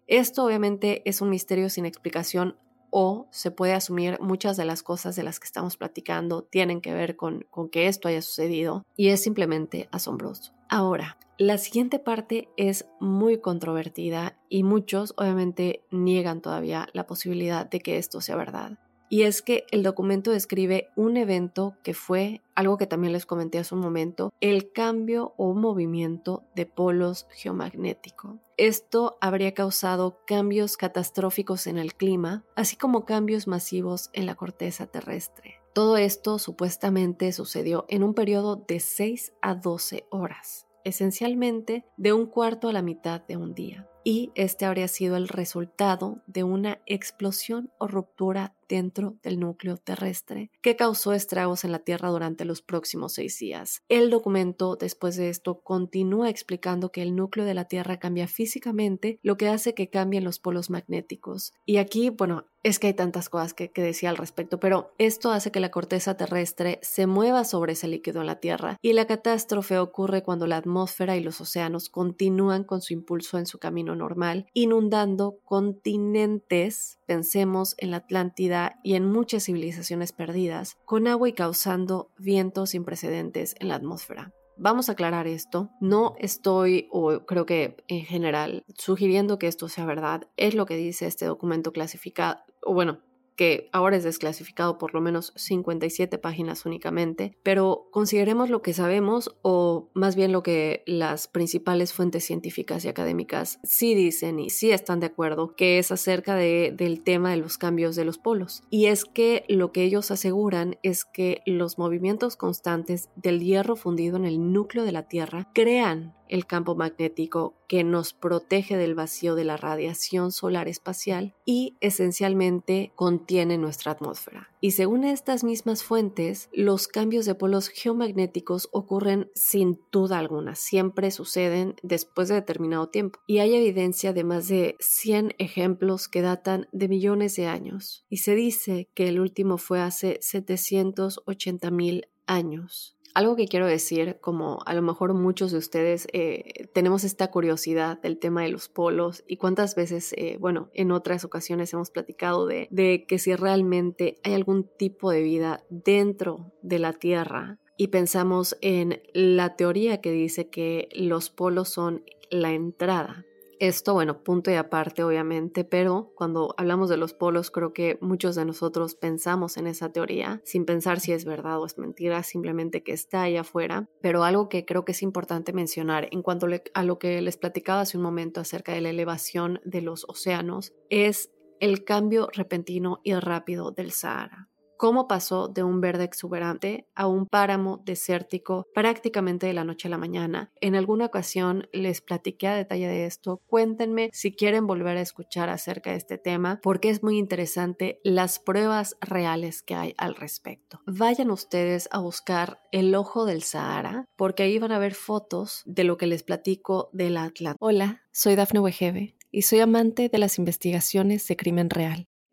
Esto 0.06 0.44
obviamente 0.44 1.02
es 1.04 1.20
un 1.20 1.30
misterio 1.30 1.68
sin 1.68 1.84
explicación 1.84 2.56
o 2.90 3.26
se 3.30 3.50
puede 3.50 3.74
asumir 3.74 4.18
muchas 4.20 4.56
de 4.56 4.64
las 4.64 4.82
cosas 4.82 5.16
de 5.16 5.22
las 5.22 5.38
que 5.38 5.46
estamos 5.46 5.76
platicando 5.76 6.42
tienen 6.42 6.80
que 6.80 6.94
ver 6.94 7.16
con, 7.16 7.44
con 7.50 7.68
que 7.68 7.88
esto 7.88 8.08
haya 8.08 8.22
sucedido 8.22 8.84
y 8.96 9.08
es 9.08 9.22
simplemente 9.22 9.88
asombroso. 9.92 10.54
Ahora, 10.70 11.18
la 11.36 11.58
siguiente 11.58 11.98
parte 11.98 12.48
es 12.56 12.88
muy 13.00 13.40
controvertida 13.40 14.38
y 14.48 14.62
muchos 14.62 15.12
obviamente 15.18 15.84
niegan 15.90 16.40
todavía 16.40 16.88
la 16.94 17.06
posibilidad 17.06 17.68
de 17.68 17.80
que 17.80 17.98
esto 17.98 18.20
sea 18.20 18.36
verdad 18.36 18.78
y 19.08 19.22
es 19.22 19.42
que 19.42 19.66
el 19.70 19.82
documento 19.82 20.30
describe 20.30 20.90
un 20.96 21.16
evento 21.16 21.76
que 21.82 21.94
fue 21.94 22.42
algo 22.54 22.78
que 22.78 22.86
también 22.86 23.12
les 23.12 23.26
comenté 23.26 23.58
hace 23.58 23.74
un 23.74 23.80
momento, 23.80 24.32
el 24.40 24.72
cambio 24.72 25.34
o 25.36 25.54
movimiento 25.54 26.44
de 26.54 26.66
polos 26.66 27.26
geomagnético. 27.30 28.38
Esto 28.56 29.18
habría 29.20 29.52
causado 29.52 30.20
cambios 30.26 30.76
catastróficos 30.76 31.66
en 31.66 31.78
el 31.78 31.94
clima, 31.94 32.44
así 32.54 32.76
como 32.76 33.04
cambios 33.04 33.46
masivos 33.46 34.10
en 34.14 34.26
la 34.26 34.34
corteza 34.34 34.86
terrestre. 34.86 35.60
Todo 35.74 35.98
esto 35.98 36.38
supuestamente 36.38 37.32
sucedió 37.32 37.84
en 37.88 38.02
un 38.02 38.14
periodo 38.14 38.56
de 38.56 38.80
6 38.80 39.34
a 39.42 39.54
12 39.54 40.06
horas, 40.10 40.66
esencialmente 40.84 41.84
de 41.98 42.14
un 42.14 42.26
cuarto 42.26 42.68
a 42.68 42.72
la 42.72 42.80
mitad 42.80 43.20
de 43.20 43.36
un 43.36 43.54
día 43.54 43.86
y 44.06 44.30
este 44.36 44.66
habría 44.66 44.86
sido 44.86 45.16
el 45.16 45.26
resultado 45.26 46.22
de 46.28 46.44
una 46.44 46.78
explosión 46.86 47.72
o 47.78 47.88
ruptura 47.88 48.54
dentro 48.68 49.16
del 49.22 49.40
núcleo 49.40 49.76
terrestre 49.76 50.50
que 50.62 50.76
causó 50.76 51.12
estragos 51.12 51.64
en 51.64 51.72
la 51.72 51.80
Tierra 51.80 52.10
durante 52.10 52.44
los 52.44 52.62
próximos 52.62 53.14
seis 53.14 53.38
días. 53.38 53.82
El 53.88 54.10
documento 54.10 54.76
después 54.76 55.16
de 55.16 55.28
esto 55.28 55.60
continúa 55.60 56.30
explicando 56.30 56.92
que 56.92 57.02
el 57.02 57.16
núcleo 57.16 57.44
de 57.44 57.54
la 57.54 57.66
Tierra 57.66 57.98
cambia 57.98 58.28
físicamente, 58.28 59.18
lo 59.22 59.36
que 59.36 59.48
hace 59.48 59.74
que 59.74 59.90
cambien 59.90 60.24
los 60.24 60.38
polos 60.38 60.70
magnéticos. 60.70 61.52
Y 61.64 61.78
aquí, 61.78 62.10
bueno, 62.10 62.46
es 62.62 62.80
que 62.80 62.88
hay 62.88 62.94
tantas 62.94 63.28
cosas 63.28 63.54
que, 63.54 63.70
que, 63.70 63.82
decía 63.82 64.10
al 64.10 64.16
respecto, 64.16 64.58
pero 64.58 64.92
esto 64.98 65.30
hace 65.30 65.52
que 65.52 65.60
la 65.60 65.70
corteza 65.70 66.16
terrestre 66.16 66.80
se 66.82 67.06
mueva 67.06 67.44
sobre 67.44 67.74
ese 67.74 67.86
líquido 67.86 68.20
en 68.20 68.26
la 68.26 68.40
Tierra 68.40 68.76
y 68.82 68.92
la 68.92 69.06
catástrofe 69.06 69.78
ocurre 69.78 70.24
cuando 70.24 70.48
la 70.48 70.56
atmósfera 70.56 71.16
y 71.16 71.22
los 71.22 71.40
océanos 71.40 71.88
continúan 71.88 72.64
con 72.64 72.80
su 72.82 72.92
impulso 72.92 73.38
en 73.38 73.46
su 73.46 73.58
camino 73.58 73.94
normal, 73.96 74.46
inundando 74.52 75.38
continentes, 75.44 76.98
pensemos 77.06 77.74
en 77.78 77.90
la 77.90 77.98
Atlántida 77.98 78.78
y 78.82 78.94
en 78.94 79.10
muchas 79.10 79.44
civilizaciones 79.44 80.12
perdidas, 80.12 80.76
con 80.84 81.08
agua 81.08 81.28
y 81.28 81.32
causando 81.32 82.10
vientos 82.18 82.70
sin 82.70 82.84
precedentes 82.84 83.56
en 83.58 83.68
la 83.68 83.76
atmósfera. 83.76 84.32
Vamos 84.58 84.88
a 84.88 84.92
aclarar 84.92 85.26
esto. 85.26 85.70
No 85.80 86.14
estoy, 86.18 86.88
o 86.90 87.26
creo 87.26 87.44
que 87.44 87.76
en 87.88 88.04
general, 88.04 88.64
sugiriendo 88.74 89.38
que 89.38 89.48
esto 89.48 89.68
sea 89.68 89.84
verdad. 89.84 90.28
Es 90.36 90.54
lo 90.54 90.64
que 90.64 90.76
dice 90.76 91.06
este 91.06 91.26
documento 91.26 91.72
clasificado, 91.72 92.38
o 92.62 92.72
bueno, 92.72 93.00
que 93.36 93.68
ahora 93.72 93.96
es 93.96 94.04
desclasificado 94.04 94.78
por 94.78 94.94
lo 94.94 95.00
menos 95.00 95.32
57 95.36 96.18
páginas 96.18 96.66
únicamente, 96.66 97.36
pero 97.42 97.88
consideremos 97.90 98.50
lo 98.50 98.62
que 98.62 98.72
sabemos 98.72 99.36
o 99.42 99.90
más 99.94 100.16
bien 100.16 100.32
lo 100.32 100.42
que 100.42 100.82
las 100.86 101.28
principales 101.28 101.92
fuentes 101.92 102.24
científicas 102.24 102.84
y 102.84 102.88
académicas 102.88 103.60
sí 103.62 103.94
dicen 103.94 104.40
y 104.40 104.50
sí 104.50 104.70
están 104.70 105.00
de 105.00 105.06
acuerdo, 105.06 105.54
que 105.54 105.78
es 105.78 105.92
acerca 105.92 106.34
de, 106.34 106.72
del 106.76 107.02
tema 107.02 107.30
de 107.30 107.36
los 107.36 107.58
cambios 107.58 107.96
de 107.96 108.04
los 108.04 108.18
polos. 108.18 108.62
Y 108.70 108.86
es 108.86 109.04
que 109.04 109.44
lo 109.48 109.72
que 109.72 109.82
ellos 109.82 110.10
aseguran 110.10 110.78
es 110.82 111.04
que 111.04 111.42
los 111.46 111.78
movimientos 111.78 112.36
constantes 112.36 113.10
del 113.16 113.40
hierro 113.40 113.76
fundido 113.76 114.16
en 114.16 114.24
el 114.24 114.52
núcleo 114.52 114.84
de 114.84 114.92
la 114.92 115.08
Tierra 115.08 115.48
crean 115.52 116.14
el 116.28 116.46
campo 116.46 116.74
magnético 116.74 117.54
que 117.68 117.84
nos 117.84 118.12
protege 118.12 118.76
del 118.76 118.94
vacío 118.94 119.34
de 119.34 119.44
la 119.44 119.56
radiación 119.56 120.32
solar 120.32 120.68
espacial 120.68 121.34
y 121.44 121.76
esencialmente 121.80 122.92
contiene 122.94 123.58
nuestra 123.58 123.92
atmósfera. 123.92 124.50
Y 124.60 124.72
según 124.72 125.04
estas 125.04 125.44
mismas 125.44 125.82
fuentes, 125.82 126.48
los 126.52 126.88
cambios 126.88 127.26
de 127.26 127.34
polos 127.34 127.68
geomagnéticos 127.68 128.68
ocurren 128.72 129.30
sin 129.34 129.80
duda 129.92 130.18
alguna, 130.18 130.54
siempre 130.54 131.10
suceden 131.10 131.74
después 131.82 132.28
de 132.28 132.36
determinado 132.36 132.88
tiempo. 132.88 133.20
Y 133.26 133.38
hay 133.38 133.54
evidencia 133.54 134.12
de 134.12 134.24
más 134.24 134.48
de 134.48 134.76
100 134.80 135.34
ejemplos 135.38 136.08
que 136.08 136.22
datan 136.22 136.68
de 136.72 136.88
millones 136.88 137.36
de 137.36 137.46
años. 137.46 138.04
Y 138.08 138.18
se 138.18 138.34
dice 138.34 138.88
que 138.94 139.08
el 139.08 139.20
último 139.20 139.58
fue 139.58 139.80
hace 139.80 140.18
780 140.20 141.70
mil 141.70 142.08
años. 142.26 142.95
Algo 143.16 143.34
que 143.34 143.48
quiero 143.48 143.66
decir, 143.66 144.18
como 144.20 144.58
a 144.66 144.74
lo 144.74 144.82
mejor 144.82 145.14
muchos 145.14 145.50
de 145.50 145.56
ustedes 145.56 146.06
eh, 146.12 146.68
tenemos 146.74 147.02
esta 147.02 147.30
curiosidad 147.30 147.98
del 148.02 148.18
tema 148.18 148.42
de 148.42 148.50
los 148.50 148.68
polos 148.68 149.24
y 149.26 149.38
cuántas 149.38 149.74
veces, 149.74 150.12
eh, 150.18 150.36
bueno, 150.38 150.68
en 150.74 150.92
otras 150.92 151.24
ocasiones 151.24 151.72
hemos 151.72 151.90
platicado 151.90 152.46
de, 152.46 152.68
de 152.70 153.06
que 153.08 153.18
si 153.18 153.34
realmente 153.34 154.18
hay 154.22 154.34
algún 154.34 154.68
tipo 154.76 155.10
de 155.10 155.22
vida 155.22 155.64
dentro 155.70 156.52
de 156.60 156.78
la 156.78 156.92
Tierra 156.92 157.58
y 157.78 157.88
pensamos 157.88 158.58
en 158.60 159.00
la 159.14 159.56
teoría 159.56 160.02
que 160.02 160.12
dice 160.12 160.50
que 160.50 160.90
los 160.92 161.30
polos 161.30 161.70
son 161.70 162.04
la 162.28 162.52
entrada 162.52 163.24
esto, 163.58 163.94
bueno, 163.94 164.22
punto 164.22 164.50
y 164.50 164.54
aparte, 164.54 165.02
obviamente, 165.02 165.64
pero 165.64 166.12
cuando 166.14 166.54
hablamos 166.56 166.88
de 166.88 166.96
los 166.96 167.14
polos, 167.14 167.50
creo 167.50 167.72
que 167.72 167.98
muchos 168.00 168.34
de 168.34 168.44
nosotros 168.44 168.94
pensamos 168.94 169.56
en 169.56 169.66
esa 169.66 169.92
teoría 169.92 170.40
sin 170.44 170.64
pensar 170.64 171.00
si 171.00 171.12
es 171.12 171.24
verdad 171.24 171.60
o 171.60 171.66
es 171.66 171.78
mentira, 171.78 172.22
simplemente 172.22 172.82
que 172.82 172.92
está 172.92 173.22
ahí 173.22 173.36
afuera. 173.36 173.88
Pero 174.00 174.24
algo 174.24 174.48
que 174.48 174.64
creo 174.64 174.84
que 174.84 174.92
es 174.92 175.02
importante 175.02 175.52
mencionar 175.52 176.08
en 176.10 176.22
cuanto 176.22 176.46
a 176.74 176.82
lo 176.82 176.98
que 176.98 177.20
les 177.20 177.36
platicaba 177.36 177.80
hace 177.80 177.96
un 177.96 178.02
momento 178.02 178.40
acerca 178.40 178.72
de 178.72 178.80
la 178.80 178.90
elevación 178.90 179.60
de 179.64 179.82
los 179.82 180.04
océanos 180.08 180.74
es 180.90 181.30
el 181.60 181.84
cambio 181.84 182.28
repentino 182.32 183.00
y 183.02 183.14
rápido 183.14 183.70
del 183.70 183.90
Sahara. 183.92 184.48
Cómo 184.76 185.08
pasó 185.08 185.48
de 185.48 185.62
un 185.62 185.80
verde 185.80 186.04
exuberante 186.04 186.86
a 186.94 187.06
un 187.06 187.26
páramo 187.26 187.82
desértico 187.84 188.66
prácticamente 188.74 189.46
de 189.46 189.54
la 189.54 189.64
noche 189.64 189.88
a 189.88 189.90
la 189.90 189.98
mañana. 189.98 190.50
En 190.60 190.74
alguna 190.74 191.06
ocasión 191.06 191.68
les 191.72 192.00
platiqué 192.00 192.48
a 192.48 192.54
detalle 192.54 192.88
de 192.88 193.06
esto. 193.06 193.40
Cuéntenme 193.46 194.10
si 194.12 194.32
quieren 194.32 194.66
volver 194.66 194.96
a 194.96 195.02
escuchar 195.02 195.48
acerca 195.48 195.90
de 195.90 195.96
este 195.96 196.18
tema 196.18 196.60
porque 196.62 196.90
es 196.90 197.02
muy 197.02 197.18
interesante 197.18 198.00
las 198.04 198.38
pruebas 198.38 198.96
reales 199.00 199.62
que 199.62 199.74
hay 199.74 199.94
al 199.98 200.14
respecto. 200.14 200.80
Vayan 200.86 201.30
ustedes 201.30 201.88
a 201.92 201.98
buscar 201.98 202.60
el 202.72 202.94
ojo 202.94 203.24
del 203.24 203.42
Sahara 203.42 204.06
porque 204.16 204.44
ahí 204.44 204.58
van 204.58 204.72
a 204.72 204.78
ver 204.78 204.94
fotos 204.94 205.62
de 205.66 205.84
lo 205.84 205.96
que 205.96 206.06
les 206.06 206.22
platico 206.22 206.90
del 206.92 207.16
Atlántico. 207.16 207.64
Hola, 207.64 208.02
soy 208.12 208.36
Dafne 208.36 208.60
Wegebe 208.60 209.16
y 209.30 209.42
soy 209.42 209.60
amante 209.60 210.08
de 210.08 210.18
las 210.18 210.38
investigaciones 210.38 211.26
de 211.28 211.36
crimen 211.36 211.70
real. 211.70 212.08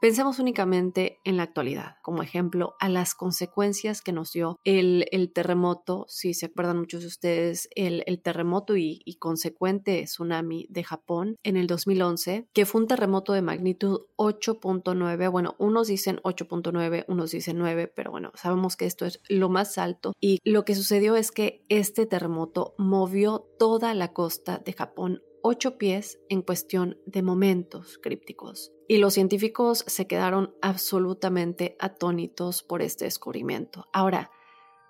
Pensemos 0.00 0.38
únicamente 0.38 1.20
en 1.24 1.36
la 1.36 1.42
actualidad, 1.42 1.96
como 2.00 2.22
ejemplo, 2.22 2.74
a 2.80 2.88
las 2.88 3.14
consecuencias 3.14 4.00
que 4.00 4.12
nos 4.12 4.32
dio 4.32 4.58
el, 4.64 5.04
terremoto, 5.34 6.06
si 6.08 6.32
se 6.32 6.46
acuerdan 6.46 6.78
muchos 6.78 7.02
de 7.02 7.08
ustedes, 7.08 7.68
el, 7.76 8.22
terremoto 8.22 8.78
y, 8.78 9.04
consecuente 9.18 10.02
tsunami 10.04 10.66
de 10.70 10.84
Japón 10.84 11.36
en 11.42 11.58
el 11.58 11.66
2011, 11.66 12.48
que 12.54 12.64
fue 12.64 12.80
un 12.80 12.86
terremoto 12.86 13.34
de 13.34 13.42
magnitud 13.42 14.06
8.9, 14.16 15.30
bueno, 15.30 15.54
unos 15.58 15.88
dicen 15.88 16.18
8.9, 16.24 17.04
unos 17.06 17.30
dicen 17.32 17.58
9, 17.58 17.92
pero 17.94 18.10
bueno, 18.10 18.32
sabemos 18.36 18.76
que 18.76 18.86
esto 18.86 19.04
es 19.04 19.20
lo 19.28 19.50
más 19.50 19.76
alto 19.76 20.14
y 20.18 20.38
lo 20.44 20.64
que 20.64 20.74
sucedió 20.74 21.14
es 21.14 21.30
que 21.30 21.62
este 21.68 22.06
terremoto 22.06 22.74
movió 22.78 23.46
toda 23.58 23.92
la 23.92 24.14
costa 24.14 24.62
de 24.64 24.72
Japón 24.72 25.20
ocho 25.42 25.76
pies 25.76 26.18
en 26.30 26.40
cuestión 26.40 26.98
de 27.04 27.22
momentos 27.22 27.98
crípticos. 28.02 28.72
Y 28.90 28.98
los 28.98 29.14
científicos 29.14 29.84
se 29.86 30.08
quedaron 30.08 30.52
absolutamente 30.60 31.76
atónitos 31.78 32.64
por 32.64 32.82
este 32.82 33.04
descubrimiento. 33.04 33.86
Ahora, 33.92 34.32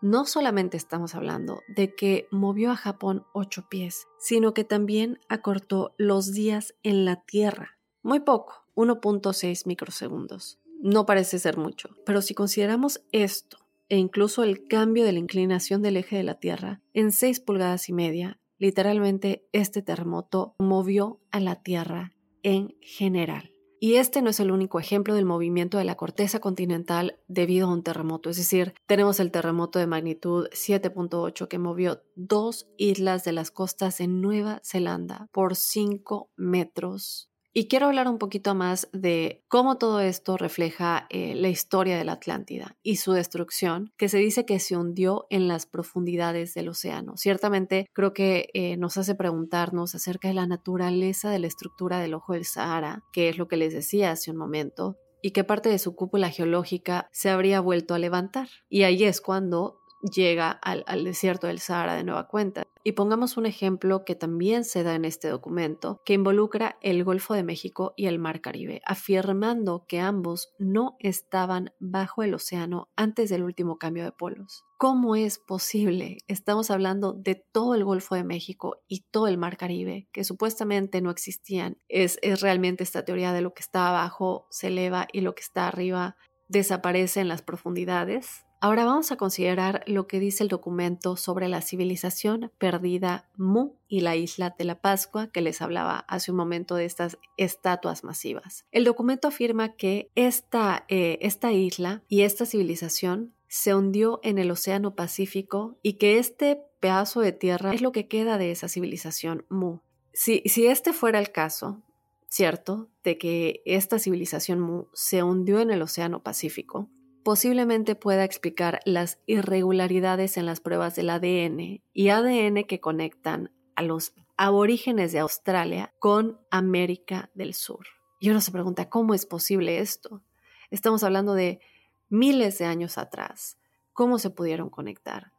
no 0.01 0.24
solamente 0.24 0.78
estamos 0.78 1.14
hablando 1.14 1.61
de 1.68 1.94
que 1.94 2.26
movió 2.30 2.70
a 2.70 2.76
Japón 2.76 3.26
ocho 3.34 3.66
pies, 3.68 4.07
sino 4.18 4.55
que 4.55 4.64
también 4.64 5.18
acortó 5.28 5.92
los 5.98 6.32
días 6.32 6.74
en 6.82 7.05
la 7.05 7.16
Tierra. 7.26 7.76
Muy 8.03 8.20
poco, 8.20 8.64
1.6 8.74 9.66
microsegundos. 9.66 10.59
No 10.80 11.05
parece 11.05 11.38
ser 11.38 11.59
mucho, 11.59 11.90
pero 12.07 12.22
si 12.22 12.32
consideramos 12.32 13.03
esto 13.12 13.59
e 13.90 13.98
incluso 13.98 14.44
el 14.44 14.66
cambio 14.66 15.05
de 15.05 15.12
la 15.12 15.18
inclinación 15.18 15.82
del 15.82 15.98
eje 15.98 16.16
de 16.16 16.22
la 16.22 16.40
Tierra 16.40 16.80
en 16.94 17.12
6 17.12 17.40
pulgadas 17.40 17.90
y 17.90 17.92
media, 17.92 18.40
Literalmente, 18.61 19.48
este 19.53 19.80
terremoto 19.80 20.55
movió 20.59 21.18
a 21.30 21.40
la 21.40 21.62
Tierra 21.62 22.12
en 22.42 22.76
general. 22.82 23.55
Y 23.83 23.95
este 23.95 24.20
no 24.20 24.28
es 24.28 24.39
el 24.41 24.51
único 24.51 24.78
ejemplo 24.78 25.14
del 25.14 25.24
movimiento 25.24 25.78
de 25.78 25.85
la 25.85 25.95
corteza 25.97 26.39
continental 26.39 27.18
debido 27.28 27.66
a 27.66 27.72
un 27.72 27.83
terremoto. 27.83 28.28
Es 28.28 28.37
decir, 28.37 28.74
tenemos 28.87 29.20
el 29.20 29.31
terremoto 29.31 29.78
de 29.78 29.87
magnitud 29.87 30.49
7.8 30.53 31.49
que 31.49 31.59
movió 31.59 32.03
dos 32.14 32.68
islas 32.76 33.24
de 33.24 33.33
las 33.33 33.51
costas 33.51 33.97
de 33.97 34.07
Nueva 34.07 34.61
Zelanda 34.62 35.28
por 35.33 35.57
5 35.57 36.31
metros 36.37 37.30
y 37.53 37.66
quiero 37.66 37.86
hablar 37.86 38.09
un 38.09 38.18
poquito 38.18 38.55
más 38.55 38.88
de 38.92 39.42
cómo 39.48 39.76
todo 39.76 40.01
esto 40.01 40.36
refleja 40.36 41.07
eh, 41.11 41.34
la 41.34 41.48
historia 41.48 41.98
de 41.98 42.05
la 42.05 42.12
Atlántida 42.12 42.76
y 42.82 42.96
su 42.96 43.12
destrucción, 43.12 43.92
que 43.96 44.09
se 44.09 44.18
dice 44.18 44.46
que 44.46 44.61
se 44.61 44.76
hundió 44.76 45.26
en 45.30 45.48
las 45.48 45.66
profundidades 45.66 46.55
del 46.55 46.68
océano. 46.68 47.16
Ciertamente 47.16 47.86
creo 47.92 48.12
que 48.12 48.51
eh, 48.55 48.76
nos 48.76 48.96
hace 48.96 49.14
preguntarnos 49.14 49.94
acerca 49.94 50.28
de 50.28 50.34
la 50.34 50.46
naturaleza 50.46 51.30
de 51.30 51.40
la 51.40 51.46
estructura 51.46 51.98
del 51.98 52.14
ojo 52.14 52.34
del 52.34 52.44
Sahara, 52.44 53.03
que 53.12 53.28
es 53.28 53.38
lo 53.38 53.48
que 53.48 53.57
les 53.57 53.72
decía 53.72 54.12
hace 54.12 54.30
un 54.30 54.36
momento, 54.36 54.96
y 55.22 55.32
qué 55.32 55.44
parte 55.44 55.68
de 55.68 55.78
su 55.78 55.94
cúpula 55.94 56.30
geológica 56.30 57.09
se 57.12 57.30
habría 57.30 57.61
vuelto 57.61 57.94
a 57.94 57.98
levantar. 57.98 58.48
Y 58.68 58.84
ahí 58.84 59.05
es 59.05 59.20
cuando 59.20 59.80
llega 60.01 60.51
al, 60.51 61.05
desierto 61.05 61.46
del 61.46 61.59
Sahara 61.59 61.94
de 61.94 62.05
nueva 62.05 62.28
cuenta. 62.28 62.66
Y 62.82 62.92
pongamos 62.92 63.36
un 63.36 63.44
ejemplo 63.44 64.05
que 64.05 64.14
también 64.14 64.64
se 64.64 64.82
da 64.82 64.94
en 64.94 65.05
este 65.05 65.28
documento, 65.28 66.01
que 66.05 66.14
involucra 66.14 66.78
el 66.80 67.05
Golfo 67.05 67.34
de 67.34 67.42
México 67.42 67.92
y 67.96 68.07
el 68.07 68.18
Mar 68.18 68.40
Caribe, 68.40 68.80
afirmando 68.86 69.84
que 69.86 70.01
ambos 70.01 70.55
no 70.59 70.96
estaban 70.98 71.72
bajo 71.78 72.22
el 72.22 72.32
océano 72.32 72.88
antes 72.96 73.28
del 73.28 73.42
último 73.42 73.76
cambio 73.76 74.05
de 74.05 74.12
polos. 74.12 74.64
¿Cómo 74.78 75.14
es 75.14 75.38
posible? 75.38 76.18
Estamos 76.26 76.70
hablando 76.70 77.12
de 77.12 77.34
todo 77.34 77.74
el 77.74 77.84
Golfo 77.84 78.14
de 78.14 78.24
México 78.24 78.78
y 78.88 79.05
todo 79.11 79.28
el 79.28 79.36
Mar 79.36 79.59
Caribe, 79.59 80.09
que 80.11 80.24
supuestamente 80.24 81.03
no 81.03 81.11
existían. 81.11 81.76
Es, 81.88 82.18
es 82.22 82.40
realmente 82.40 82.82
esta 82.82 83.05
teoría 83.05 83.34
de 83.34 83.42
lo 83.42 83.53
que 83.53 83.61
está 83.61 83.90
abajo 83.90 84.46
se 84.51 84.68
eleva 84.68 85.07
y 85.12 85.20
lo 85.20 85.34
que 85.34 85.42
está 85.42 85.68
arriba 85.68 86.16
desaparece 86.48 87.20
en 87.20 87.28
las 87.28 87.42
profundidades. 87.42 88.46
Ahora 88.62 88.84
vamos 88.84 89.11
a 89.11 89.16
considerar 89.16 89.82
lo 89.86 90.06
que 90.06 90.20
dice 90.20 90.42
el 90.42 90.50
documento 90.50 91.16
sobre 91.16 91.48
la 91.48 91.62
civilización 91.62 92.52
perdida 92.58 93.26
Mu 93.38 93.72
y 93.88 94.00
la 94.00 94.16
isla 94.16 94.54
de 94.58 94.64
la 94.64 94.82
Pascua 94.82 95.28
que 95.28 95.40
les 95.40 95.62
hablaba 95.62 96.00
hace 96.08 96.30
un 96.30 96.36
momento 96.36 96.74
de 96.74 96.84
estas 96.84 97.16
estatuas 97.38 98.04
masivas. 98.04 98.66
El 98.70 98.84
documento 98.84 99.28
afirma 99.28 99.76
que 99.76 100.11
esta, 100.14 100.84
eh, 100.88 101.16
esta 101.22 101.52
isla 101.52 102.02
y 102.06 102.20
esta 102.20 102.44
civilización 102.44 103.32
se 103.48 103.74
hundió 103.74 104.20
en 104.22 104.36
el 104.36 104.50
Océano 104.50 104.94
Pacífico 104.94 105.78
y 105.82 105.94
que 105.94 106.18
este 106.18 106.61
pedazo 106.80 107.22
de 107.22 107.32
tierra 107.32 107.72
es 107.72 107.80
lo 107.80 107.92
que 107.92 108.08
queda 108.08 108.36
de 108.36 108.50
esa 108.50 108.68
civilización 108.68 109.46
Mu. 109.48 109.78
Si, 110.12 110.42
si 110.44 110.66
este 110.66 110.92
fuera 110.92 111.18
el 111.18 111.32
caso, 111.32 111.82
¿cierto? 112.28 112.90
De 113.04 113.16
que 113.16 113.62
esta 113.64 113.98
civilización 113.98 114.61
Mu 114.61 114.84
se 114.92 115.22
hundió 115.22 115.61
en 115.61 115.70
el 115.70 115.80
Océano 115.80 116.22
Pacífico, 116.22 116.90
posiblemente 117.22 117.94
pueda 117.94 118.24
explicar 118.24 118.80
las 118.84 119.18
irregularidades 119.26 120.36
en 120.36 120.46
las 120.46 120.60
pruebas 120.60 120.96
del 120.96 121.10
ADN 121.10 121.82
y 121.92 122.08
ADN 122.08 122.64
que 122.64 122.80
conectan 122.80 123.52
a 123.76 123.82
los 123.82 124.14
aborígenes 124.36 125.12
de 125.12 125.18
Australia 125.18 125.92
con 125.98 126.40
América 126.50 127.30
del 127.34 127.54
Sur. 127.54 127.86
Y 128.20 128.30
uno 128.30 128.40
se 128.40 128.52
pregunta, 128.52 128.88
¿cómo 128.88 129.14
es 129.14 129.26
posible 129.26 129.78
esto? 129.80 130.22
Estamos 130.70 131.02
hablando 131.02 131.34
de 131.34 131.60
miles 132.08 132.58
de 132.58 132.66
años 132.66 132.98
atrás. 132.98 133.58
¿Cómo 133.92 134.18
se 134.18 134.30
pudieron 134.30 134.70
conectar? 134.70 135.32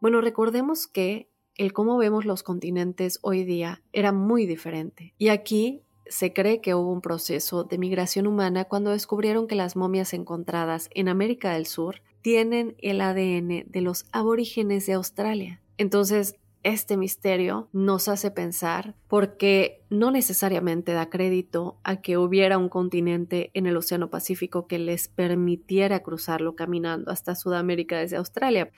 Bueno, 0.00 0.20
recordemos 0.20 0.86
que 0.86 1.30
el 1.54 1.72
cómo 1.72 1.96
vemos 1.96 2.24
los 2.24 2.42
continentes 2.42 3.18
hoy 3.22 3.44
día 3.44 3.82
era 3.92 4.12
muy 4.12 4.46
diferente. 4.46 5.14
Y 5.16 5.28
aquí 5.28 5.85
se 6.08 6.32
cree 6.32 6.60
que 6.60 6.74
hubo 6.74 6.92
un 6.92 7.00
proceso 7.00 7.64
de 7.64 7.78
migración 7.78 8.26
humana 8.26 8.64
cuando 8.64 8.90
descubrieron 8.90 9.46
que 9.46 9.54
las 9.54 9.76
momias 9.76 10.12
encontradas 10.14 10.88
en 10.94 11.08
América 11.08 11.52
del 11.52 11.66
Sur 11.66 12.02
tienen 12.22 12.76
el 12.78 13.00
ADN 13.00 13.64
de 13.66 13.80
los 13.80 14.06
aborígenes 14.12 14.86
de 14.86 14.94
Australia. 14.94 15.60
Entonces, 15.78 16.36
este 16.66 16.96
misterio 16.96 17.68
nos 17.72 18.08
hace 18.08 18.32
pensar 18.32 18.96
porque 19.06 19.84
no 19.88 20.10
necesariamente 20.10 20.92
da 20.92 21.08
crédito 21.08 21.78
a 21.84 22.00
que 22.00 22.18
hubiera 22.18 22.58
un 22.58 22.68
continente 22.68 23.52
en 23.54 23.66
el 23.66 23.76
Océano 23.76 24.10
Pacífico 24.10 24.66
que 24.66 24.80
les 24.80 25.06
permitiera 25.06 26.00
cruzarlo 26.00 26.56
caminando 26.56 27.12
hasta 27.12 27.36
Sudamérica 27.36 27.98
desde 27.98 28.16
Australia. 28.16 28.72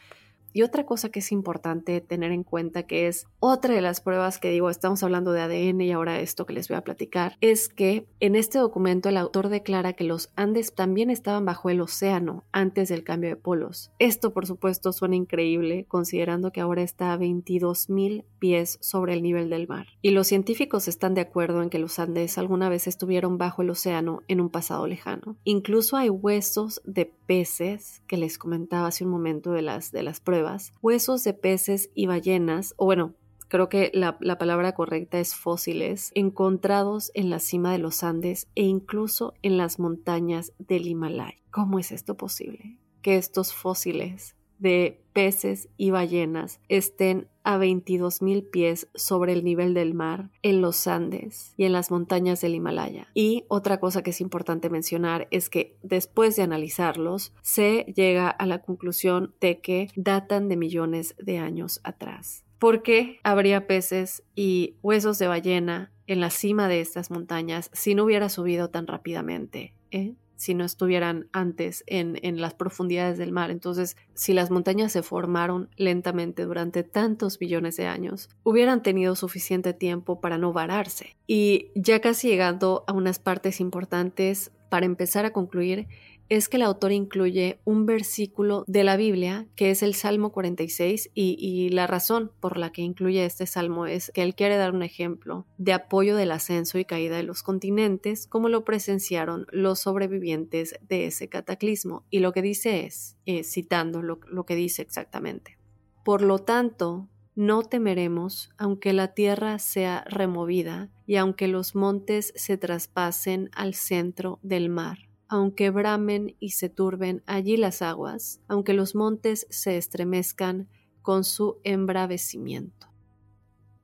Y 0.52 0.62
otra 0.62 0.86
cosa 0.86 1.10
que 1.10 1.20
es 1.20 1.32
importante 1.32 2.00
tener 2.00 2.32
en 2.32 2.42
cuenta, 2.42 2.84
que 2.84 3.06
es 3.06 3.26
otra 3.40 3.74
de 3.74 3.80
las 3.80 4.00
pruebas 4.00 4.38
que 4.38 4.50
digo, 4.50 4.70
estamos 4.70 5.02
hablando 5.02 5.32
de 5.32 5.42
ADN 5.42 5.80
y 5.82 5.92
ahora 5.92 6.20
esto 6.20 6.46
que 6.46 6.52
les 6.52 6.68
voy 6.68 6.76
a 6.76 6.84
platicar, 6.84 7.36
es 7.40 7.68
que 7.68 8.06
en 8.20 8.34
este 8.34 8.58
documento 8.58 9.08
el 9.08 9.16
autor 9.16 9.48
declara 9.48 9.92
que 9.92 10.04
los 10.04 10.30
Andes 10.36 10.74
también 10.74 11.10
estaban 11.10 11.44
bajo 11.44 11.70
el 11.70 11.80
océano 11.80 12.44
antes 12.52 12.88
del 12.88 13.04
cambio 13.04 13.30
de 13.30 13.36
polos. 13.36 13.92
Esto, 13.98 14.32
por 14.32 14.46
supuesto, 14.46 14.92
suena 14.92 15.16
increíble 15.16 15.84
considerando 15.86 16.50
que 16.52 16.60
ahora 16.60 16.82
está 16.82 17.12
a 17.12 17.18
22.000 17.18 18.24
pies 18.38 18.78
sobre 18.80 19.14
el 19.14 19.22
nivel 19.22 19.50
del 19.50 19.68
mar. 19.68 19.86
Y 20.02 20.10
los 20.10 20.26
científicos 20.26 20.88
están 20.88 21.14
de 21.14 21.20
acuerdo 21.20 21.62
en 21.62 21.70
que 21.70 21.78
los 21.78 21.98
Andes 21.98 22.38
alguna 22.38 22.68
vez 22.68 22.86
estuvieron 22.86 23.38
bajo 23.38 23.62
el 23.62 23.70
océano 23.70 24.22
en 24.28 24.40
un 24.40 24.50
pasado 24.50 24.86
lejano. 24.86 25.36
Incluso 25.44 25.96
hay 25.96 26.08
huesos 26.08 26.80
de 26.84 27.06
peces 27.06 28.02
que 28.06 28.16
les 28.16 28.38
comentaba 28.38 28.88
hace 28.88 29.04
un 29.04 29.10
momento 29.10 29.52
de 29.52 29.62
las, 29.62 29.92
de 29.92 30.02
las 30.02 30.20
pruebas 30.20 30.37
huesos 30.82 31.24
de 31.24 31.34
peces 31.34 31.90
y 31.94 32.06
ballenas, 32.06 32.74
o 32.76 32.84
bueno, 32.84 33.14
creo 33.48 33.68
que 33.68 33.90
la, 33.94 34.18
palabra 34.38 34.74
correcta 34.74 35.18
es 35.18 35.34
fósiles, 35.34 36.12
encontrados 36.14 37.10
en 37.14 37.30
la 37.30 37.38
cima 37.38 37.72
de 37.72 37.78
los 37.78 38.02
Andes 38.02 38.48
e 38.54 38.62
incluso 38.62 39.34
en 39.42 39.56
las 39.56 39.78
montañas 39.78 40.52
del 40.58 40.86
Himalaya. 40.86 41.38
¿Cómo 41.50 41.78
es 41.78 41.92
esto 41.92 42.16
posible? 42.16 42.78
Que 43.02 43.16
estos 43.16 43.52
fósiles 43.52 44.36
de 44.58 45.00
peces 45.12 45.68
y 45.76 45.90
ballenas 45.90 46.60
estén 46.68 47.28
a 47.42 47.58
22.000 47.58 48.50
pies 48.50 48.88
sobre 48.94 49.32
el 49.32 49.42
nivel 49.42 49.74
del 49.74 49.94
mar 49.94 50.30
en 50.42 50.60
los 50.60 50.86
Andes 50.86 51.54
y 51.56 51.64
en 51.64 51.72
las 51.72 51.90
montañas 51.90 52.40
del 52.40 52.54
Himalaya. 52.54 53.08
Y 53.14 53.44
otra 53.48 53.80
cosa 53.80 54.02
que 54.02 54.10
es 54.10 54.20
importante 54.20 54.70
mencionar 54.70 55.26
es 55.30 55.50
que 55.50 55.76
después 55.82 56.36
de 56.36 56.42
analizarlos 56.42 57.32
se 57.42 57.92
llega 57.96 58.28
a 58.28 58.46
la 58.46 58.62
conclusión 58.62 59.34
de 59.40 59.60
que 59.60 59.88
datan 59.96 60.48
de 60.48 60.56
millones 60.56 61.16
de 61.18 61.38
años 61.38 61.80
atrás. 61.84 62.44
¿Por 62.58 62.82
qué 62.82 63.18
habría 63.22 63.66
peces 63.66 64.24
y 64.34 64.76
huesos 64.82 65.18
de 65.18 65.28
ballena 65.28 65.92
en 66.06 66.20
la 66.20 66.30
cima 66.30 66.68
de 66.68 66.80
estas 66.80 67.10
montañas 67.10 67.70
si 67.72 67.94
no 67.94 68.04
hubiera 68.04 68.28
subido 68.28 68.68
tan 68.68 68.86
rápidamente? 68.86 69.74
¿eh? 69.90 70.14
Si 70.38 70.54
no 70.54 70.64
estuvieran 70.64 71.28
antes 71.32 71.84
en, 71.86 72.18
en, 72.22 72.40
las 72.40 72.54
profundidades 72.54 73.18
del 73.18 73.32
mar. 73.32 73.50
Entonces, 73.50 73.96
si 74.14 74.32
las 74.32 74.50
montañas 74.50 74.92
se 74.92 75.02
formaron 75.02 75.68
lentamente 75.76 76.44
durante 76.44 76.84
tantos 76.84 77.38
billones 77.38 77.76
de 77.76 77.86
años, 77.86 78.30
hubieran 78.44 78.82
tenido 78.82 79.16
suficiente 79.16 79.74
tiempo 79.74 80.20
para 80.20 80.38
no 80.38 80.52
vararse. 80.52 81.16
Y 81.26 81.72
ya 81.74 82.00
casi 82.00 82.28
llegando 82.28 82.84
a 82.86 82.92
unas 82.92 83.18
partes 83.18 83.60
importantes, 83.60 84.52
para 84.68 84.86
empezar 84.86 85.24
a 85.24 85.32
concluir, 85.32 85.88
es 86.28 86.48
que 86.48 86.58
el 86.58 86.62
autor 86.62 86.92
incluye 86.92 87.60
un 87.64 87.86
versículo 87.86 88.64
de 88.66 88.84
la 88.84 88.96
Biblia, 88.96 89.46
que 89.56 89.70
es 89.70 89.82
el 89.82 89.94
Salmo 89.94 90.30
46, 90.30 91.10
y, 91.14 91.68
la 91.70 91.86
razón 91.86 92.32
por 92.40 92.56
la 92.56 92.70
que 92.70 92.82
incluye 92.82 93.24
este 93.24 93.46
salmo 93.46 93.86
es 93.86 94.10
que 94.14 94.22
él 94.22 94.34
quiere 94.34 94.56
dar 94.56 94.74
un 94.74 94.82
ejemplo 94.82 95.46
de 95.58 95.72
apoyo 95.72 96.16
del 96.16 96.32
ascenso 96.32 96.78
y 96.78 96.84
caída 96.84 97.16
de 97.16 97.22
los 97.22 97.42
continentes, 97.42 98.26
como 98.26 98.48
lo 98.48 98.64
presenciaron 98.64 99.46
los 99.52 99.80
sobrevivientes 99.80 100.78
de 100.88 101.06
ese 101.06 101.28
cataclismo. 101.28 102.04
Y 102.10 102.20
lo 102.20 102.32
que 102.32 102.42
dice 102.42 102.84
es, 102.84 103.16
eh, 103.26 103.44
citando 103.44 104.02
lo 104.02 104.44
que 104.44 104.54
dice 104.54 104.82
exactamente, 104.82 105.58
por 106.04 106.22
lo 106.22 106.38
tanto, 106.38 107.08
no 107.34 107.62
temeremos 107.62 108.50
aunque 108.56 108.92
la 108.92 109.14
tierra 109.14 109.58
sea 109.60 110.04
removida 110.08 110.90
y 111.06 111.16
aunque 111.16 111.46
los 111.46 111.76
montes 111.76 112.32
se 112.34 112.56
traspasen 112.56 113.50
al 113.52 113.74
centro 113.74 114.40
del 114.42 114.68
mar 114.70 115.07
aunque 115.28 115.70
bramen 115.70 116.34
y 116.40 116.50
se 116.50 116.68
turben 116.68 117.22
allí 117.26 117.56
las 117.56 117.82
aguas, 117.82 118.40
aunque 118.48 118.72
los 118.72 118.94
montes 118.94 119.46
se 119.50 119.76
estremezcan 119.76 120.68
con 121.02 121.24
su 121.24 121.58
embravecimiento. 121.64 122.88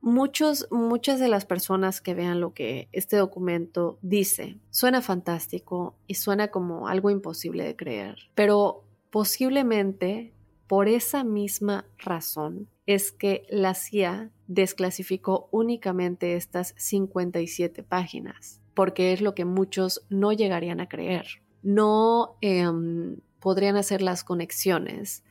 Muchos, 0.01 0.67
muchas 0.69 1.19
de 1.19 1.27
las 1.27 1.45
personas 1.45 2.01
que 2.01 2.13
vean 2.13 2.39
lo 2.39 2.53
que 2.53 2.89
este 2.91 3.17
documento 3.17 3.97
dice, 4.01 4.59
suena 4.69 5.01
fantástico 5.01 5.95
y 6.05 6.15
suena 6.15 6.49
como 6.49 6.87
algo 6.87 7.09
imposible 7.09 7.63
de 7.63 7.75
creer, 7.75 8.17
pero 8.35 8.83
posiblemente 9.09 10.33
por 10.67 10.87
esa 10.87 11.23
misma 11.23 11.85
razón 11.97 12.69
es 12.85 13.11
que 13.11 13.47
la 13.49 13.73
CIA 13.73 14.31
desclasificó 14.47 15.47
únicamente 15.51 16.35
estas 16.35 16.75
57 16.77 17.81
páginas 17.81 18.61
porque 18.75 19.13
es 19.13 19.21
lo 19.21 19.33
que 19.33 19.45
muchos 19.45 20.05
no 20.09 20.33
llegarían 20.33 20.79
a 20.79 20.87
creer. 20.87 21.41
No 21.63 22.35
em, 22.41 23.17
podrían 23.39 23.77
hacer 23.77 24.01
las 24.01 24.23
conexiones 24.23 25.23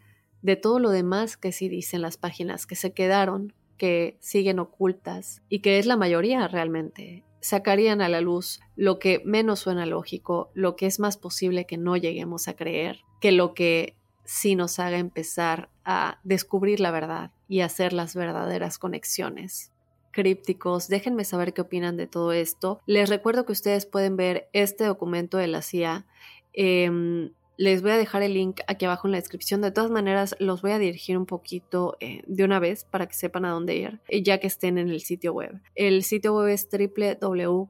de 0.43 0.57
todo 0.57 0.79
lo 0.79 0.91
demás 0.91 1.37
que 1.37 1.53
sí 1.53 1.69
dicen 1.69 2.03
las 2.03 2.17
páginas 2.17 2.67
que 2.67 2.75
se 2.75 2.93
quedaron, 2.93 3.55
que 3.77 4.17
siguen 4.21 4.59
ocultas 4.59 5.43
y 5.49 5.61
que 5.61 5.79
es 5.79 5.87
la 5.87 5.97
mayoría 5.97 6.49
realmente. 6.49 7.25
Sacarían 7.41 8.01
a 8.01 8.09
la 8.09 8.21
luz 8.21 8.61
lo 8.75 8.99
que 8.99 9.21
menos 9.25 9.61
suena 9.61 9.87
lógico, 9.87 10.51
lo 10.55 10.77
que 10.77 10.87
es 10.87 10.99
más 10.99 11.19
posible 11.19 11.67
que 11.67 11.77
no 11.77 11.97
lleguemos 11.97 12.49
a 12.49 12.55
creer, 12.55 13.01
que 13.21 13.33
lo 13.33 13.53
que 13.53 13.97
sí 14.25 14.55
nos 14.55 14.79
haga 14.79 14.99
empezar 14.99 15.69
a 15.85 16.19
descubrir 16.25 16.81
la 16.81 16.91
verdad 16.91 17.31
y 17.47 17.61
hacer 17.61 17.93
las 17.93 18.15
verdaderas 18.15 18.79
conexiones 18.79 19.74
crípticos. 20.15 20.89
Déjenme 20.89 21.25
saber 21.25 21.53
qué 21.53 21.61
opinan 21.61 21.97
de 21.97 22.07
todo 22.07 22.33
esto. 22.33 22.81
Les 22.87 23.11
recuerdo 23.11 23.45
que 23.45 23.53
ustedes 23.53 23.85
pueden 23.85 24.17
ver 24.17 24.49
este 24.53 24.85
documento 24.85 25.37
de 25.37 25.49
la 25.49 25.61
CIA. 25.61 26.07
Em, 26.53 27.33
les 27.57 27.83
voy 27.83 27.93
a 27.93 27.97
dejar 27.97 28.23
el 28.23 28.35
link 28.35 28.61
aquí 28.67 28.85
abajo 28.85 29.07
en 29.07 29.13
la 29.13 29.19
descripción. 29.19 29.61
De 29.61 29.71
todas 29.71 29.91
maneras, 29.91 30.35
los 30.39 30.63
voy 30.63 30.73
a 30.73 30.79
dirigir 30.79 31.19
un 31.19 31.27
poquito 31.27 31.97
eh, 32.01 32.23
de 32.27 32.45
una 32.45 32.59
vez 32.59 32.85
para 32.85 33.07
que 33.07 33.15
sepan 33.15 33.45
a 33.45 33.51
dónde 33.51 33.77
ir, 33.77 34.01
eh, 34.09 34.23
ya 34.23 34.39
que 34.39 34.47
estén 34.47 34.79
en 34.79 34.89
el 34.89 35.01
sitio 35.01 35.33
web. 35.33 35.61
El 35.75 36.03
sitio 36.03 36.35
web 36.35 36.49
es 36.49 36.69
www.cia.gov 36.71 37.65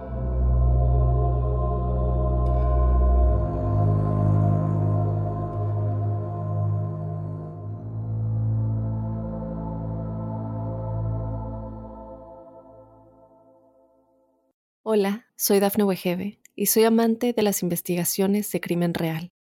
Hola, 14.86 15.28
soy 15.36 15.59
Dafne 15.59 15.86
Wegebe 15.86 16.39
y 16.55 16.67
soy 16.67 16.84
amante 16.84 17.34
de 17.34 17.41
las 17.41 17.63
investigaciones 17.63 18.51
de 18.51 18.61
crimen 18.61 18.93
real. 18.93 19.32